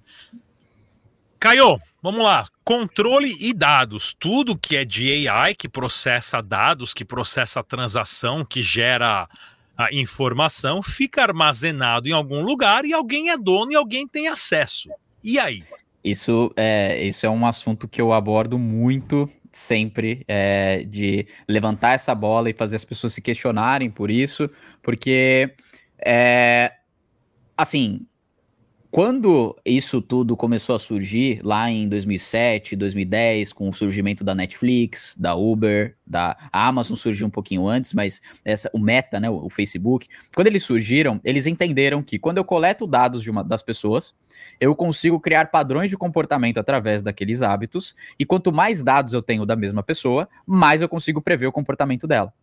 Caio, 1.40 1.80
vamos 2.04 2.22
lá. 2.22 2.46
Controle 2.66 3.38
e 3.40 3.54
dados. 3.54 4.14
Tudo 4.20 4.58
que 4.58 4.76
é 4.76 4.84
de 4.84 5.28
AI, 5.28 5.56
que 5.56 5.70
processa 5.70 6.42
dados, 6.42 6.94
que 6.94 7.06
processa 7.06 7.64
transação, 7.64 8.44
que 8.44 8.62
gera 8.62 9.30
a 9.80 9.94
informação 9.94 10.82
fica 10.82 11.22
armazenado 11.22 12.10
em 12.10 12.12
algum 12.12 12.42
lugar 12.42 12.84
e 12.84 12.92
alguém 12.92 13.30
é 13.30 13.38
dono 13.38 13.72
e 13.72 13.76
alguém 13.76 14.06
tem 14.06 14.28
acesso. 14.28 14.90
E 15.24 15.40
aí? 15.40 15.64
Isso 16.04 16.52
é, 16.58 17.02
isso 17.02 17.26
é 17.26 17.30
um 17.30 17.46
assunto 17.46 17.88
que 17.88 18.02
eu 18.02 18.12
abordo 18.12 18.60
muito 18.60 19.30
sempre, 19.52 20.24
é, 20.28 20.84
de 20.84 21.26
levantar 21.48 21.94
essa 21.94 22.14
bola 22.14 22.50
e 22.50 22.54
fazer 22.54 22.76
as 22.76 22.86
pessoas 22.86 23.14
se 23.14 23.22
questionarem 23.22 23.90
por 23.90 24.12
isso, 24.12 24.50
porque 24.82 25.54
é, 26.06 26.72
assim, 27.58 28.08
quando 28.92 29.56
isso 29.64 30.02
tudo 30.02 30.36
começou 30.36 30.76
a 30.76 30.80
surgir, 30.80 31.42
lá 31.44 31.70
em 31.70 31.88
2007, 31.88 32.76
2010, 32.76 33.54
com 33.54 33.70
o 33.70 33.74
surgimento 33.74 34.24
da 34.24 34.34
Netflix, 34.34 35.16
da 35.16 35.36
Uber, 35.36 35.96
da 36.06 36.36
Amazon 36.52 36.98
surgiu 36.98 37.28
um 37.28 37.30
pouquinho 37.30 37.68
antes, 37.68 37.94
mas 37.94 38.20
essa, 38.44 38.68
o 38.74 38.80
Meta, 38.80 39.20
né, 39.20 39.30
o, 39.30 39.46
o 39.46 39.50
Facebook, 39.50 40.08
quando 40.34 40.48
eles 40.48 40.64
surgiram, 40.64 41.22
eles 41.24 41.46
entenderam 41.46 42.02
que 42.02 42.18
quando 42.18 42.40
eu 42.40 42.44
coleto 42.44 42.88
dados 42.88 43.22
de 43.22 43.30
uma, 43.30 43.44
das 43.44 43.62
pessoas, 43.62 44.16
eu 44.60 44.76
consigo 44.76 45.20
criar 45.20 45.52
padrões 45.52 45.92
de 45.92 45.98
comportamento 45.98 46.58
através 46.58 47.04
daqueles 47.04 47.44
hábitos, 47.44 47.96
e 48.18 48.26
quanto 48.26 48.52
mais 48.52 48.82
dados 48.82 49.14
eu 49.14 49.22
tenho 49.22 49.46
da 49.46 49.56
mesma 49.56 49.84
pessoa, 49.84 50.28
mais 50.48 50.82
eu 50.82 50.90
consigo 50.90 51.22
prever 51.22 51.46
o 51.46 51.52
comportamento 51.52 52.08
dela. 52.08 52.34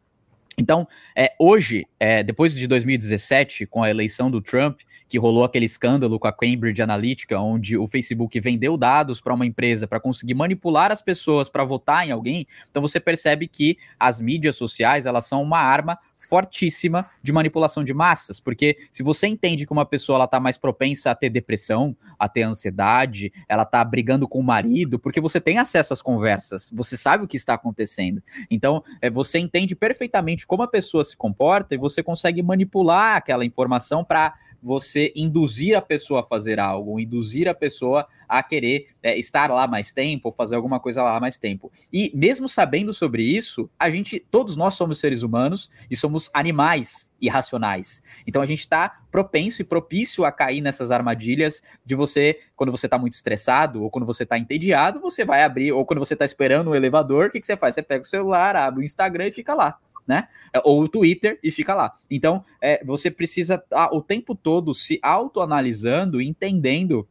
Então, 0.59 0.89
é, 1.15 1.35
hoje, 1.39 1.87
é, 2.01 2.23
depois 2.23 2.55
de 2.55 2.67
2017, 2.67 3.67
com 3.67 3.83
a 3.83 3.91
eleição 3.91 4.31
do 4.31 4.41
Trump, 4.41 4.81
que 5.09 5.19
rolou 5.19 5.45
aquele 5.45 5.67
escândalo 5.67 6.19
com 6.19 6.27
a 6.27 6.33
Cambridge 6.33 6.83
Analytica, 6.83 7.39
onde 7.39 7.77
o 7.77 7.89
Facebook 7.89 8.39
vendeu 8.41 8.77
dados 8.77 9.21
para 9.21 9.35
uma 9.35 9.47
empresa 9.47 9.87
para 9.87 10.01
conseguir 10.01 10.35
manipular 10.35 10.91
as 10.91 11.03
pessoas 11.03 11.49
para 11.49 11.65
votar 11.65 12.07
em 12.07 12.11
alguém, 12.11 12.47
então 12.71 12.83
você 12.83 12.99
percebe 12.99 13.47
que 13.47 13.77
as 13.99 14.21
mídias 14.21 14.57
sociais 14.57 15.07
elas 15.07 15.27
são 15.27 15.43
uma 15.43 15.59
arma 15.59 15.99
fortíssima 16.19 17.09
de 17.23 17.33
manipulação 17.33 17.85
de 17.85 17.95
massas, 17.95 18.41
porque 18.41 18.77
se 18.91 19.03
você 19.03 19.27
entende 19.27 19.67
que 19.67 19.73
uma 19.73 19.87
pessoa 19.87 20.17
ela 20.17 20.27
tá 20.27 20.41
mais 20.41 20.59
propensa 20.59 21.11
a 21.11 21.15
ter 21.15 21.31
depressão, 21.31 21.97
a 22.19 22.29
ter 22.29 22.43
ansiedade, 22.43 23.33
ela 23.49 23.65
tá 23.65 23.85
brigando 23.85 24.27
com 24.27 24.41
o 24.41 24.43
marido, 24.43 24.99
porque 24.99 25.21
você 25.21 25.41
tem 25.41 25.59
acesso 25.59 25.93
às 25.93 26.03
conversas, 26.03 26.71
você 26.75 26.97
sabe 26.97 27.25
o 27.25 27.29
que 27.29 27.37
está 27.37 27.55
acontecendo. 27.55 28.23
Então, 28.51 28.83
é, 29.01 29.11
você 29.11 29.39
entende 29.39 29.77
perfeitamente 29.77 30.47
como 30.47 30.63
a 30.63 30.69
pessoa 30.69 31.05
se 31.05 31.17
comporta 31.17 31.75
e 31.75 31.79
você 31.79 32.03
consegue 32.03 32.43
manipular 32.43 33.17
aquela 33.17 33.45
informação 33.45 34.05
para 34.05 34.35
você 34.63 35.13
induzir 35.15 35.77
a 35.77 35.83
pessoa 35.83 36.21
a 36.21 36.25
fazer 36.25 36.59
algo, 36.59 36.99
induzir 36.99 37.49
a 37.49 37.55
pessoa 37.55 38.07
a 38.29 38.43
querer 38.43 38.89
é, 39.03 39.17
estar 39.17 39.51
lá 39.51 39.67
mais 39.67 39.93
tempo, 39.93 40.33
fazer 40.33 40.57
alguma 40.57 40.81
coisa 40.81 41.03
lá 41.03 41.19
mais 41.21 41.37
tempo. 41.37 41.71
E 41.93 42.11
mesmo 42.15 42.49
sabendo 42.49 42.93
sobre 42.93 43.23
isso, 43.23 43.71
a 43.79 43.89
gente, 43.89 44.23
todos 44.31 44.57
nós 44.57 44.75
somos 44.75 44.99
seres 44.99 45.23
humanos 45.23 45.71
e 45.91 45.97
somos 45.97 46.31
animais 46.35 47.13
irracionais. 47.21 48.03
Então 48.27 48.43
a 48.43 48.47
gente 48.47 48.61
está 48.61 49.01
propenso 49.11 49.63
e 49.63 49.65
propício 49.65 50.25
a 50.25 50.33
cair 50.33 50.61
nessas 50.61 50.91
armadilhas 50.91 51.63
de 51.85 51.95
você, 51.95 52.39
quando 52.55 52.71
você 52.71 52.87
está 52.87 52.99
muito 52.99 53.15
estressado 53.15 53.83
ou 53.83 53.91
quando 53.91 54.05
você 54.05 54.25
está 54.25 54.39
entediado, 54.39 55.01
você 55.01 55.25
vai 55.25 55.43
abrir, 55.43 55.73
ou 55.73 55.87
quando 55.87 56.01
você 56.01 56.15
está 56.15 56.25
esperando 56.25 56.71
o 56.71 56.75
elevador, 56.75 57.29
o 57.29 57.31
que, 57.31 57.41
que 57.41 57.47
você 57.47 57.57
faz? 57.57 57.75
Você 57.75 57.83
pega 57.83 58.03
o 58.03 58.07
celular, 58.07 58.57
abre 58.57 58.83
o 58.83 58.85
Instagram 58.85 59.29
e 59.29 59.33
fica 59.33 59.55
lá 59.55 59.79
né? 60.07 60.29
É, 60.53 60.61
ou 60.65 60.83
o 60.83 60.89
Twitter 60.89 61.39
e 61.43 61.51
fica 61.51 61.75
lá. 61.75 61.93
Então, 62.11 62.45
é, 62.61 62.83
você 62.85 63.11
precisa 63.11 63.57
estar 63.57 63.93
o 63.93 64.01
tempo 64.01 64.35
todo 64.35 64.75
se 64.75 64.99
autoanalisando, 65.03 66.21
entendendo 66.21 67.07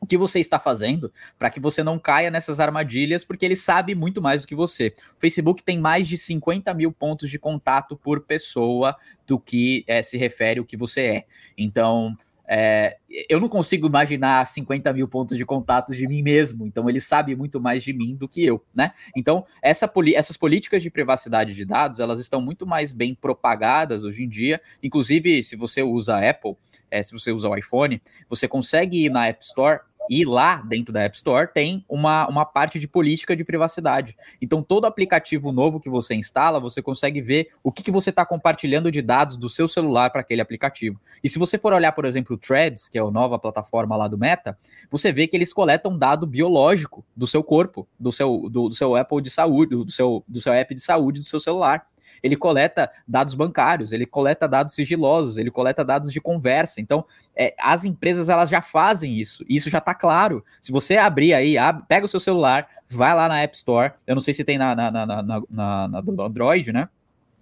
o 0.00 0.06
que 0.06 0.16
você 0.16 0.40
está 0.40 0.58
fazendo 0.58 1.12
para 1.38 1.50
que 1.50 1.60
você 1.60 1.82
não 1.82 1.98
caia 1.98 2.30
nessas 2.30 2.58
armadilhas, 2.58 3.22
porque 3.22 3.44
ele 3.44 3.56
sabe 3.56 3.94
muito 3.94 4.22
mais 4.22 4.40
do 4.40 4.48
que 4.48 4.54
você. 4.54 4.94
O 5.16 5.20
Facebook 5.20 5.62
tem 5.62 5.78
mais 5.78 6.08
de 6.08 6.16
50 6.16 6.72
mil 6.72 6.90
pontos 6.90 7.28
de 7.28 7.38
contato 7.38 7.96
por 7.96 8.22
pessoa 8.22 8.96
do 9.26 9.38
que 9.38 9.84
é, 9.86 10.02
se 10.02 10.16
refere 10.16 10.58
o 10.58 10.64
que 10.64 10.76
você 10.76 11.02
é. 11.02 11.24
Então, 11.56 12.16
é, 12.52 12.96
eu 13.28 13.38
não 13.38 13.48
consigo 13.48 13.86
imaginar 13.86 14.44
50 14.44 14.92
mil 14.92 15.06
pontos 15.06 15.36
de 15.36 15.46
contatos 15.46 15.96
de 15.96 16.04
mim 16.08 16.20
mesmo, 16.20 16.66
então 16.66 16.88
ele 16.88 17.00
sabe 17.00 17.36
muito 17.36 17.60
mais 17.60 17.84
de 17.84 17.92
mim 17.92 18.16
do 18.16 18.26
que 18.26 18.44
eu, 18.44 18.60
né? 18.74 18.90
Então, 19.16 19.46
essa 19.62 19.88
essas 20.16 20.36
políticas 20.36 20.82
de 20.82 20.90
privacidade 20.90 21.54
de 21.54 21.64
dados, 21.64 22.00
elas 22.00 22.18
estão 22.18 22.40
muito 22.40 22.66
mais 22.66 22.92
bem 22.92 23.14
propagadas 23.14 24.02
hoje 24.02 24.24
em 24.24 24.28
dia, 24.28 24.60
inclusive 24.82 25.44
se 25.44 25.54
você 25.54 25.80
usa 25.80 26.28
Apple, 26.28 26.56
é, 26.90 27.00
se 27.04 27.12
você 27.12 27.30
usa 27.30 27.48
o 27.48 27.56
iPhone, 27.56 28.02
você 28.28 28.48
consegue 28.48 29.04
ir 29.04 29.10
na 29.10 29.28
App 29.28 29.44
Store 29.44 29.82
e 30.08 30.24
lá 30.24 30.56
dentro 30.56 30.92
da 30.92 31.02
App 31.02 31.16
Store 31.16 31.48
tem 31.52 31.84
uma, 31.88 32.26
uma 32.28 32.44
parte 32.44 32.78
de 32.78 32.88
política 32.88 33.36
de 33.36 33.44
privacidade. 33.44 34.16
Então, 34.40 34.62
todo 34.62 34.84
aplicativo 34.84 35.52
novo 35.52 35.80
que 35.80 35.88
você 35.88 36.14
instala, 36.14 36.58
você 36.58 36.82
consegue 36.82 37.20
ver 37.20 37.50
o 37.62 37.70
que, 37.70 37.82
que 37.82 37.90
você 37.90 38.10
está 38.10 38.24
compartilhando 38.24 38.90
de 38.90 39.02
dados 39.02 39.36
do 39.36 39.48
seu 39.48 39.68
celular 39.68 40.10
para 40.10 40.20
aquele 40.20 40.40
aplicativo. 40.40 41.00
E 41.22 41.28
se 41.28 41.38
você 41.38 41.58
for 41.58 41.72
olhar, 41.72 41.92
por 41.92 42.04
exemplo, 42.04 42.36
o 42.36 42.38
Threads, 42.38 42.88
que 42.88 42.98
é 42.98 43.00
a 43.00 43.10
nova 43.10 43.38
plataforma 43.38 43.96
lá 43.96 44.08
do 44.08 44.18
Meta, 44.18 44.58
você 44.90 45.12
vê 45.12 45.26
que 45.26 45.36
eles 45.36 45.52
coletam 45.52 45.96
dado 45.96 46.26
biológico 46.26 47.04
do 47.16 47.26
seu 47.26 47.42
corpo, 47.42 47.86
do 47.98 48.10
seu, 48.10 48.48
do, 48.50 48.68
do 48.68 48.74
seu 48.74 48.96
Apple 48.96 49.20
de 49.20 49.30
saúde, 49.30 49.76
do 49.76 49.90
seu, 49.90 50.24
do 50.26 50.40
seu 50.40 50.52
app 50.52 50.74
de 50.74 50.80
saúde 50.80 51.20
do 51.20 51.28
seu 51.28 51.40
celular 51.40 51.86
ele 52.22 52.36
coleta 52.36 52.90
dados 53.06 53.34
bancários, 53.34 53.92
ele 53.92 54.06
coleta 54.06 54.48
dados 54.48 54.74
sigilosos, 54.74 55.38
ele 55.38 55.50
coleta 55.50 55.84
dados 55.84 56.12
de 56.12 56.20
conversa. 56.20 56.80
Então, 56.80 57.04
é, 57.34 57.54
as 57.58 57.84
empresas 57.84 58.28
elas 58.28 58.48
já 58.48 58.62
fazem 58.62 59.16
isso. 59.16 59.44
Isso 59.48 59.70
já 59.70 59.78
está 59.78 59.94
claro. 59.94 60.44
Se 60.60 60.72
você 60.72 60.96
abrir 60.96 61.34
aí, 61.34 61.56
abre, 61.56 61.84
pega 61.88 62.06
o 62.06 62.08
seu 62.08 62.20
celular, 62.20 62.68
vai 62.88 63.14
lá 63.14 63.28
na 63.28 63.40
App 63.40 63.56
Store. 63.56 63.92
Eu 64.06 64.14
não 64.14 64.22
sei 64.22 64.34
se 64.34 64.44
tem 64.44 64.58
na, 64.58 64.74
na, 64.74 64.90
na, 64.90 65.06
na, 65.06 65.22
na, 65.50 65.88
na 65.88 66.00
do 66.00 66.22
Android, 66.22 66.72
né? 66.72 66.88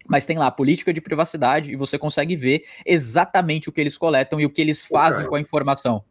mas 0.09 0.24
tem 0.24 0.38
lá 0.38 0.51
política 0.51 0.93
de 0.93 1.03
privacidade 1.03 1.70
e 1.70 1.76
você 1.76 1.99
consegue 1.99 2.34
ver 2.34 2.64
exatamente 2.84 3.68
o 3.68 3.72
que 3.72 3.80
eles 3.80 3.99
coletam 3.99 4.40
e 4.40 4.47
o 4.47 4.51
que 4.51 4.62
eles 4.62 4.82
fazem 4.82 5.26
com 5.26 5.34
a 5.34 5.40
informação. 5.40 6.03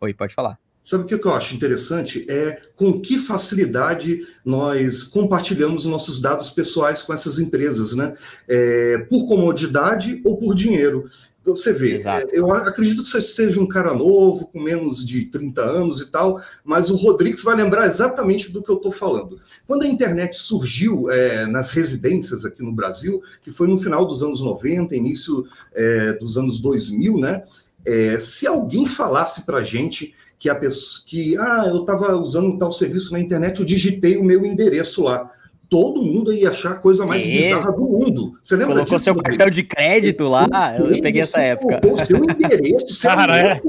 Oi, 0.00 0.12
pode 0.12 0.34
falar. 0.34 0.58
Sabe 0.84 1.04
o 1.04 1.06
que 1.06 1.26
eu 1.26 1.32
acho 1.32 1.54
interessante? 1.54 2.26
É 2.28 2.60
com 2.76 3.00
que 3.00 3.18
facilidade 3.18 4.20
nós 4.44 5.02
compartilhamos 5.02 5.86
nossos 5.86 6.20
dados 6.20 6.50
pessoais 6.50 7.00
com 7.00 7.14
essas 7.14 7.38
empresas, 7.38 7.94
né? 7.94 8.14
É, 8.46 8.98
por 9.08 9.26
comodidade 9.26 10.20
ou 10.22 10.36
por 10.36 10.54
dinheiro. 10.54 11.08
Você 11.42 11.72
vê, 11.72 11.94
Exato. 11.94 12.34
eu 12.34 12.50
acredito 12.52 13.00
que 13.00 13.08
você 13.08 13.22
seja 13.22 13.60
um 13.60 13.66
cara 13.66 13.94
novo, 13.94 14.46
com 14.46 14.60
menos 14.60 15.02
de 15.04 15.24
30 15.24 15.62
anos 15.62 16.00
e 16.02 16.10
tal, 16.10 16.38
mas 16.62 16.90
o 16.90 16.96
Rodrigues 16.96 17.42
vai 17.42 17.56
lembrar 17.56 17.86
exatamente 17.86 18.52
do 18.52 18.62
que 18.62 18.70
eu 18.70 18.76
estou 18.76 18.92
falando. 18.92 19.40
Quando 19.66 19.84
a 19.84 19.88
internet 19.88 20.36
surgiu 20.36 21.10
é, 21.10 21.46
nas 21.46 21.72
residências 21.72 22.44
aqui 22.44 22.62
no 22.62 22.72
Brasil, 22.72 23.22
que 23.42 23.50
foi 23.50 23.68
no 23.68 23.78
final 23.78 24.04
dos 24.04 24.22
anos 24.22 24.42
90, 24.42 24.94
início 24.94 25.46
é, 25.72 26.12
dos 26.12 26.36
anos 26.36 26.60
2000, 26.60 27.16
né? 27.16 27.42
É, 27.86 28.20
se 28.20 28.46
alguém 28.46 28.86
falasse 28.86 29.42
para 29.42 29.58
a 29.58 29.62
gente 29.62 30.14
que 30.44 30.50
a 30.50 30.54
pessoa 30.54 31.02
que 31.06 31.38
ah, 31.38 31.64
eu 31.68 31.80
estava 31.80 32.14
usando 32.16 32.58
tal 32.58 32.70
serviço 32.70 33.14
na 33.14 33.18
internet, 33.18 33.60
eu 33.60 33.64
digitei 33.64 34.18
o 34.18 34.22
meu 34.22 34.44
endereço 34.44 35.02
lá 35.02 35.30
todo 35.70 36.02
mundo 36.02 36.34
ia 36.34 36.50
achar 36.50 36.72
a 36.72 36.74
coisa 36.74 37.06
mais 37.06 37.24
bizarra 37.24 37.72
do 37.72 37.80
mundo. 37.80 38.38
Você 38.42 38.54
lembra 38.54 38.74
Colocou 38.74 38.98
disso? 38.98 39.04
seu 39.04 39.16
cartão 39.16 39.48
de 39.48 39.62
crédito 39.62 40.28
lá? 40.28 40.46
Eu, 40.78 41.00
peguei 41.00 41.22
essa 41.22 41.40
época. 41.40 41.80
O 41.90 41.96
seu 41.96 42.18
endereço, 42.18 42.86
Cara, 43.02 43.38
é. 43.38 43.62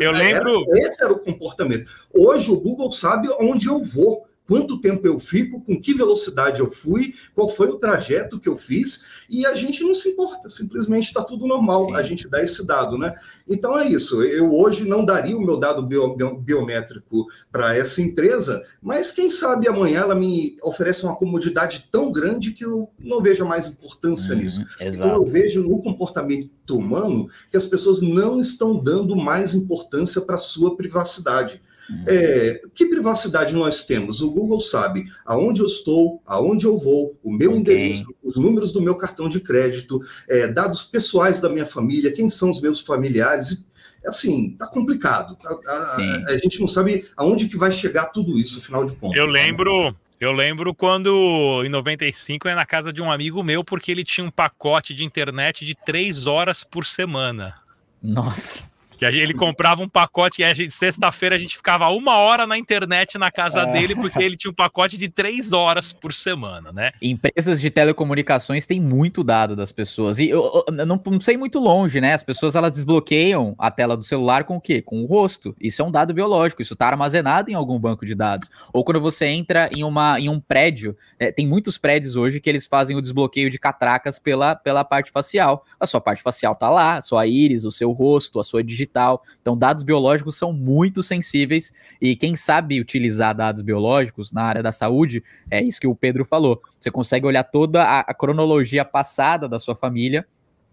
Eu 0.00 0.10
lembro. 0.10 0.64
Era, 0.68 0.80
esse 0.80 1.02
era 1.02 1.12
o 1.12 1.20
comportamento. 1.20 1.88
Hoje 2.12 2.50
o 2.50 2.60
Google 2.60 2.90
sabe 2.90 3.28
onde 3.40 3.68
eu 3.68 3.78
vou 3.82 4.26
quanto 4.52 4.78
tempo 4.78 5.06
eu 5.06 5.18
fico, 5.18 5.62
com 5.62 5.80
que 5.80 5.94
velocidade 5.94 6.60
eu 6.60 6.70
fui, 6.70 7.14
qual 7.34 7.48
foi 7.48 7.68
o 7.68 7.78
trajeto 7.78 8.38
que 8.38 8.46
eu 8.46 8.54
fiz, 8.54 9.02
e 9.30 9.46
a 9.46 9.54
gente 9.54 9.82
não 9.82 9.94
se 9.94 10.10
importa, 10.10 10.50
simplesmente 10.50 11.06
está 11.06 11.24
tudo 11.24 11.46
normal, 11.46 11.86
Sim. 11.86 11.96
a 11.96 12.02
gente 12.02 12.28
dá 12.28 12.42
esse 12.42 12.62
dado, 12.66 12.98
né? 12.98 13.14
Então 13.48 13.78
é 13.78 13.88
isso, 13.88 14.22
eu 14.22 14.52
hoje 14.52 14.86
não 14.86 15.06
daria 15.06 15.34
o 15.34 15.40
meu 15.40 15.56
dado 15.56 15.82
bio, 15.82 16.14
biométrico 16.38 17.26
para 17.50 17.74
essa 17.74 18.02
empresa, 18.02 18.62
mas 18.82 19.10
quem 19.10 19.30
sabe 19.30 19.68
amanhã 19.68 20.00
ela 20.00 20.14
me 20.14 20.54
oferece 20.62 21.02
uma 21.02 21.16
comodidade 21.16 21.88
tão 21.90 22.12
grande 22.12 22.52
que 22.52 22.66
eu 22.66 22.90
não 22.98 23.22
veja 23.22 23.46
mais 23.46 23.68
importância 23.68 24.34
uhum, 24.34 24.42
nisso. 24.42 24.60
Exato. 24.78 25.08
Então 25.08 25.14
eu 25.14 25.24
vejo 25.24 25.62
no 25.62 25.80
comportamento 25.82 26.76
humano 26.76 27.26
que 27.50 27.56
as 27.56 27.64
pessoas 27.64 28.02
não 28.02 28.38
estão 28.38 28.78
dando 28.78 29.16
mais 29.16 29.54
importância 29.54 30.20
para 30.20 30.34
a 30.34 30.38
sua 30.38 30.76
privacidade. 30.76 31.62
É, 32.06 32.60
que 32.74 32.86
privacidade 32.86 33.54
nós 33.54 33.84
temos? 33.84 34.20
O 34.20 34.30
Google 34.30 34.60
sabe 34.60 35.04
aonde 35.24 35.60
eu 35.60 35.66
estou, 35.66 36.22
aonde 36.26 36.64
eu 36.64 36.78
vou, 36.78 37.18
o 37.22 37.32
meu 37.32 37.50
okay. 37.50 37.60
endereço, 37.60 38.14
os 38.22 38.36
números 38.36 38.72
do 38.72 38.80
meu 38.80 38.94
cartão 38.94 39.28
de 39.28 39.40
crédito, 39.40 40.00
é, 40.28 40.48
dados 40.48 40.82
pessoais 40.82 41.40
da 41.40 41.48
minha 41.48 41.66
família, 41.66 42.12
quem 42.12 42.28
são 42.28 42.50
os 42.50 42.60
meus 42.60 42.80
familiares. 42.80 43.62
Assim, 44.06 44.56
tá 44.58 44.66
complicado. 44.66 45.36
A, 45.44 45.72
a, 45.72 46.32
a, 46.32 46.36
gente 46.36 46.60
não 46.60 46.66
sabe 46.66 47.06
aonde 47.16 47.48
que 47.48 47.56
vai 47.56 47.70
chegar 47.70 48.06
tudo 48.06 48.38
isso, 48.38 48.58
afinal 48.58 48.84
de 48.84 48.94
contas. 48.94 49.16
Eu 49.16 49.26
lembro, 49.26 49.94
eu 50.18 50.32
lembro 50.32 50.74
quando, 50.74 51.62
em 51.64 51.68
95, 51.68 52.46
eu 52.46 52.50
ia 52.50 52.56
na 52.56 52.66
casa 52.66 52.92
de 52.92 53.00
um 53.00 53.12
amigo 53.12 53.42
meu, 53.44 53.62
porque 53.62 53.92
ele 53.92 54.02
tinha 54.02 54.26
um 54.26 54.30
pacote 54.30 54.92
de 54.92 55.04
internet 55.04 55.64
de 55.64 55.74
três 55.74 56.26
horas 56.26 56.64
por 56.64 56.84
semana. 56.84 57.54
Nossa. 58.02 58.71
Que 59.10 59.18
ele 59.18 59.34
comprava 59.34 59.82
um 59.82 59.88
pacote 59.88 60.42
e 60.42 60.70
sexta-feira 60.70 61.34
a 61.34 61.38
gente 61.38 61.56
ficava 61.56 61.88
uma 61.88 62.16
hora 62.16 62.46
na 62.46 62.56
internet 62.56 63.18
na 63.18 63.30
casa 63.30 63.62
é. 63.62 63.72
dele, 63.72 63.94
porque 63.94 64.22
ele 64.22 64.36
tinha 64.36 64.50
um 64.50 64.54
pacote 64.54 64.96
de 64.96 65.08
três 65.08 65.52
horas 65.52 65.92
por 65.92 66.12
semana, 66.12 66.72
né? 66.72 66.90
Empresas 67.00 67.60
de 67.60 67.70
telecomunicações 67.70 68.66
têm 68.66 68.80
muito 68.80 69.24
dado 69.24 69.56
das 69.56 69.72
pessoas. 69.72 70.18
E 70.18 70.28
eu, 70.28 70.64
eu 70.68 70.86
não, 70.86 71.00
não, 71.04 71.20
sei 71.20 71.36
muito 71.36 71.58
longe, 71.58 72.00
né? 72.00 72.14
As 72.14 72.22
pessoas 72.22 72.54
elas 72.54 72.72
desbloqueiam 72.72 73.54
a 73.58 73.70
tela 73.70 73.96
do 73.96 74.02
celular 74.02 74.44
com 74.44 74.56
o 74.56 74.60
quê? 74.60 74.80
Com 74.80 75.02
o 75.02 75.06
rosto. 75.06 75.54
Isso 75.60 75.82
é 75.82 75.84
um 75.84 75.90
dado 75.90 76.14
biológico, 76.14 76.62
isso 76.62 76.74
está 76.74 76.86
armazenado 76.86 77.50
em 77.50 77.54
algum 77.54 77.78
banco 77.78 78.06
de 78.06 78.14
dados. 78.14 78.50
Ou 78.72 78.84
quando 78.84 79.00
você 79.00 79.26
entra 79.26 79.68
em, 79.74 79.82
uma, 79.84 80.18
em 80.20 80.28
um 80.28 80.40
prédio, 80.40 80.96
é, 81.18 81.32
tem 81.32 81.46
muitos 81.46 81.78
prédios 81.78 82.16
hoje 82.16 82.40
que 82.40 82.48
eles 82.48 82.66
fazem 82.66 82.96
o 82.96 83.00
desbloqueio 83.00 83.50
de 83.50 83.58
catracas 83.58 84.18
pela, 84.18 84.54
pela 84.54 84.84
parte 84.84 85.10
facial. 85.10 85.64
A 85.78 85.86
sua 85.86 86.00
parte 86.00 86.22
facial 86.22 86.54
tá 86.54 86.70
lá, 86.70 86.98
a 86.98 87.02
sua 87.02 87.26
íris, 87.26 87.64
o 87.64 87.72
seu 87.72 87.90
rosto, 87.92 88.38
a 88.38 88.44
sua 88.44 88.62
digital 88.62 88.91
digital. 88.92 89.22
Então, 89.40 89.56
dados 89.56 89.82
biológicos 89.82 90.36
são 90.36 90.52
muito 90.52 91.02
sensíveis 91.02 91.72
e 92.00 92.14
quem 92.14 92.36
sabe 92.36 92.80
utilizar 92.80 93.34
dados 93.34 93.62
biológicos 93.62 94.32
na 94.32 94.42
área 94.42 94.62
da 94.62 94.70
saúde, 94.70 95.24
é 95.50 95.62
isso 95.62 95.80
que 95.80 95.86
o 95.86 95.94
Pedro 95.94 96.24
falou. 96.24 96.60
Você 96.78 96.90
consegue 96.90 97.26
olhar 97.26 97.44
toda 97.44 97.82
a, 97.82 98.00
a 98.00 98.14
cronologia 98.14 98.84
passada 98.84 99.48
da 99.48 99.58
sua 99.58 99.74
família 99.74 100.26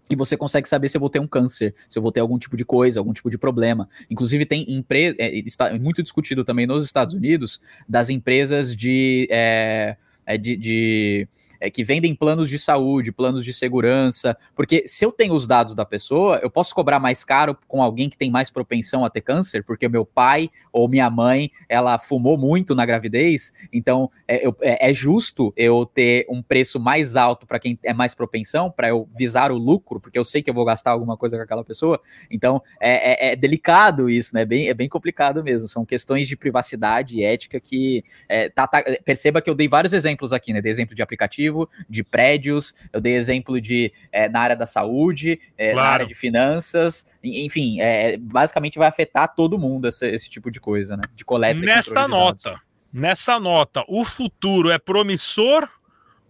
e 0.09 0.15
você 0.15 0.35
consegue 0.35 0.67
saber 0.67 0.89
se 0.89 0.97
eu 0.97 0.99
vou 0.99 1.09
ter 1.09 1.19
um 1.19 1.27
câncer, 1.27 1.73
se 1.87 1.97
eu 1.97 2.01
vou 2.01 2.11
ter 2.11 2.19
algum 2.19 2.37
tipo 2.37 2.57
de 2.57 2.65
coisa, 2.65 2.99
algum 2.99 3.13
tipo 3.13 3.29
de 3.29 3.37
problema. 3.37 3.87
Inclusive, 4.09 4.45
tem 4.45 4.65
empresa, 4.67 5.15
é, 5.19 5.37
está 5.37 5.71
muito 5.77 6.01
discutido 6.01 6.43
também 6.43 6.65
nos 6.65 6.83
Estados 6.83 7.13
Unidos, 7.13 7.61
das 7.87 8.09
empresas 8.09 8.75
de, 8.75 9.27
é, 9.29 9.97
é 10.25 10.37
de, 10.37 10.57
de 10.57 11.27
é, 11.59 11.69
que 11.69 11.83
vendem 11.83 12.15
planos 12.15 12.49
de 12.49 12.57
saúde, 12.57 13.11
planos 13.11 13.43
de 13.43 13.53
segurança, 13.53 14.37
porque 14.55 14.83
se 14.87 15.05
eu 15.05 15.11
tenho 15.11 15.33
os 15.33 15.45
dados 15.45 15.75
da 15.75 15.85
pessoa, 15.85 16.39
eu 16.41 16.49
posso 16.49 16.73
cobrar 16.73 16.99
mais 16.99 17.23
caro 17.23 17.57
com 17.67 17.81
alguém 17.81 18.09
que 18.09 18.17
tem 18.17 18.29
mais 18.29 18.49
propensão 18.49 19.03
a 19.03 19.09
ter 19.09 19.21
câncer, 19.21 19.63
porque 19.63 19.89
meu 19.89 20.05
pai 20.05 20.49
ou 20.71 20.87
minha 20.87 21.09
mãe, 21.09 21.51
ela 21.67 21.97
fumou 21.99 22.37
muito 22.37 22.73
na 22.73 22.85
gravidez, 22.85 23.53
então 23.71 24.09
é, 24.27 24.45
eu, 24.45 24.55
é, 24.61 24.89
é 24.89 24.93
justo 24.93 25.53
eu 25.57 25.85
ter 25.85 26.25
um 26.29 26.41
preço 26.41 26.79
mais 26.79 27.15
alto 27.15 27.45
para 27.45 27.59
quem 27.59 27.77
é 27.83 27.93
mais 27.93 28.15
propensão, 28.15 28.71
para 28.71 28.89
eu 28.89 29.07
visar 29.15 29.51
o 29.51 29.57
lucro, 29.57 29.99
porque 29.99 30.17
eu 30.17 30.25
sei 30.25 30.41
que 30.41 30.49
eu 30.49 30.53
vou 30.53 30.65
gastar 30.65 30.91
alguma 30.91 31.17
coisa 31.17 31.37
com 31.37 31.43
aquela 31.43 31.63
pessoa, 31.63 31.99
então 32.29 32.61
é, 32.79 33.29
é, 33.29 33.31
é 33.31 33.35
delicado 33.35 34.09
isso, 34.09 34.33
né? 34.33 34.45
Bem, 34.45 34.69
é 34.69 34.73
bem 34.73 34.87
complicado 34.87 35.43
mesmo, 35.43 35.67
são 35.67 35.85
questões 35.85 36.27
de 36.27 36.35
privacidade 36.35 37.19
e 37.19 37.23
ética 37.23 37.59
que 37.59 38.03
é, 38.27 38.49
tá, 38.49 38.67
tá, 38.67 38.83
perceba 39.03 39.41
que 39.41 39.49
eu 39.49 39.55
dei 39.55 39.67
vários 39.67 39.93
exemplos 39.93 40.31
aqui, 40.31 40.53
né? 40.53 40.61
Dei 40.61 40.71
exemplo 40.71 40.95
de 40.95 41.01
aplicativo 41.01 41.48
de 41.89 42.03
prédios, 42.03 42.73
eu 42.91 43.01
dei 43.01 43.15
exemplo 43.15 43.59
de 43.59 43.91
é, 44.11 44.29
na 44.29 44.39
área 44.39 44.55
da 44.55 44.65
saúde, 44.65 45.39
é, 45.57 45.71
claro. 45.71 45.87
na 45.87 45.93
área 45.93 46.05
de 46.05 46.15
finanças, 46.15 47.09
enfim, 47.23 47.79
é, 47.79 48.17
basicamente 48.17 48.77
vai 48.77 48.87
afetar 48.87 49.33
todo 49.35 49.59
mundo 49.59 49.87
esse, 49.87 50.07
esse 50.09 50.29
tipo 50.29 50.49
de 50.51 50.59
coisa, 50.59 50.95
né? 50.95 51.03
De 51.13 51.25
coleta. 51.25 51.59
Nessa 51.59 52.07
nota, 52.07 52.61
nessa 52.91 53.39
nota, 53.39 53.83
o 53.87 54.03
futuro 54.03 54.69
é 54.69 54.77
promissor 54.77 55.67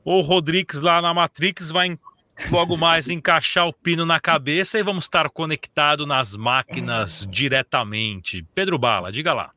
ou 0.03 0.19
o 0.19 0.21
Rodrigues 0.21 0.79
lá 0.79 1.01
na 1.01 1.13
Matrix 1.13 1.71
vai 1.71 1.97
logo 2.51 2.77
mais 2.77 3.07
encaixar 3.09 3.67
o 3.67 3.73
pino 3.73 4.05
na 4.05 4.19
cabeça 4.19 4.79
e 4.79 4.83
vamos 4.83 5.05
estar 5.05 5.29
conectado 5.29 6.05
nas 6.05 6.35
máquinas 6.35 7.27
diretamente. 7.29 8.45
Pedro 8.55 8.77
Bala, 8.77 9.11
diga 9.11 9.33
lá. 9.33 9.51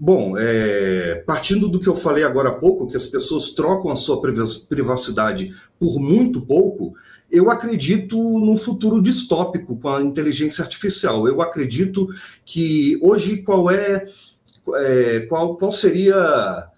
Bom, 0.00 0.34
é, 0.38 1.24
partindo 1.26 1.68
do 1.68 1.80
que 1.80 1.88
eu 1.88 1.96
falei 1.96 2.22
agora 2.22 2.50
há 2.50 2.54
pouco, 2.54 2.86
que 2.86 2.96
as 2.96 3.06
pessoas 3.06 3.50
trocam 3.50 3.90
a 3.90 3.96
sua 3.96 4.22
privacidade 4.22 5.52
por 5.78 5.98
muito 5.98 6.40
pouco, 6.40 6.94
eu 7.28 7.50
acredito 7.50 8.16
num 8.16 8.56
futuro 8.56 9.02
distópico 9.02 9.76
com 9.76 9.88
a 9.88 10.00
inteligência 10.00 10.62
artificial. 10.62 11.26
Eu 11.26 11.42
acredito 11.42 12.08
que 12.44 12.96
hoje 13.02 13.38
qual 13.38 13.70
é, 13.70 14.06
é 14.74 15.20
qual, 15.28 15.56
qual 15.56 15.72
seria 15.72 16.70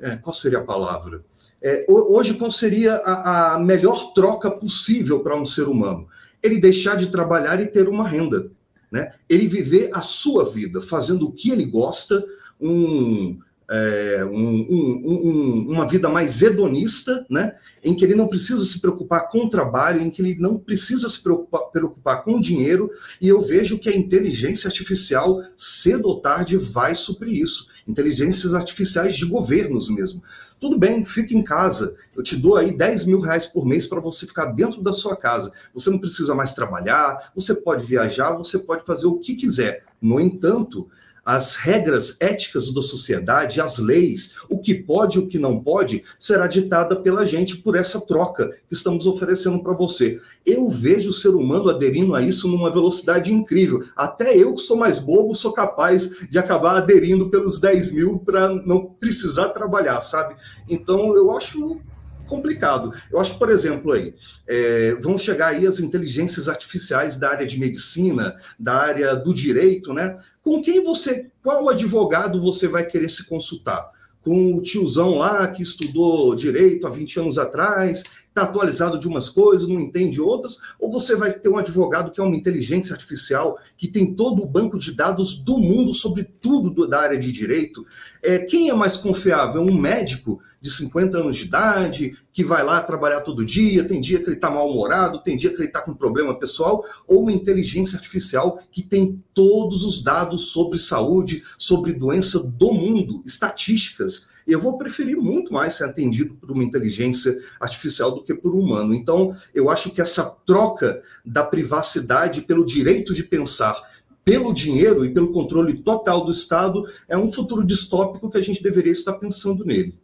é, 0.00 0.16
qual 0.16 0.32
seria 0.32 0.58
a 0.58 0.64
palavra? 0.64 1.22
É, 1.62 1.84
hoje 1.88 2.34
qual 2.34 2.50
seria 2.50 2.96
a, 2.96 3.54
a 3.54 3.58
melhor 3.58 4.12
troca 4.14 4.50
possível 4.50 5.20
para 5.20 5.36
um 5.36 5.44
ser 5.44 5.68
humano? 5.68 6.08
Ele 6.42 6.58
deixar 6.58 6.96
de 6.96 7.08
trabalhar 7.08 7.60
e 7.60 7.66
ter 7.66 7.86
uma 7.86 8.08
renda. 8.08 8.50
Né? 8.90 9.12
Ele 9.28 9.46
viver 9.46 9.90
a 9.92 10.00
sua 10.00 10.48
vida, 10.48 10.80
fazendo 10.80 11.26
o 11.26 11.32
que 11.32 11.50
ele 11.50 11.64
gosta, 11.64 12.24
um, 12.60 13.38
é, 13.68 14.24
um, 14.24 14.66
um, 14.70 15.72
uma 15.72 15.86
vida 15.86 16.08
mais 16.08 16.40
hedonista, 16.40 17.26
né? 17.28 17.54
em 17.82 17.94
que 17.94 18.04
ele 18.04 18.14
não 18.14 18.28
precisa 18.28 18.64
se 18.64 18.80
preocupar 18.80 19.28
com 19.28 19.46
o 19.46 19.50
trabalho, 19.50 20.00
em 20.00 20.10
que 20.10 20.22
ele 20.22 20.36
não 20.38 20.58
precisa 20.58 21.08
se 21.08 21.20
preocupar, 21.20 21.62
preocupar 21.70 22.24
com 22.24 22.34
o 22.34 22.40
dinheiro, 22.40 22.90
e 23.20 23.28
eu 23.28 23.40
vejo 23.40 23.78
que 23.78 23.88
a 23.88 23.96
inteligência 23.96 24.68
artificial, 24.68 25.42
cedo 25.56 26.08
ou 26.08 26.20
tarde, 26.20 26.56
vai 26.56 26.94
suprir 26.94 27.40
isso. 27.40 27.66
Inteligências 27.86 28.54
artificiais 28.54 29.16
de 29.16 29.24
governos 29.24 29.88
mesmo. 29.88 30.22
Tudo 30.58 30.78
bem, 30.78 31.04
fique 31.04 31.36
em 31.36 31.42
casa. 31.42 31.94
Eu 32.16 32.22
te 32.22 32.34
dou 32.34 32.56
aí 32.56 32.74
10 32.74 33.04
mil 33.04 33.20
reais 33.20 33.46
por 33.46 33.66
mês 33.66 33.86
para 33.86 34.00
você 34.00 34.26
ficar 34.26 34.46
dentro 34.46 34.82
da 34.82 34.90
sua 34.90 35.14
casa. 35.14 35.52
Você 35.74 35.90
não 35.90 35.98
precisa 35.98 36.34
mais 36.34 36.54
trabalhar, 36.54 37.30
você 37.34 37.54
pode 37.54 37.84
viajar, 37.84 38.32
você 38.32 38.58
pode 38.58 38.84
fazer 38.84 39.06
o 39.06 39.18
que 39.18 39.34
quiser. 39.34 39.84
No 40.00 40.18
entanto, 40.18 40.88
as 41.26 41.56
regras 41.56 42.16
éticas 42.20 42.72
da 42.72 42.80
sociedade, 42.80 43.60
as 43.60 43.78
leis, 43.78 44.34
o 44.48 44.60
que 44.60 44.72
pode 44.72 45.18
e 45.18 45.20
o 45.20 45.26
que 45.26 45.40
não 45.40 45.60
pode, 45.60 46.04
será 46.20 46.46
ditada 46.46 46.94
pela 46.94 47.26
gente 47.26 47.56
por 47.56 47.74
essa 47.74 48.00
troca 48.00 48.48
que 48.68 48.74
estamos 48.74 49.08
oferecendo 49.08 49.60
para 49.60 49.72
você. 49.72 50.20
Eu 50.46 50.68
vejo 50.68 51.10
o 51.10 51.12
ser 51.12 51.30
humano 51.30 51.68
aderindo 51.68 52.14
a 52.14 52.22
isso 52.22 52.46
numa 52.46 52.70
velocidade 52.70 53.32
incrível. 53.32 53.82
Até 53.96 54.36
eu, 54.36 54.54
que 54.54 54.62
sou 54.62 54.76
mais 54.76 55.00
bobo, 55.00 55.34
sou 55.34 55.52
capaz 55.52 56.08
de 56.30 56.38
acabar 56.38 56.76
aderindo 56.76 57.28
pelos 57.28 57.58
10 57.58 57.90
mil 57.90 58.18
para 58.20 58.48
não 58.48 58.84
precisar 58.84 59.48
trabalhar, 59.48 60.00
sabe? 60.00 60.36
Então, 60.68 61.16
eu 61.16 61.36
acho 61.36 61.80
complicado. 62.26 62.92
Eu 63.10 63.18
acho, 63.18 63.38
por 63.38 63.50
exemplo, 63.50 63.92
aí, 63.92 64.14
é, 64.48 64.94
vão 65.00 65.16
chegar 65.16 65.48
aí 65.48 65.66
as 65.66 65.80
inteligências 65.80 66.48
artificiais 66.48 67.16
da 67.16 67.30
área 67.30 67.46
de 67.46 67.58
medicina, 67.58 68.36
da 68.58 68.74
área 68.74 69.14
do 69.16 69.32
direito, 69.32 69.92
né? 69.92 70.18
Com 70.42 70.60
quem 70.60 70.84
você, 70.84 71.26
qual 71.42 71.68
advogado 71.68 72.40
você 72.40 72.68
vai 72.68 72.84
querer 72.84 73.08
se 73.08 73.24
consultar? 73.24 73.90
Com 74.22 74.54
o 74.54 74.62
tiozão 74.62 75.16
lá 75.16 75.46
que 75.48 75.62
estudou 75.62 76.34
direito 76.34 76.86
há 76.86 76.90
20 76.90 77.20
anos 77.20 77.38
atrás, 77.38 78.02
está 78.36 78.42
atualizado 78.42 78.98
de 78.98 79.08
umas 79.08 79.30
coisas, 79.30 79.66
não 79.66 79.80
entende 79.80 80.20
outras, 80.20 80.58
ou 80.78 80.90
você 80.90 81.16
vai 81.16 81.32
ter 81.32 81.48
um 81.48 81.56
advogado 81.56 82.10
que 82.10 82.20
é 82.20 82.22
uma 82.22 82.36
inteligência 82.36 82.92
artificial, 82.92 83.58
que 83.78 83.88
tem 83.88 84.14
todo 84.14 84.42
o 84.42 84.46
banco 84.46 84.78
de 84.78 84.92
dados 84.92 85.38
do 85.38 85.58
mundo 85.58 85.94
sobre 85.94 86.24
tudo 86.24 86.68
do, 86.68 86.86
da 86.86 87.00
área 87.00 87.18
de 87.18 87.32
direito. 87.32 87.86
É, 88.22 88.38
quem 88.38 88.68
é 88.68 88.74
mais 88.74 88.96
confiável? 88.96 89.62
Um 89.62 89.80
médico 89.80 90.40
de 90.66 90.72
50 90.72 91.18
anos 91.18 91.36
de 91.36 91.44
idade, 91.44 92.18
que 92.32 92.44
vai 92.44 92.64
lá 92.64 92.82
trabalhar 92.82 93.20
todo 93.20 93.44
dia, 93.44 93.84
tem 93.84 94.00
dia 94.00 94.18
que 94.18 94.24
ele 94.24 94.34
está 94.34 94.50
mal-humorado, 94.50 95.22
tem 95.22 95.36
dia 95.36 95.50
que 95.50 95.56
ele 95.56 95.68
está 95.68 95.80
com 95.80 95.94
problema 95.94 96.36
pessoal, 96.36 96.84
ou 97.06 97.22
uma 97.22 97.32
inteligência 97.32 97.96
artificial 97.96 98.58
que 98.70 98.82
tem 98.82 99.22
todos 99.32 99.84
os 99.84 100.02
dados 100.02 100.48
sobre 100.48 100.78
saúde, 100.78 101.42
sobre 101.56 101.92
doença 101.92 102.40
do 102.40 102.72
mundo, 102.72 103.22
estatísticas. 103.24 104.26
Eu 104.44 104.60
vou 104.60 104.76
preferir 104.76 105.16
muito 105.16 105.52
mais 105.52 105.74
ser 105.74 105.84
atendido 105.84 106.34
por 106.34 106.50
uma 106.50 106.64
inteligência 106.64 107.38
artificial 107.60 108.12
do 108.12 108.22
que 108.22 108.34
por 108.34 108.54
um 108.54 108.60
humano. 108.60 108.92
Então, 108.92 109.36
eu 109.54 109.70
acho 109.70 109.90
que 109.90 110.00
essa 110.00 110.24
troca 110.44 111.00
da 111.24 111.44
privacidade 111.44 112.42
pelo 112.42 112.66
direito 112.66 113.14
de 113.14 113.22
pensar 113.22 113.80
pelo 114.24 114.52
dinheiro 114.52 115.04
e 115.04 115.14
pelo 115.14 115.32
controle 115.32 115.74
total 115.74 116.24
do 116.24 116.32
Estado 116.32 116.84
é 117.08 117.16
um 117.16 117.30
futuro 117.30 117.64
distópico 117.64 118.28
que 118.28 118.36
a 118.36 118.42
gente 118.42 118.60
deveria 118.60 118.90
estar 118.90 119.12
pensando 119.12 119.64
nele. 119.64 119.96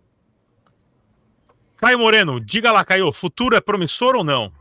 Caio 1.82 1.98
Moreno, 1.98 2.38
diga 2.38 2.70
lá, 2.70 2.84
Caio, 2.84 3.12
futuro 3.12 3.56
é 3.56 3.60
promissor 3.60 4.14
ou 4.14 4.22
não? 4.22 4.52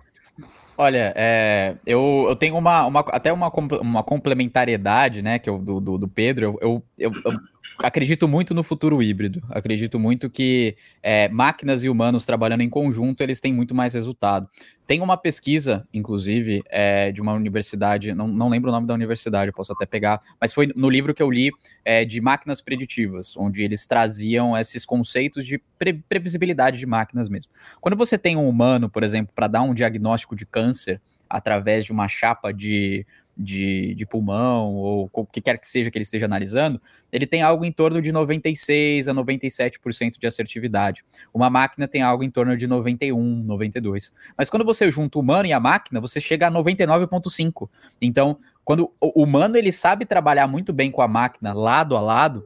Olha, 0.76 1.14
é, 1.16 1.76
eu, 1.86 2.26
eu 2.28 2.36
tenho 2.36 2.58
uma, 2.58 2.88
uma, 2.88 3.02
até 3.02 3.32
uma, 3.32 3.48
uma 3.80 4.02
complementariedade, 4.02 5.22
né, 5.22 5.38
que 5.38 5.48
eu, 5.48 5.60
do, 5.60 5.80
do, 5.80 5.98
do 6.00 6.08
Pedro. 6.08 6.58
Eu, 6.60 6.84
eu, 6.98 7.12
eu, 7.24 7.34
acredito 7.80 8.28
muito 8.28 8.54
no 8.54 8.64
futuro 8.64 9.02
híbrido. 9.02 9.42
Acredito 9.50 10.00
muito 10.00 10.30
que 10.30 10.76
é, 11.02 11.30
máquinas 11.30 11.84
e 11.84 11.90
humanos 11.90 12.26
trabalhando 12.26 12.62
em 12.62 12.70
conjunto, 12.70 13.22
eles 13.22 13.40
têm 13.40 13.54
muito 13.54 13.74
mais 13.74 13.94
resultado. 13.94 14.48
Tem 14.86 15.02
uma 15.02 15.16
pesquisa, 15.16 15.88
inclusive, 15.94 16.62
é, 16.70 17.12
de 17.12 17.22
uma 17.22 17.34
universidade, 17.34 18.14
não, 18.14 18.28
não 18.28 18.50
lembro 18.50 18.70
o 18.70 18.74
nome 18.74 18.88
da 18.88 18.94
universidade, 18.94 19.52
posso 19.52 19.72
até 19.72 19.86
pegar, 19.86 20.22
mas 20.40 20.54
foi 20.54 20.68
no 20.76 20.90
livro 20.90 21.14
que 21.14 21.24
eu 21.24 21.32
li 21.32 21.52
é, 21.86 22.04
de 22.04 22.20
máquinas 22.20 22.62
preditivas, 22.62 23.36
onde 23.38 23.64
eles 23.64 23.88
traziam 23.88 24.58
esses 24.58 24.86
conceitos 24.86 25.46
de 25.46 25.62
pre 25.78 25.94
previsibilidade 25.94 26.78
de 26.78 26.86
máquinas 26.86 27.30
mesmo. 27.30 27.52
Quando 27.80 27.96
você 27.96 28.18
tem 28.18 28.36
um 28.36 28.48
humano, 28.48 28.90
por 28.90 29.04
exemplo, 29.04 29.34
para 29.34 29.48
dar 29.48 29.62
um 29.62 29.74
diagnóstico 29.74 30.36
de 30.36 30.46
câncer 30.46 31.02
através 31.32 31.86
de 31.86 31.94
uma 31.94 32.10
chapa 32.10 32.52
de 32.52 33.06
de, 33.42 33.94
de 33.96 34.06
pulmão 34.06 34.76
ou 34.76 35.10
o 35.12 35.26
que 35.26 35.42
quer 35.42 35.58
que 35.58 35.68
seja 35.68 35.90
que 35.90 35.98
ele 35.98 36.04
esteja 36.04 36.26
analisando, 36.26 36.80
ele 37.12 37.26
tem 37.26 37.42
algo 37.42 37.66
em 37.66 37.72
torno 37.72 38.02
de 38.02 38.12
96 38.12 39.08
a 39.08 39.14
97% 39.14 40.20
de 40.20 40.28
assertividade. 40.28 41.04
Uma 41.34 41.50
máquina 41.50 41.88
tem 41.88 42.02
algo 42.02 42.24
em 42.24 42.30
torno 42.30 42.56
de 42.56 42.68
91, 42.68 43.44
92. 43.44 44.14
Mas 44.38 44.50
quando 44.50 44.66
você 44.66 44.90
junta 44.92 45.18
o 45.18 45.22
humano 45.22 45.48
e 45.48 45.54
a 45.54 45.60
máquina, 45.60 46.00
você 46.00 46.22
chega 46.22 46.48
a 46.48 46.52
99.5. 46.52 47.70
Então, 48.02 48.38
quando 48.64 48.92
o 49.00 49.24
humano 49.24 49.58
ele 49.58 49.72
sabe 49.72 50.06
trabalhar 50.06 50.48
muito 50.48 50.72
bem 50.72 50.92
com 50.92 51.02
a 51.02 51.08
máquina 51.08 51.54
lado 51.54 51.98
a 51.98 52.02
lado, 52.02 52.46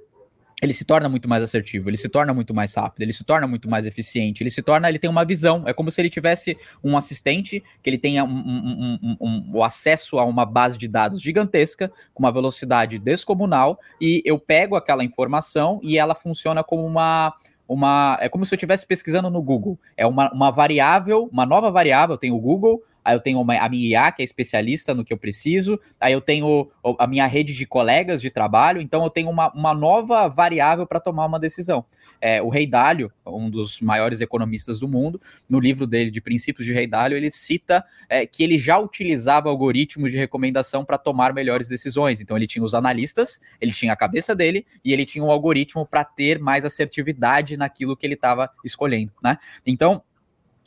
ele 0.62 0.74
se 0.74 0.86
torna 0.86 1.10
muito 1.10 1.28
mais 1.28 1.44
assertivo, 1.44 1.90
ele 1.90 1.98
se 1.98 2.08
torna 2.08 2.34
muito 2.34 2.54
mais 2.54 2.74
rápido, 2.76 3.02
ele 3.02 3.14
se 3.14 3.24
torna 3.24 3.46
muito 3.46 3.70
mais 3.70 3.86
eficiente, 3.86 4.42
ele 4.42 4.50
se 4.50 4.62
torna, 4.62 4.88
ele 4.88 5.00
tem 5.00 5.10
uma 5.10 5.26
visão. 5.26 5.64
É 5.66 5.74
como 5.74 5.92
se 5.92 6.02
ele 6.02 6.10
tivesse 6.10 6.58
um 6.84 6.96
assistente 6.98 7.62
que 7.84 7.90
ele 7.90 7.98
tenha 7.98 8.24
um, 8.24 8.30
um, 8.30 9.18
um, 9.20 9.52
o 9.54 9.64
acesso 9.64 10.18
a 10.18 10.26
uma 10.26 10.46
base 10.46 10.78
de 10.78 10.88
dados 10.88 11.22
gigantesca, 11.22 11.92
com 12.14 12.24
uma 12.24 12.32
velocidade 12.32 12.98
descomunal, 12.98 13.78
e 14.00 14.22
eu 14.26 14.40
pego 14.40 14.76
aquela 14.76 15.04
informação 15.04 15.80
e 15.84 15.98
ela 15.98 16.16
funciona 16.16 16.64
como 16.64 16.86
uma. 16.86 17.34
Uma, 17.68 18.16
é 18.22 18.30
como 18.30 18.46
se 18.46 18.54
eu 18.54 18.58
estivesse 18.58 18.86
pesquisando 18.86 19.28
no 19.28 19.42
Google. 19.42 19.80
É 19.98 20.06
uma, 20.06 20.32
uma 20.32 20.52
variável, 20.52 21.28
uma 21.34 21.48
nova 21.48 21.72
variável, 21.72 22.16
tem 22.16 22.32
o 22.32 22.38
Google, 22.38 22.84
aí 23.06 23.16
eu 23.16 23.20
tenho 23.20 23.40
uma, 23.40 23.56
a 23.56 23.70
minha 23.70 23.88
IA, 23.88 24.12
que 24.12 24.24
é 24.24 24.26
especialista 24.26 24.96
no 24.96 25.06
que 25.06 25.14
eu 25.14 25.18
preciso, 25.18 25.80
aí 26.02 26.12
eu 26.12 26.20
tenho 26.20 26.70
a 26.98 27.06
minha 27.06 27.28
rede 27.28 27.54
de 27.54 27.66
colegas 27.66 28.20
de 28.20 28.32
trabalho, 28.32 28.82
então 28.82 29.04
eu 29.04 29.12
tenho 29.12 29.30
uma, 29.30 29.54
uma 29.54 29.76
nova 29.76 30.28
variável 30.28 30.88
para 30.88 31.00
tomar 31.00 31.28
uma 31.28 31.40
decisão. 31.40 31.86
É, 32.20 32.42
o 32.42 32.50
Rei 32.50 32.66
Dalio, 32.66 33.12
um 33.24 33.48
dos 33.48 33.80
maiores 33.80 34.22
economistas 34.22 34.80
do 34.80 34.88
mundo, 34.88 35.22
no 35.48 35.60
livro 35.60 35.86
dele 35.86 36.10
de 36.10 36.20
Princípios 36.20 36.66
de 36.66 36.74
Rei 36.74 36.88
Dalio, 36.88 37.16
ele 37.16 37.30
cita 37.30 37.86
é, 38.10 38.26
que 38.26 38.44
ele 38.44 38.58
já 38.58 38.80
utilizava 38.80 39.50
algoritmos 39.50 40.12
de 40.12 40.18
recomendação 40.18 40.84
para 40.84 40.98
tomar 40.98 41.32
melhores 41.32 41.70
decisões. 41.70 42.22
Então 42.22 42.36
ele 42.36 42.48
tinha 42.48 42.66
os 42.66 42.74
analistas, 42.74 43.40
ele 43.62 43.72
tinha 43.72 43.94
a 43.94 43.96
cabeça 43.96 44.36
dele 44.36 44.66
e 44.84 44.92
ele 44.92 45.06
tinha 45.06 45.24
um 45.24 45.30
algoritmo 45.30 45.86
para 45.86 46.04
ter 46.04 46.40
mais 46.40 46.66
assertividade 46.66 47.56
naquilo 47.56 47.96
que 47.96 48.08
ele 48.08 48.16
estava 48.16 48.50
escolhendo, 48.64 49.12
né? 49.24 49.38
Então, 49.64 50.02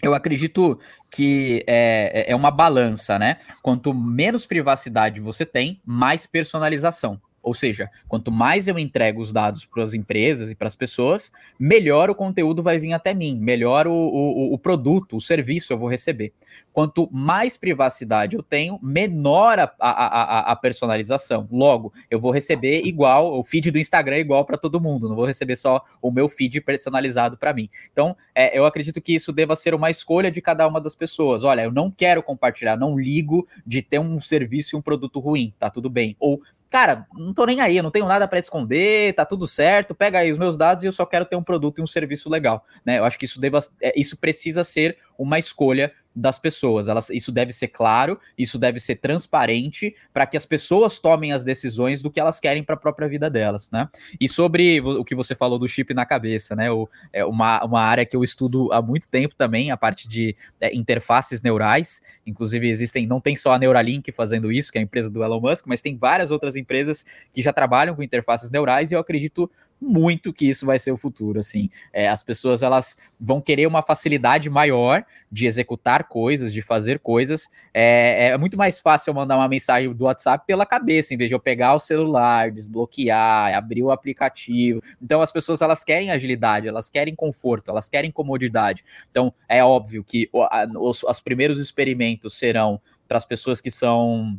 eu 0.03 0.14
acredito 0.14 0.78
que 1.11 1.64
é, 1.66 2.26
é, 2.28 2.32
é 2.32 2.36
uma 2.36 2.51
balança, 2.51 3.18
né? 3.18 3.38
Quanto 3.62 3.92
menos 3.92 4.46
privacidade 4.46 5.20
você 5.20 5.44
tem, 5.44 5.80
mais 5.84 6.26
personalização. 6.26 7.20
Ou 7.49 7.55
seja, 7.55 7.90
quanto 8.07 8.30
mais 8.30 8.68
eu 8.68 8.78
entrego 8.78 9.22
os 9.22 9.32
dados 9.32 9.64
para 9.64 9.82
as 9.82 9.94
empresas 9.94 10.51
e 10.51 10.55
para 10.55 10.68
as 10.68 10.76
pessoas, 10.76 11.32
melhor 11.59 12.11
o 12.11 12.14
conteúdo 12.14 12.62
vai 12.62 12.78
vir 12.78 12.92
até 12.92 13.14
mim, 13.14 13.38
melhor 13.40 13.86
o, 13.86 13.94
o, 13.94 14.53
o, 14.53 14.59
produto, 14.59 15.16
o 15.16 15.20
serviço 15.20 15.72
eu 15.72 15.78
vou 15.78 15.88
receber. 15.88 16.34
Quanto 16.74 17.09
mais 17.11 17.57
privacidade 17.57 18.36
eu 18.36 18.42
tenho, 18.42 18.78
menor 18.82 19.59
a, 19.59 19.72
a, 19.80 19.90
a, 19.90 20.53
a 20.53 20.57
personalização. 20.57 21.49
Logo, 21.51 21.90
eu 22.11 22.20
vou 22.20 22.30
receber 22.32 22.82
igual, 22.84 23.38
o 23.38 23.42
feed 23.42 23.70
do 23.70 23.78
Instagram 23.78 24.16
é 24.16 24.20
igual 24.20 24.44
para 24.44 24.59
todo 24.59 24.78
mundo, 24.78 25.09
não 25.09 25.16
vou 25.16 25.24
receber 25.24 25.57
só 25.57 25.82
o 26.03 26.11
meu 26.11 26.28
feed 26.28 26.61
personalizado 26.61 27.38
para 27.38 27.55
mim. 27.55 27.70
Então, 27.90 28.14
é, 28.34 28.59
eu 28.59 28.66
acredito 28.66 29.01
que 29.01 29.14
isso 29.14 29.32
deva 29.32 29.57
ser 29.57 29.72
uma 29.72 29.88
escolha 29.88 30.30
de 30.30 30.42
cada 30.42 30.68
uma 30.68 30.82
das 30.82 30.94
pessoas. 30.94 31.44
Olha, 31.44 31.62
eu 31.62 31.72
não 31.72 31.90
quero 31.90 32.22
compartilhar, 32.22 32.76
não 32.76 32.99
ligo 32.99 33.49
de 33.66 33.80
ter 33.80 33.99
um 33.99 34.20
serviço 34.20 34.76
e 34.76 34.78
um 34.78 34.82
produto 34.82 35.18
ruim, 35.18 35.55
tá 35.59 35.70
tudo 35.70 35.88
bem. 35.88 36.14
Ou 36.20 36.42
cara, 36.71 37.07
não 37.14 37.33
tô 37.33 37.45
nem 37.47 37.61
aí, 37.61 37.77
eu 37.77 37.83
não 37.83 37.91
tenho 37.91 38.07
nada 38.07 38.29
para 38.29 38.39
esconder, 38.39 39.14
tá 39.14 39.25
tudo 39.25 39.49
certo, 39.49 39.95
pega 39.95 40.19
aí 40.19 40.31
os 40.31 40.39
meus 40.39 40.57
dados 40.57 40.85
e 40.85 40.87
eu 40.87 40.93
só 40.93 41.07
quero 41.07 41.25
ter 41.25 41.37
um 41.37 41.43
produto 41.43 41.79
e 41.79 41.83
um 41.83 41.87
serviço 41.87 42.29
legal, 42.29 42.64
né? 42.85 42.99
Eu 42.99 43.05
acho 43.05 43.19
que 43.19 43.25
isso 43.25 43.41
deva, 43.41 43.61
é, 43.81 43.93
isso 43.99 44.16
precisa 44.19 44.64
ser 44.64 44.99
uma 45.19 45.39
escolha 45.39 45.93
das 46.19 46.39
pessoas. 46.39 46.89
Elas, 46.89 47.11
isso 47.11 47.31
deve 47.31 47.53
ser 47.53 47.69
claro, 47.69 48.19
isso 48.37 48.59
deve 48.59 48.81
ser 48.81 48.97
transparente 48.97 49.95
para 50.12 50.27
que 50.27 50.37
as 50.37 50.45
pessoas 50.45 50.99
tomem 50.99 51.33
as 51.33 51.45
decisões 51.45 52.03
do 52.03 52.11
que 52.11 52.19
elas 52.19 52.41
querem 52.41 52.62
para 52.62 52.75
a 52.75 52.79
própria 52.79 53.09
vida 53.09 53.31
delas, 53.31 53.71
né? 53.71 53.89
E 54.21 54.29
sobre 54.29 54.81
o 54.81 55.05
que 55.05 55.14
você 55.14 55.35
falou 55.35 55.59
do 55.59 55.69
chip 55.69 55.95
na 55.95 56.05
cabeça, 56.05 56.57
né? 56.57 56.71
O, 56.71 56.89
é 57.12 57.25
uma, 57.25 57.64
uma 57.64 57.81
área 57.81 58.05
que 58.05 58.16
eu 58.16 58.25
estudo 58.25 58.73
há 58.73 58.83
muito 58.83 59.09
tempo 59.09 59.35
também, 59.35 59.71
a 59.71 59.77
parte 59.77 60.09
de 60.09 60.35
é, 60.61 60.75
interfaces 60.75 61.43
neurais. 61.43 62.03
Inclusive, 62.27 62.69
existem, 62.69 63.07
não 63.07 63.21
tem 63.21 63.37
só 63.37 63.53
a 63.53 63.59
Neuralink 63.59 64.11
fazendo 64.12 64.51
isso, 64.51 64.73
que 64.73 64.79
é 64.79 64.81
a 64.81 64.85
empresa 64.85 65.11
do 65.11 65.23
Elon 65.23 65.41
Musk, 65.41 65.66
mas 65.66 65.81
tem 65.81 65.97
várias 65.97 66.31
outras 66.31 66.57
empresas 66.57 67.07
que 67.33 67.43
já 67.43 67.53
trabalham 67.53 67.95
com 67.95 68.03
interfaces 68.03 68.51
neurais 68.51 68.91
e 68.91 68.95
eu 68.95 69.01
acredito 69.01 69.51
muito 69.81 70.33
que 70.33 70.49
isso 70.49 70.66
vai 70.66 70.79
ser 70.79 70.91
o 70.91 70.97
futuro, 70.97 71.39
assim. 71.39 71.68
É, 71.93 72.09
as 72.09 72.24
pessoas, 72.24 72.62
elas 72.62 72.97
vão 73.18 73.41
querer 73.41 73.66
uma 73.66 73.83
facilidade 73.83 74.51
maior 74.51 75.05
de 75.31 75.47
executar 75.47 76.05
coisas, 76.05 76.53
de 76.53 76.61
fazer 76.61 76.99
coisas. 76.99 77.49
É, 77.72 78.29
é 78.29 78.39
muito 78.39 78.57
mais 78.57 78.81
fácil 78.81 79.11
eu 79.11 79.14
mandar 79.14 79.37
uma 79.37 79.49
mensagem 79.49 79.93
do 79.93 80.05
WhatsApp 80.05 80.45
pela 80.47 80.66
cabeça, 80.66 81.14
em 81.14 81.16
vez 81.16 81.29
de 81.29 81.35
eu 81.35 81.41
pegar 81.41 81.74
o 81.74 81.79
celular, 81.79 82.51
desbloquear, 82.51 83.55
abrir 83.55 83.83
o 83.83 83.91
aplicativo. 83.91 84.83
Então, 85.01 85.20
as 85.20 85.31
pessoas, 85.31 85.61
elas 85.61 85.85
querem 85.85 86.11
agilidade, 86.11 86.68
elas 86.68 86.91
querem 86.91 87.14
conforto, 87.14 87.70
elas 87.70 87.89
querem 87.89 88.11
comodidade. 88.11 88.85
Então, 89.11 89.33
é 89.49 89.62
óbvio 89.62 90.03
que 90.03 90.29
os, 90.33 91.03
os 91.03 91.20
primeiros 91.20 91.59
experimentos 91.59 92.37
serão 92.37 92.81
para 93.07 93.18
as 93.18 93.24
pessoas 93.24 93.61
que 93.61 93.70
são 93.70 94.39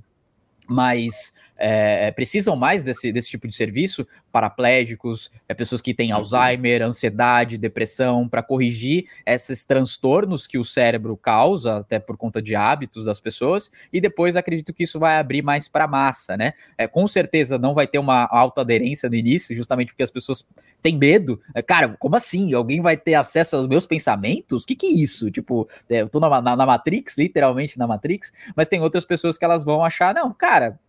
mais 0.67 1.33
é, 1.59 2.07
é, 2.07 2.11
precisam 2.11 2.55
mais 2.55 2.83
desse, 2.83 3.11
desse 3.11 3.29
tipo 3.29 3.47
de 3.47 3.55
serviço, 3.55 4.07
paraplégicos, 4.31 5.29
é, 5.47 5.53
pessoas 5.53 5.81
que 5.81 5.93
têm 5.93 6.11
Alzheimer, 6.11 6.81
ansiedade, 6.81 7.57
depressão, 7.57 8.27
para 8.27 8.41
corrigir 8.41 9.05
esses 9.25 9.63
transtornos 9.63 10.47
que 10.47 10.57
o 10.57 10.63
cérebro 10.63 11.17
causa, 11.17 11.77
até 11.77 11.99
por 11.99 12.17
conta 12.17 12.41
de 12.41 12.55
hábitos 12.55 13.05
das 13.05 13.19
pessoas, 13.19 13.69
e 13.91 13.99
depois 13.99 14.35
acredito 14.35 14.73
que 14.73 14.83
isso 14.83 14.99
vai 14.99 15.17
abrir 15.17 15.41
mais 15.41 15.67
para 15.67 15.83
a 15.83 15.87
massa, 15.87 16.37
né? 16.37 16.53
É, 16.77 16.87
com 16.87 17.07
certeza 17.07 17.57
não 17.57 17.73
vai 17.73 17.85
ter 17.85 17.99
uma 17.99 18.27
alta 18.31 18.61
aderência 18.61 19.09
no 19.09 19.15
início, 19.15 19.55
justamente 19.55 19.89
porque 19.89 20.03
as 20.03 20.11
pessoas 20.11 20.45
têm 20.81 20.97
medo. 20.97 21.39
É, 21.53 21.61
cara, 21.61 21.95
como 21.99 22.15
assim? 22.15 22.53
Alguém 22.53 22.81
vai 22.81 22.95
ter 22.95 23.15
acesso 23.15 23.55
aos 23.55 23.67
meus 23.67 23.85
pensamentos? 23.85 24.63
O 24.63 24.67
que, 24.67 24.75
que 24.75 24.85
é 24.85 24.89
isso? 24.89 25.29
Tipo, 25.29 25.67
é, 25.89 26.01
eu 26.01 26.09
tô 26.09 26.19
na, 26.19 26.41
na, 26.41 26.55
na 26.55 26.65
Matrix, 26.65 27.17
literalmente 27.17 27.77
na 27.77 27.87
Matrix, 27.87 28.31
mas 28.55 28.67
tem 28.67 28.81
outras 28.81 29.05
pessoas 29.05 29.37
que 29.37 29.43
elas 29.45 29.63
vão 29.63 29.83
achar, 29.83 30.13
não, 30.13 30.33
cara, 30.33 30.79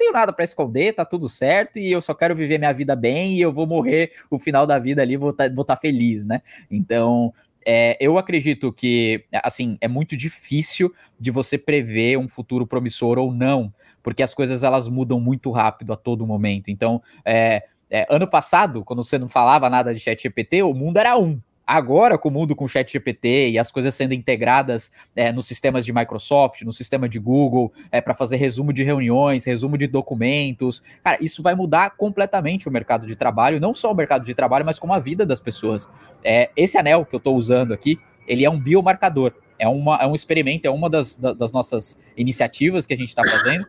tenho 0.00 0.12
nada 0.12 0.32
para 0.32 0.44
esconder, 0.44 0.94
tá 0.94 1.04
tudo 1.04 1.28
certo 1.28 1.78
e 1.78 1.92
eu 1.92 2.00
só 2.00 2.14
quero 2.14 2.34
viver 2.34 2.58
minha 2.58 2.72
vida 2.72 2.96
bem 2.96 3.34
e 3.34 3.40
eu 3.40 3.52
vou 3.52 3.66
morrer 3.66 4.12
o 4.30 4.38
final 4.38 4.66
da 4.66 4.78
vida 4.78 5.02
ali, 5.02 5.16
vou 5.16 5.30
estar 5.30 5.50
tá, 5.50 5.64
tá 5.64 5.76
feliz, 5.76 6.26
né? 6.26 6.40
Então, 6.70 7.32
é, 7.64 7.98
eu 8.00 8.16
acredito 8.16 8.72
que, 8.72 9.26
assim, 9.42 9.76
é 9.78 9.86
muito 9.86 10.16
difícil 10.16 10.92
de 11.18 11.30
você 11.30 11.58
prever 11.58 12.18
um 12.18 12.28
futuro 12.28 12.66
promissor 12.66 13.18
ou 13.18 13.30
não, 13.30 13.72
porque 14.02 14.22
as 14.22 14.34
coisas 14.34 14.62
elas 14.62 14.88
mudam 14.88 15.20
muito 15.20 15.50
rápido 15.50 15.92
a 15.92 15.96
todo 15.96 16.26
momento. 16.26 16.70
Então, 16.70 17.02
é, 17.22 17.64
é, 17.90 18.06
ano 18.08 18.26
passado, 18.26 18.82
quando 18.82 19.04
você 19.04 19.18
não 19.18 19.28
falava 19.28 19.68
nada 19.68 19.94
de 19.94 20.00
chat 20.00 20.22
GPT, 20.22 20.62
o 20.62 20.72
mundo 20.72 20.96
era 20.96 21.18
um. 21.18 21.38
Agora, 21.72 22.18
com 22.18 22.28
o 22.28 22.32
mundo 22.32 22.56
com 22.56 22.64
o 22.64 22.68
chat 22.68 22.90
GPT 22.90 23.50
e 23.50 23.56
as 23.56 23.70
coisas 23.70 23.94
sendo 23.94 24.12
integradas 24.12 24.90
é, 25.14 25.30
nos 25.30 25.46
sistemas 25.46 25.84
de 25.84 25.92
Microsoft, 25.92 26.62
no 26.62 26.72
sistema 26.72 27.08
de 27.08 27.20
Google, 27.20 27.72
é, 27.92 28.00
para 28.00 28.12
fazer 28.12 28.38
resumo 28.38 28.72
de 28.72 28.82
reuniões, 28.82 29.44
resumo 29.44 29.78
de 29.78 29.86
documentos, 29.86 30.82
cara, 31.04 31.16
isso 31.20 31.44
vai 31.44 31.54
mudar 31.54 31.90
completamente 31.90 32.68
o 32.68 32.72
mercado 32.72 33.06
de 33.06 33.14
trabalho, 33.14 33.60
não 33.60 33.72
só 33.72 33.92
o 33.92 33.94
mercado 33.94 34.24
de 34.24 34.34
trabalho, 34.34 34.66
mas 34.66 34.80
como 34.80 34.92
a 34.92 34.98
vida 34.98 35.24
das 35.24 35.40
pessoas. 35.40 35.88
É, 36.24 36.50
esse 36.56 36.76
anel 36.76 37.04
que 37.04 37.14
eu 37.14 37.18
estou 37.18 37.36
usando 37.36 37.72
aqui, 37.72 38.00
ele 38.26 38.44
é 38.44 38.50
um 38.50 38.58
biomarcador. 38.58 39.32
É, 39.56 39.68
uma, 39.68 39.96
é 39.98 40.06
um 40.08 40.14
experimento, 40.16 40.66
é 40.66 40.70
uma 40.70 40.90
das, 40.90 41.14
das 41.14 41.52
nossas 41.52 42.00
iniciativas 42.16 42.84
que 42.84 42.94
a 42.94 42.96
gente 42.96 43.10
está 43.10 43.22
fazendo 43.24 43.64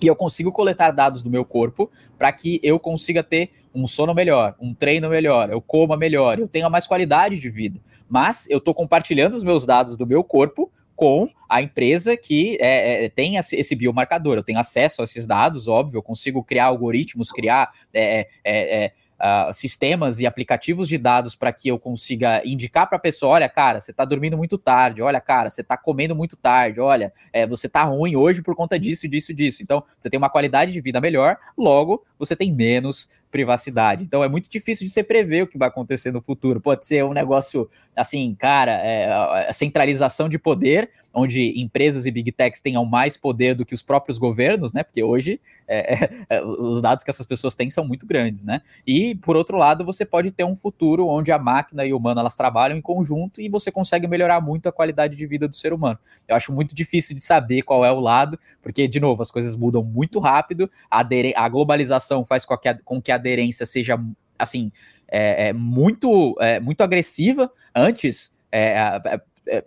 e 0.00 0.06
eu 0.06 0.16
consigo 0.16 0.52
coletar 0.52 0.90
dados 0.90 1.22
do 1.22 1.30
meu 1.30 1.44
corpo 1.44 1.90
para 2.18 2.30
que 2.32 2.60
eu 2.62 2.78
consiga 2.78 3.22
ter 3.22 3.50
um 3.74 3.86
sono 3.86 4.14
melhor, 4.14 4.54
um 4.60 4.74
treino 4.74 5.08
melhor, 5.08 5.50
eu 5.50 5.60
coma 5.60 5.96
melhor, 5.96 6.38
eu 6.38 6.48
tenha 6.48 6.70
mais 6.70 6.86
qualidade 6.86 7.40
de 7.40 7.50
vida. 7.50 7.80
Mas 8.08 8.48
eu 8.48 8.58
estou 8.58 8.74
compartilhando 8.74 9.34
os 9.34 9.42
meus 9.42 9.66
dados 9.66 9.96
do 9.96 10.06
meu 10.06 10.22
corpo 10.22 10.70
com 10.94 11.28
a 11.48 11.60
empresa 11.60 12.16
que 12.16 12.56
é, 12.60 13.04
é, 13.04 13.08
tem 13.08 13.36
esse 13.36 13.74
biomarcador. 13.74 14.36
Eu 14.36 14.44
tenho 14.44 14.58
acesso 14.58 15.00
a 15.00 15.04
esses 15.04 15.26
dados, 15.26 15.66
óbvio, 15.66 15.98
eu 15.98 16.02
consigo 16.02 16.42
criar 16.42 16.66
algoritmos, 16.66 17.32
criar 17.32 17.72
é, 17.92 18.28
é, 18.44 18.84
é 18.84 18.92
uh, 19.24 19.52
sistemas 19.52 20.20
e 20.20 20.26
aplicativos 20.26 20.88
de 20.88 20.98
dados 20.98 21.34
para 21.34 21.52
que 21.52 21.68
eu 21.68 21.78
consiga 21.78 22.42
indicar 22.44 22.86
para 22.86 22.98
a 22.98 23.00
pessoa: 23.00 23.32
olha, 23.32 23.48
cara, 23.48 23.80
você 23.80 23.90
está 23.90 24.04
dormindo 24.04 24.36
muito 24.36 24.58
tarde, 24.58 25.00
olha, 25.00 25.20
cara, 25.20 25.48
você 25.48 25.62
está 25.62 25.76
comendo 25.76 26.14
muito 26.14 26.36
tarde, 26.36 26.80
olha, 26.80 27.12
é, 27.32 27.46
você 27.46 27.66
está 27.66 27.82
ruim 27.84 28.14
hoje 28.14 28.42
por 28.42 28.54
conta 28.54 28.78
disso, 28.78 29.08
disso, 29.08 29.32
disso. 29.32 29.62
Então, 29.62 29.82
você 29.98 30.10
tem 30.10 30.18
uma 30.18 30.28
qualidade 30.28 30.72
de 30.72 30.80
vida 30.80 31.00
melhor, 31.00 31.38
logo 31.56 32.04
você 32.18 32.36
tem 32.36 32.52
menos 32.52 33.08
privacidade. 33.34 34.04
Então 34.04 34.22
é 34.22 34.28
muito 34.28 34.48
difícil 34.48 34.86
de 34.86 34.92
você 34.92 35.02
prever 35.02 35.42
o 35.42 35.46
que 35.48 35.58
vai 35.58 35.66
acontecer 35.66 36.12
no 36.12 36.22
futuro. 36.22 36.60
Pode 36.60 36.86
ser 36.86 37.04
um 37.04 37.12
negócio 37.12 37.68
assim, 37.96 38.32
cara, 38.38 38.70
é, 38.74 39.12
a 39.48 39.52
centralização 39.52 40.28
de 40.28 40.38
poder, 40.38 40.88
onde 41.14 41.60
empresas 41.60 42.06
e 42.06 42.10
big 42.10 42.32
techs 42.32 42.60
tenham 42.60 42.84
mais 42.84 43.16
poder 43.16 43.54
do 43.54 43.64
que 43.64 43.74
os 43.74 43.82
próprios 43.82 44.18
governos, 44.18 44.72
né? 44.72 44.82
Porque 44.82 45.02
hoje 45.02 45.40
é, 45.66 45.94
é, 45.94 46.10
é, 46.28 46.44
os 46.44 46.82
dados 46.82 47.04
que 47.04 47.10
essas 47.10 47.26
pessoas 47.26 47.54
têm 47.54 47.70
são 47.70 47.86
muito 47.86 48.06
grandes, 48.06 48.44
né? 48.44 48.60
E 48.86 49.14
por 49.14 49.36
outro 49.36 49.56
lado, 49.56 49.84
você 49.84 50.04
pode 50.04 50.30
ter 50.30 50.44
um 50.44 50.56
futuro 50.56 51.06
onde 51.06 51.30
a 51.30 51.38
máquina 51.38 51.84
e 51.84 51.92
o 51.92 51.96
humano 51.96 52.20
elas 52.20 52.36
trabalham 52.36 52.76
em 52.76 52.82
conjunto 52.82 53.40
e 53.40 53.48
você 53.48 53.70
consegue 53.70 54.06
melhorar 54.06 54.40
muito 54.40 54.68
a 54.68 54.72
qualidade 54.72 55.16
de 55.16 55.26
vida 55.26 55.46
do 55.46 55.54
ser 55.54 55.72
humano. 55.72 55.98
Eu 56.26 56.34
acho 56.34 56.52
muito 56.52 56.74
difícil 56.74 57.14
de 57.14 57.20
saber 57.20 57.62
qual 57.62 57.84
é 57.84 57.92
o 57.92 58.00
lado, 58.00 58.38
porque 58.60 58.88
de 58.88 58.98
novo 58.98 59.22
as 59.22 59.30
coisas 59.30 59.54
mudam 59.54 59.84
muito 59.84 60.18
rápido, 60.18 60.70
a, 60.90 61.04
a 61.36 61.48
globalização 61.48 62.24
faz 62.24 62.44
com 62.44 62.56
que 62.56 62.68
a, 62.68 62.78
com 62.84 63.00
que 63.00 63.12
a 63.12 63.14
aderência 63.14 63.66
seja 63.66 63.98
assim 64.38 64.72
é, 65.08 65.48
é 65.48 65.52
muito 65.52 66.36
é, 66.40 66.58
muito 66.58 66.80
agressiva. 66.82 67.50
Antes, 67.74 68.36
é, 68.50 69.00
é, 69.06 69.20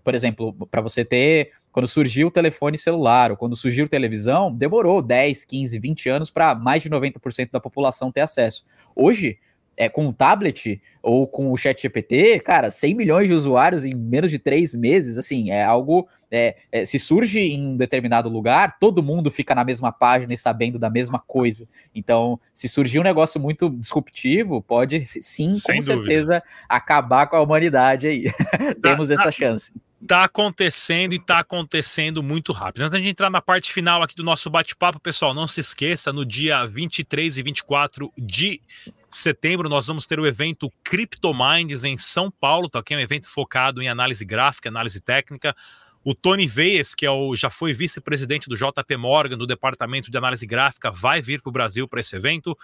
por 0.03 0.15
exemplo, 0.15 0.53
para 0.69 0.82
você 0.82 1.03
ter 1.05 1.51
quando 1.71 1.88
surgiu 1.88 2.28
o 2.28 2.32
telefone 2.32 2.78
celular 2.78 3.30
ou 3.30 3.38
quando 3.38 3.55
surgiu 3.55 3.88
televisão, 3.88 4.51
demorou 4.51 5.01
10, 5.01 5.45
15, 5.45 5.78
20 5.80 6.09
anos 6.09 6.32
para 6.32 6.55
mais 6.55 6.82
de 6.82 6.89
90% 6.89 7.51
da 7.51 7.59
população 7.59 8.11
ter 8.11 8.21
acesso. 8.21 8.65
Hoje, 8.95 9.38
é, 9.78 9.88
com 9.88 10.07
o 10.07 10.13
tablet 10.13 10.82
ou 11.03 11.28
com 11.28 11.51
o 11.51 11.55
chat 11.55 11.82
GPT, 11.82 12.39
cara, 12.39 12.71
100 12.71 12.95
milhões 12.95 13.28
de 13.28 13.34
usuários 13.34 13.86
em 13.86 13.93
menos 13.93 14.32
de 14.32 14.39
três 14.39 14.73
meses, 14.73 15.17
assim, 15.17 15.51
é 15.51 15.63
algo. 15.63 16.07
É, 16.30 16.57
é, 16.69 16.84
se 16.84 16.99
surge 16.99 17.39
em 17.39 17.67
um 17.67 17.78
determinado 17.78 18.28
lugar, 18.28 18.78
todo 18.80 19.03
mundo 19.03 19.32
fica 19.32 19.55
na 19.55 19.63
mesma 19.63 19.91
página 19.91 20.34
e 20.34 20.38
sabendo 20.38 20.78
da 20.78 20.89
mesma 20.89 21.19
coisa. 21.19 21.65
Então, 21.95 22.38
se 22.53 22.67
surgir 22.67 22.99
um 22.99 23.03
negócio 23.03 23.39
muito 23.39 23.69
disruptivo, 23.69 24.61
pode 24.61 25.05
sim, 25.05 25.57
Sem 25.59 25.80
com 25.80 25.86
dúvida. 25.86 25.95
certeza, 25.95 26.43
acabar 26.67 27.28
com 27.28 27.38
a 27.38 27.41
humanidade 27.41 28.07
aí. 28.07 28.25
Temos 28.82 29.11
essa 29.11 29.32
chance 29.32 29.71
tá 30.05 30.23
acontecendo 30.23 31.13
e 31.13 31.19
tá 31.19 31.39
acontecendo 31.39 32.21
muito 32.21 32.51
rápido. 32.51 32.83
Antes 32.83 33.01
de 33.01 33.09
entrar 33.09 33.29
na 33.29 33.41
parte 33.41 33.71
final 33.71 34.03
aqui 34.03 34.15
do 34.15 34.23
nosso 34.23 34.49
bate-papo, 34.49 34.99
pessoal, 34.99 35.33
não 35.33 35.47
se 35.47 35.59
esqueça, 35.59 36.13
no 36.13 36.25
dia 36.25 36.65
23 36.65 37.37
e 37.37 37.43
24 37.43 38.11
de 38.17 38.61
setembro 39.09 39.69
nós 39.69 39.87
vamos 39.87 40.05
ter 40.05 40.19
o 40.19 40.27
evento 40.27 40.71
CryptoMinds 40.83 41.83
em 41.83 41.97
São 41.97 42.29
Paulo, 42.29 42.69
tá 42.69 42.79
aqui 42.79 42.93
é 42.93 42.97
um 42.97 42.99
evento 42.99 43.27
focado 43.27 43.81
em 43.81 43.89
análise 43.89 44.23
gráfica, 44.23 44.69
análise 44.69 45.01
técnica. 45.01 45.55
O 46.03 46.15
Tony 46.15 46.47
Veias, 46.47 46.95
que 46.95 47.05
é 47.05 47.11
o, 47.11 47.35
já 47.35 47.49
foi 47.49 47.73
vice-presidente 47.73 48.47
do 48.47 48.55
JP 48.55 48.95
Morgan, 48.95 49.37
do 49.37 49.45
Departamento 49.45 50.09
de 50.09 50.17
Análise 50.17 50.47
Gráfica, 50.47 50.89
vai 50.89 51.21
vir 51.21 51.41
para 51.41 51.49
o 51.49 51.51
Brasil 51.51 51.85
para 51.85 51.99
esse 51.99 52.15
evento. 52.15 52.57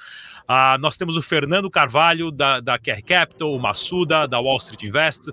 Ah, 0.48 0.78
nós 0.80 0.96
temos 0.96 1.18
o 1.18 1.22
Fernando 1.22 1.70
Carvalho, 1.70 2.32
da, 2.32 2.62
da 2.62 2.80
QR 2.80 3.02
Capital, 3.06 3.52
o 3.52 3.60
Massuda, 3.60 4.26
da 4.30 4.40
Wall 4.40 4.56
Street 4.56 4.84
Invest, 4.84 5.30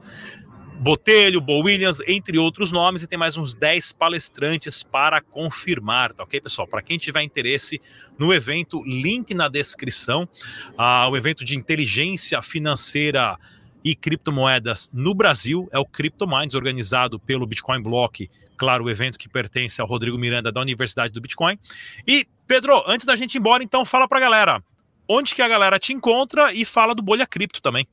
Botelho, 0.81 1.43
Bo 1.43 1.61
Williams, 1.61 2.01
entre 2.09 2.39
outros 2.39 2.73
nomes, 2.73 3.03
e 3.03 3.07
tem 3.07 3.19
mais 3.19 3.37
uns 3.37 3.55
10 3.55 3.93
palestrantes 3.93 4.83
para 4.83 5.21
confirmar, 5.21 6.15
tá 6.15 6.23
ok, 6.23 6.41
pessoal? 6.41 6.67
Para 6.67 6.81
quem 6.81 6.97
tiver 6.97 7.21
interesse 7.23 7.79
no 8.19 8.33
evento, 8.33 8.83
link 8.85 9.35
na 9.35 9.47
descrição. 9.47 10.27
Ah, 10.79 11.07
o 11.07 11.19
evento 11.19 11.45
de 11.45 11.55
inteligência 11.55 12.41
financeira 12.41 13.39
e 13.85 13.95
criptomoedas 13.95 14.91
no 14.91 15.15
Brasil 15.15 15.69
é 15.71 15.79
o 15.79 15.85
CryptoMinds, 15.85 16.55
organizado 16.55 17.21
pelo 17.21 17.47
Bitcoin 17.47 17.83
Block, 17.83 18.31
claro, 18.57 18.85
o 18.85 18.91
evento 18.91 19.19
que 19.19 19.29
pertence 19.29 19.83
ao 19.83 19.87
Rodrigo 19.87 20.17
Miranda 20.17 20.51
da 20.51 20.63
Universidade 20.63 21.13
do 21.13 21.21
Bitcoin. 21.21 21.59
E, 22.07 22.27
Pedro, 22.47 22.83
antes 22.87 23.05
da 23.05 23.15
gente 23.17 23.35
ir 23.35 23.39
embora, 23.39 23.63
então, 23.63 23.85
fala 23.85 24.09
para 24.09 24.17
a 24.17 24.23
galera 24.23 24.65
onde 25.07 25.35
que 25.35 25.43
a 25.43 25.49
galera 25.49 25.79
te 25.79 25.93
encontra 25.93 26.55
e 26.55 26.65
fala 26.65 26.95
do 26.95 27.03
Bolha 27.03 27.27
Cripto 27.27 27.61
também. 27.61 27.87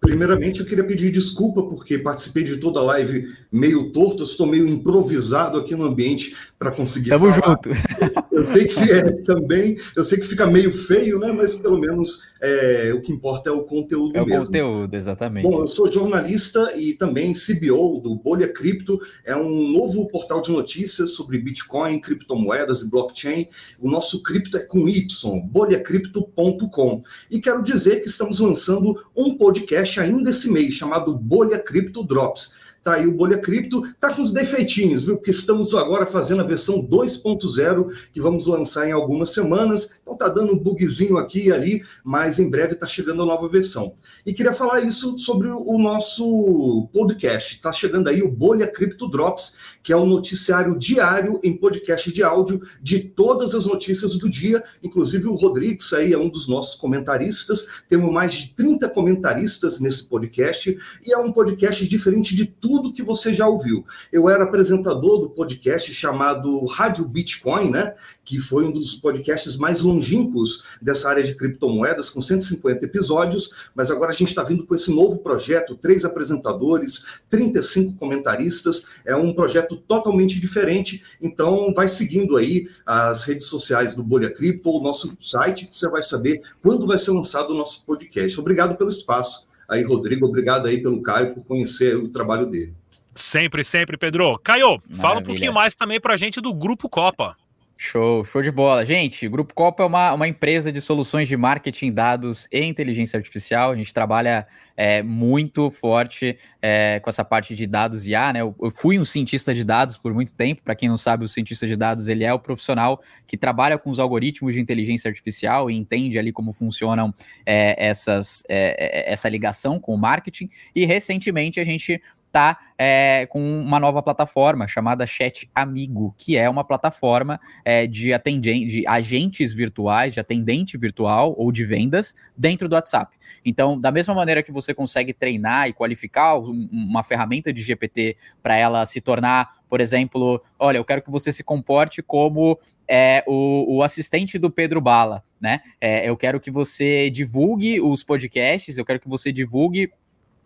Primeiramente, 0.00 0.60
eu 0.60 0.66
queria 0.66 0.84
pedir 0.84 1.10
desculpa 1.10 1.62
porque 1.62 1.98
participei 1.98 2.42
de 2.42 2.56
toda 2.56 2.80
a 2.80 2.82
live 2.82 3.28
meio 3.52 3.90
torto, 3.90 4.22
estou 4.22 4.46
meio 4.46 4.66
improvisado 4.66 5.58
aqui 5.58 5.76
no 5.76 5.84
ambiente 5.84 6.34
para 6.58 6.70
conseguir 6.70 7.10
Tamo 7.10 7.30
falar. 7.32 7.56
junto. 7.56 7.68
Eu 8.30 8.44
sei 8.44 8.64
que 8.66 8.78
é, 8.78 9.02
também, 9.22 9.76
eu 9.96 10.04
sei 10.04 10.18
que 10.18 10.26
fica 10.26 10.46
meio 10.46 10.72
feio, 10.72 11.18
né? 11.18 11.32
Mas 11.32 11.54
pelo 11.54 11.78
menos 11.78 12.30
é, 12.40 12.92
o 12.94 13.00
que 13.00 13.12
importa 13.12 13.50
é 13.50 13.52
o 13.52 13.64
conteúdo 13.64 14.16
é 14.16 14.24
mesmo. 14.24 14.42
O 14.42 14.46
conteúdo, 14.46 14.94
exatamente. 14.94 15.42
Bom, 15.42 15.60
eu 15.60 15.66
sou 15.66 15.90
jornalista 15.90 16.72
e 16.76 16.94
também 16.94 17.32
CBO 17.32 18.00
do 18.00 18.14
Bolha 18.14 18.48
Cripto, 18.48 19.00
é 19.24 19.34
um 19.36 19.72
novo 19.72 20.06
portal 20.08 20.40
de 20.40 20.50
notícias 20.52 21.12
sobre 21.12 21.38
Bitcoin, 21.38 22.00
criptomoedas 22.00 22.82
e 22.82 22.88
blockchain. 22.88 23.48
O 23.78 23.90
nosso 23.90 24.22
cripto 24.22 24.56
é 24.56 24.60
com 24.60 24.88
Y, 24.88 25.40
bolhacripto.com. 25.46 27.02
E 27.30 27.40
quero 27.40 27.62
dizer 27.62 28.00
que 28.00 28.08
estamos 28.08 28.38
lançando 28.38 28.96
um 29.16 29.36
podcast 29.36 29.98
ainda 30.00 30.30
esse 30.30 30.50
mês 30.50 30.74
chamado 30.74 31.16
Bolha 31.16 31.58
Cripto 31.58 32.04
Drops 32.04 32.54
Tá 32.82 32.94
aí 32.94 33.06
o 33.06 33.12
Bolha 33.12 33.36
Cripto, 33.36 33.82
tá 34.00 34.14
com 34.14 34.22
os 34.22 34.32
defeitinhos, 34.32 35.04
viu? 35.04 35.16
Porque 35.16 35.30
estamos 35.30 35.74
agora 35.74 36.06
fazendo 36.06 36.40
a 36.40 36.46
versão 36.46 36.82
2.0 36.82 37.92
que 38.10 38.20
vamos 38.22 38.46
lançar 38.46 38.88
em 38.88 38.92
algumas 38.92 39.30
semanas. 39.30 39.90
Então 40.00 40.16
tá 40.16 40.28
dando 40.28 40.54
um 40.54 40.58
bugzinho 40.58 41.18
aqui 41.18 41.48
e 41.48 41.52
ali, 41.52 41.84
mas 42.02 42.38
em 42.38 42.48
breve 42.48 42.74
tá 42.74 42.86
chegando 42.86 43.22
a 43.22 43.26
nova 43.26 43.50
versão. 43.50 43.92
E 44.24 44.32
queria 44.32 44.54
falar 44.54 44.80
isso 44.80 45.18
sobre 45.18 45.48
o 45.48 45.76
nosso 45.76 46.88
podcast. 46.90 47.60
Tá 47.60 47.70
chegando 47.70 48.08
aí 48.08 48.22
o 48.22 48.30
Bolha 48.30 48.66
Cripto 48.66 49.08
Drops, 49.08 49.56
que 49.82 49.92
é 49.92 49.96
o 49.96 50.00
um 50.00 50.06
noticiário 50.06 50.78
diário 50.78 51.38
em 51.44 51.54
podcast 51.54 52.10
de 52.10 52.22
áudio 52.22 52.62
de 52.80 52.98
todas 52.98 53.54
as 53.54 53.66
notícias 53.66 54.14
do 54.14 54.28
dia, 54.28 54.64
inclusive 54.82 55.26
o 55.26 55.34
Rodrigues 55.34 55.92
aí 55.92 56.14
é 56.14 56.18
um 56.18 56.30
dos 56.30 56.48
nossos 56.48 56.74
comentaristas. 56.76 57.66
Temos 57.88 58.10
mais 58.10 58.32
de 58.32 58.54
30 58.54 58.88
comentaristas 58.88 59.80
nesse 59.80 60.04
podcast 60.04 60.78
e 61.04 61.12
é 61.12 61.18
um 61.18 61.30
podcast 61.30 61.86
diferente 61.86 62.34
de 62.34 62.46
tudo 62.46 62.69
tudo 62.70 62.92
que 62.92 63.02
você 63.02 63.32
já 63.32 63.48
ouviu. 63.48 63.84
Eu 64.12 64.28
era 64.28 64.44
apresentador 64.44 65.18
do 65.18 65.28
podcast 65.28 65.92
chamado 65.92 66.64
Rádio 66.66 67.04
Bitcoin, 67.04 67.68
né? 67.68 67.96
Que 68.24 68.38
foi 68.38 68.64
um 68.64 68.70
dos 68.70 68.94
podcasts 68.94 69.56
mais 69.56 69.82
longínquos 69.82 70.62
dessa 70.80 71.08
área 71.08 71.24
de 71.24 71.34
criptomoedas, 71.34 72.10
com 72.10 72.22
150 72.22 72.84
episódios, 72.84 73.50
mas 73.74 73.90
agora 73.90 74.12
a 74.12 74.14
gente 74.14 74.28
está 74.28 74.44
vindo 74.44 74.64
com 74.64 74.72
esse 74.72 74.94
novo 74.94 75.18
projeto, 75.18 75.74
três 75.74 76.04
apresentadores, 76.04 77.04
35 77.28 77.94
comentaristas, 77.94 78.84
é 79.04 79.16
um 79.16 79.34
projeto 79.34 79.76
totalmente 79.76 80.40
diferente, 80.40 81.02
então 81.20 81.74
vai 81.74 81.88
seguindo 81.88 82.36
aí 82.36 82.68
as 82.86 83.24
redes 83.24 83.46
sociais 83.48 83.96
do 83.96 84.04
Bolha 84.04 84.30
Cripto 84.30 84.70
o 84.70 84.80
nosso 84.80 85.12
site, 85.20 85.66
que 85.66 85.74
você 85.74 85.88
vai 85.88 86.02
saber 86.02 86.40
quando 86.62 86.86
vai 86.86 87.00
ser 87.00 87.10
lançado 87.10 87.50
o 87.50 87.56
nosso 87.56 87.84
podcast. 87.84 88.38
Obrigado 88.38 88.76
pelo 88.76 88.90
espaço. 88.90 89.49
Aí, 89.70 89.84
Rodrigo, 89.84 90.26
obrigado 90.26 90.66
aí 90.66 90.82
pelo 90.82 91.00
Caio 91.00 91.32
por 91.32 91.44
conhecer 91.44 91.94
o 91.94 92.08
trabalho 92.08 92.46
dele. 92.46 92.74
Sempre, 93.14 93.64
sempre, 93.64 93.96
Pedro. 93.96 94.38
Caio, 94.42 94.66
Maravilha. 94.68 94.96
fala 94.96 95.20
um 95.20 95.22
pouquinho 95.22 95.52
mais 95.52 95.74
também 95.74 96.00
para 96.00 96.14
a 96.14 96.16
gente 96.16 96.40
do 96.40 96.52
Grupo 96.52 96.88
Copa. 96.88 97.36
Show, 97.82 98.26
show 98.26 98.42
de 98.42 98.50
bola. 98.50 98.84
Gente, 98.84 99.26
o 99.26 99.30
Grupo 99.30 99.54
Copa 99.54 99.82
é 99.82 99.86
uma, 99.86 100.12
uma 100.12 100.28
empresa 100.28 100.70
de 100.70 100.82
soluções 100.82 101.26
de 101.26 101.34
marketing, 101.34 101.90
dados 101.90 102.46
e 102.52 102.62
inteligência 102.62 103.16
artificial. 103.16 103.72
A 103.72 103.74
gente 103.74 103.94
trabalha 103.94 104.46
é, 104.76 105.02
muito 105.02 105.70
forte 105.70 106.36
é, 106.60 107.00
com 107.02 107.08
essa 107.08 107.24
parte 107.24 107.54
de 107.54 107.66
dados 107.66 108.06
IA, 108.06 108.34
né? 108.34 108.42
Eu, 108.42 108.54
eu, 108.60 108.70
fui 108.70 108.98
um 108.98 109.04
cientista 109.04 109.54
de 109.54 109.64
dados 109.64 109.96
por 109.96 110.12
muito 110.12 110.34
tempo. 110.34 110.62
Para 110.62 110.74
quem 110.74 110.90
não 110.90 110.98
sabe, 110.98 111.24
o 111.24 111.28
cientista 111.28 111.66
de 111.66 111.74
dados 111.74 112.06
ele 112.08 112.22
é 112.22 112.34
o 112.34 112.38
profissional 112.38 113.00
que 113.26 113.34
trabalha 113.34 113.78
com 113.78 113.88
os 113.88 113.98
algoritmos 113.98 114.52
de 114.52 114.60
inteligência 114.60 115.08
artificial 115.08 115.70
e 115.70 115.74
entende 115.74 116.18
ali 116.18 116.32
como 116.32 116.52
funcionam 116.52 117.14
é, 117.46 117.74
essas, 117.78 118.42
é, 118.50 119.08
é, 119.08 119.10
essa 119.10 119.26
ligação 119.26 119.80
com 119.80 119.94
o 119.94 119.98
marketing. 119.98 120.50
E 120.74 120.84
recentemente 120.84 121.58
a 121.58 121.64
gente 121.64 121.98
está 122.30 122.58
é, 122.78 123.26
com 123.26 123.40
uma 123.60 123.78
nova 123.78 124.02
plataforma 124.02 124.66
chamada 124.66 125.06
Chat 125.06 125.50
Amigo, 125.54 126.14
que 126.16 126.36
é 126.36 126.48
uma 126.48 126.64
plataforma 126.64 127.38
é, 127.64 127.86
de, 127.86 128.10
de 128.40 128.86
agentes 128.86 129.52
virtuais, 129.52 130.14
de 130.14 130.20
atendente 130.20 130.78
virtual 130.78 131.34
ou 131.36 131.52
de 131.52 131.64
vendas 131.64 132.14
dentro 132.36 132.68
do 132.68 132.74
WhatsApp. 132.74 133.14
Então, 133.44 133.78
da 133.78 133.90
mesma 133.90 134.14
maneira 134.14 134.42
que 134.42 134.52
você 134.52 134.72
consegue 134.72 135.12
treinar 135.12 135.68
e 135.68 135.72
qualificar 135.72 136.36
uma 136.36 137.02
ferramenta 137.02 137.52
de 137.52 137.60
GPT 137.60 138.16
para 138.42 138.56
ela 138.56 138.86
se 138.86 139.00
tornar, 139.00 139.60
por 139.68 139.80
exemplo, 139.80 140.42
olha, 140.58 140.78
eu 140.78 140.84
quero 140.84 141.02
que 141.02 141.10
você 141.10 141.32
se 141.32 141.44
comporte 141.44 142.02
como 142.02 142.58
é, 142.88 143.22
o, 143.26 143.76
o 143.76 143.82
assistente 143.82 144.38
do 144.38 144.50
Pedro 144.50 144.80
Bala, 144.80 145.22
né? 145.40 145.60
É, 145.80 146.08
eu 146.08 146.16
quero 146.16 146.40
que 146.40 146.50
você 146.50 147.08
divulgue 147.08 147.80
os 147.80 148.02
podcasts, 148.02 148.76
eu 148.76 148.84
quero 148.84 148.98
que 148.98 149.08
você 149.08 149.32
divulgue 149.32 149.92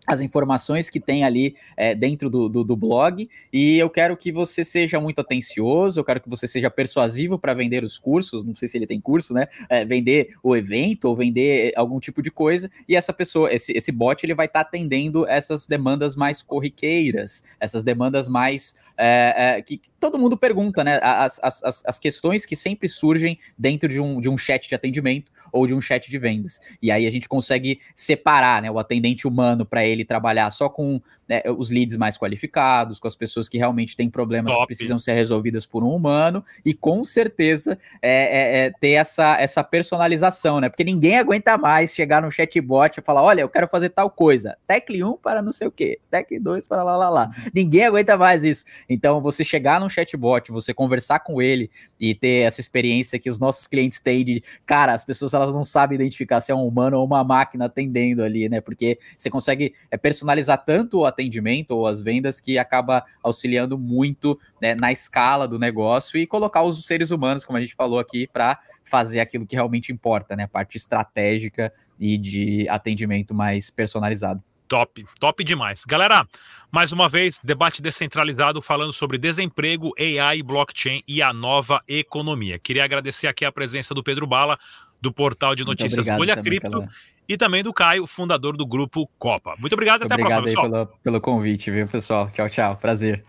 as 0.06 0.20
informações 0.20 0.90
que 0.90 1.00
tem 1.00 1.24
ali 1.24 1.56
é, 1.76 1.94
dentro 1.94 2.28
do, 2.28 2.48
do, 2.48 2.64
do, 2.64 2.76
blog 2.76 3.28
e 3.52 3.78
eu 3.78 3.88
quero 3.88 4.16
que 4.16 4.30
você 4.30 4.62
seja 4.62 5.00
muito 5.00 5.20
atencioso, 5.20 5.98
eu 5.98 6.04
quero 6.04 6.20
que 6.20 6.28
você 6.28 6.46
seja 6.46 6.70
persuasivo 6.70 7.38
para 7.38 7.54
vender 7.54 7.84
os 7.84 7.98
cursos, 7.98 8.44
não 8.44 8.54
sei 8.54 8.68
se 8.68 8.76
ele 8.76 8.86
tem 8.86 9.00
curso, 9.00 9.32
né? 9.32 9.46
É, 9.68 9.84
vender 9.84 10.34
o 10.42 10.56
evento 10.56 11.06
ou 11.06 11.16
vender 11.16 11.72
algum 11.76 11.98
tipo 11.98 12.22
de 12.22 12.30
coisa 12.30 12.70
e 12.88 12.96
essa 12.96 13.12
pessoa, 13.12 13.52
esse, 13.52 13.72
esse 13.72 13.90
bot, 13.90 14.24
ele 14.24 14.34
vai 14.34 14.46
estar 14.46 14.62
tá 14.62 14.68
atendendo 14.68 15.26
essas 15.26 15.66
demandas 15.66 16.14
mais 16.16 16.42
corriqueiras, 16.42 17.44
essas 17.58 17.82
demandas 17.82 18.28
mais 18.28 18.76
é, 18.96 19.62
que, 19.62 19.78
que, 19.78 19.92
todo 19.98 20.18
mundo 20.18 20.36
pergunta, 20.36 20.84
né? 20.84 20.98
As, 21.02 21.40
as, 21.42 21.84
as 21.86 21.98
questões 21.98 22.44
que 22.44 22.56
sempre 22.56 22.88
surgem 22.88 23.38
dentro 23.58 23.88
de 23.88 24.00
um, 24.00 24.20
de 24.20 24.28
um 24.28 24.36
chat 24.36 24.68
de 24.68 24.74
atendimento 24.74 25.32
ou 25.54 25.66
de 25.68 25.74
um 25.74 25.80
chat 25.80 26.10
de 26.10 26.18
vendas. 26.18 26.60
E 26.82 26.90
aí 26.90 27.06
a 27.06 27.10
gente 27.10 27.28
consegue 27.28 27.80
separar 27.94 28.60
né, 28.60 28.70
o 28.70 28.78
atendente 28.78 29.26
humano 29.28 29.64
para 29.64 29.86
ele 29.86 29.93
trabalhar 30.02 30.50
só 30.50 30.70
com 30.70 30.98
né, 31.28 31.42
os 31.58 31.70
leads 31.70 31.98
mais 31.98 32.16
qualificados, 32.16 32.98
com 32.98 33.06
as 33.06 33.14
pessoas 33.14 33.50
que 33.50 33.58
realmente 33.58 33.94
têm 33.94 34.08
problemas 34.08 34.50
Top. 34.50 34.62
que 34.62 34.68
precisam 34.68 34.98
ser 34.98 35.12
resolvidas 35.12 35.66
por 35.66 35.84
um 35.84 35.90
humano, 35.90 36.42
e 36.64 36.72
com 36.72 37.04
certeza 37.04 37.78
é, 38.00 38.12
é, 38.12 38.66
é, 38.66 38.70
ter 38.80 38.92
essa, 38.92 39.36
essa 39.38 39.62
personalização, 39.62 40.60
né? 40.60 40.70
Porque 40.70 40.84
ninguém 40.84 41.18
aguenta 41.18 41.58
mais 41.58 41.94
chegar 41.94 42.22
no 42.22 42.30
chatbot 42.30 42.98
e 42.98 43.02
falar: 43.02 43.22
olha, 43.22 43.42
eu 43.42 43.48
quero 43.48 43.68
fazer 43.68 43.90
tal 43.90 44.10
coisa. 44.10 44.56
Tec 44.66 44.88
1 44.90 45.18
para 45.18 45.42
não 45.42 45.52
sei 45.52 45.68
o 45.68 45.70
quê, 45.70 45.98
Tec 46.10 46.30
2 46.40 46.66
para 46.66 46.82
lá 46.82 46.96
lá 46.96 47.10
lá. 47.10 47.30
Ninguém 47.52 47.84
aguenta 47.84 48.16
mais 48.16 48.42
isso. 48.44 48.64
Então, 48.88 49.20
você 49.20 49.44
chegar 49.44 49.80
no 49.80 49.90
chatbot, 49.90 50.50
você 50.50 50.72
conversar 50.72 51.20
com 51.20 51.42
ele 51.42 51.70
e 51.98 52.14
ter 52.14 52.46
essa 52.46 52.60
experiência 52.60 53.18
que 53.18 53.28
os 53.28 53.38
nossos 53.38 53.66
clientes 53.66 54.00
têm 54.00 54.24
de, 54.24 54.42
cara, 54.64 54.94
as 54.94 55.04
pessoas 55.04 55.34
elas 55.34 55.52
não 55.52 55.64
sabem 55.64 55.96
identificar 55.96 56.40
se 56.40 56.52
é 56.52 56.54
um 56.54 56.66
humano 56.66 56.98
ou 56.98 57.04
uma 57.04 57.24
máquina 57.24 57.66
atendendo 57.66 58.22
ali, 58.22 58.48
né? 58.48 58.60
Porque 58.60 58.98
você 59.16 59.28
consegue 59.28 59.74
é, 59.94 59.96
personalizar 59.96 60.64
tanto 60.64 60.98
o 60.98 61.06
atendimento 61.06 61.70
ou 61.70 61.86
as 61.86 62.02
vendas 62.02 62.40
que 62.40 62.58
acaba 62.58 63.04
auxiliando 63.22 63.78
muito 63.78 64.36
né, 64.60 64.74
na 64.74 64.90
escala 64.90 65.46
do 65.46 65.56
negócio 65.56 66.18
e 66.18 66.26
colocar 66.26 66.64
os 66.64 66.84
seres 66.84 67.12
humanos, 67.12 67.44
como 67.44 67.56
a 67.56 67.60
gente 67.60 67.76
falou 67.76 68.00
aqui, 68.00 68.26
para 68.26 68.58
fazer 68.82 69.20
aquilo 69.20 69.46
que 69.46 69.54
realmente 69.54 69.92
importa, 69.92 70.34
né? 70.34 70.48
Parte 70.48 70.76
estratégica 70.76 71.72
e 71.98 72.18
de 72.18 72.68
atendimento 72.68 73.32
mais 73.32 73.70
personalizado. 73.70 74.42
Top, 74.68 75.04
top 75.20 75.44
demais. 75.44 75.84
Galera, 75.84 76.26
mais 76.72 76.90
uma 76.90 77.08
vez, 77.08 77.38
debate 77.42 77.82
descentralizado 77.82 78.60
falando 78.62 78.92
sobre 78.92 79.18
desemprego, 79.18 79.92
AI, 79.98 80.42
blockchain 80.42 81.02
e 81.06 81.22
a 81.22 81.32
nova 81.32 81.82
economia. 81.86 82.58
Queria 82.58 82.84
agradecer 82.84 83.26
aqui 83.26 83.44
a 83.44 83.52
presença 83.52 83.94
do 83.94 84.02
Pedro 84.02 84.26
Bala, 84.26 84.58
do 85.00 85.12
portal 85.12 85.54
de 85.54 85.64
notícias 85.64 86.06
Bolha 86.08 86.36
Cripto, 86.36 86.70
pela... 86.70 86.88
e 87.28 87.36
também 87.36 87.62
do 87.62 87.72
Caio, 87.72 88.06
fundador 88.06 88.56
do 88.56 88.66
grupo 88.66 89.08
Copa. 89.18 89.54
Muito 89.58 89.74
obrigado, 89.74 90.00
Muito 90.00 90.12
até 90.12 90.22
obrigado 90.22 90.38
a 90.38 90.42
próxima, 90.42 90.62
pessoal. 90.62 90.86
Pelo, 90.86 91.00
pelo 91.02 91.20
convite, 91.20 91.70
viu, 91.70 91.86
pessoal? 91.86 92.30
Tchau, 92.30 92.48
tchau. 92.48 92.76
Prazer. 92.76 93.22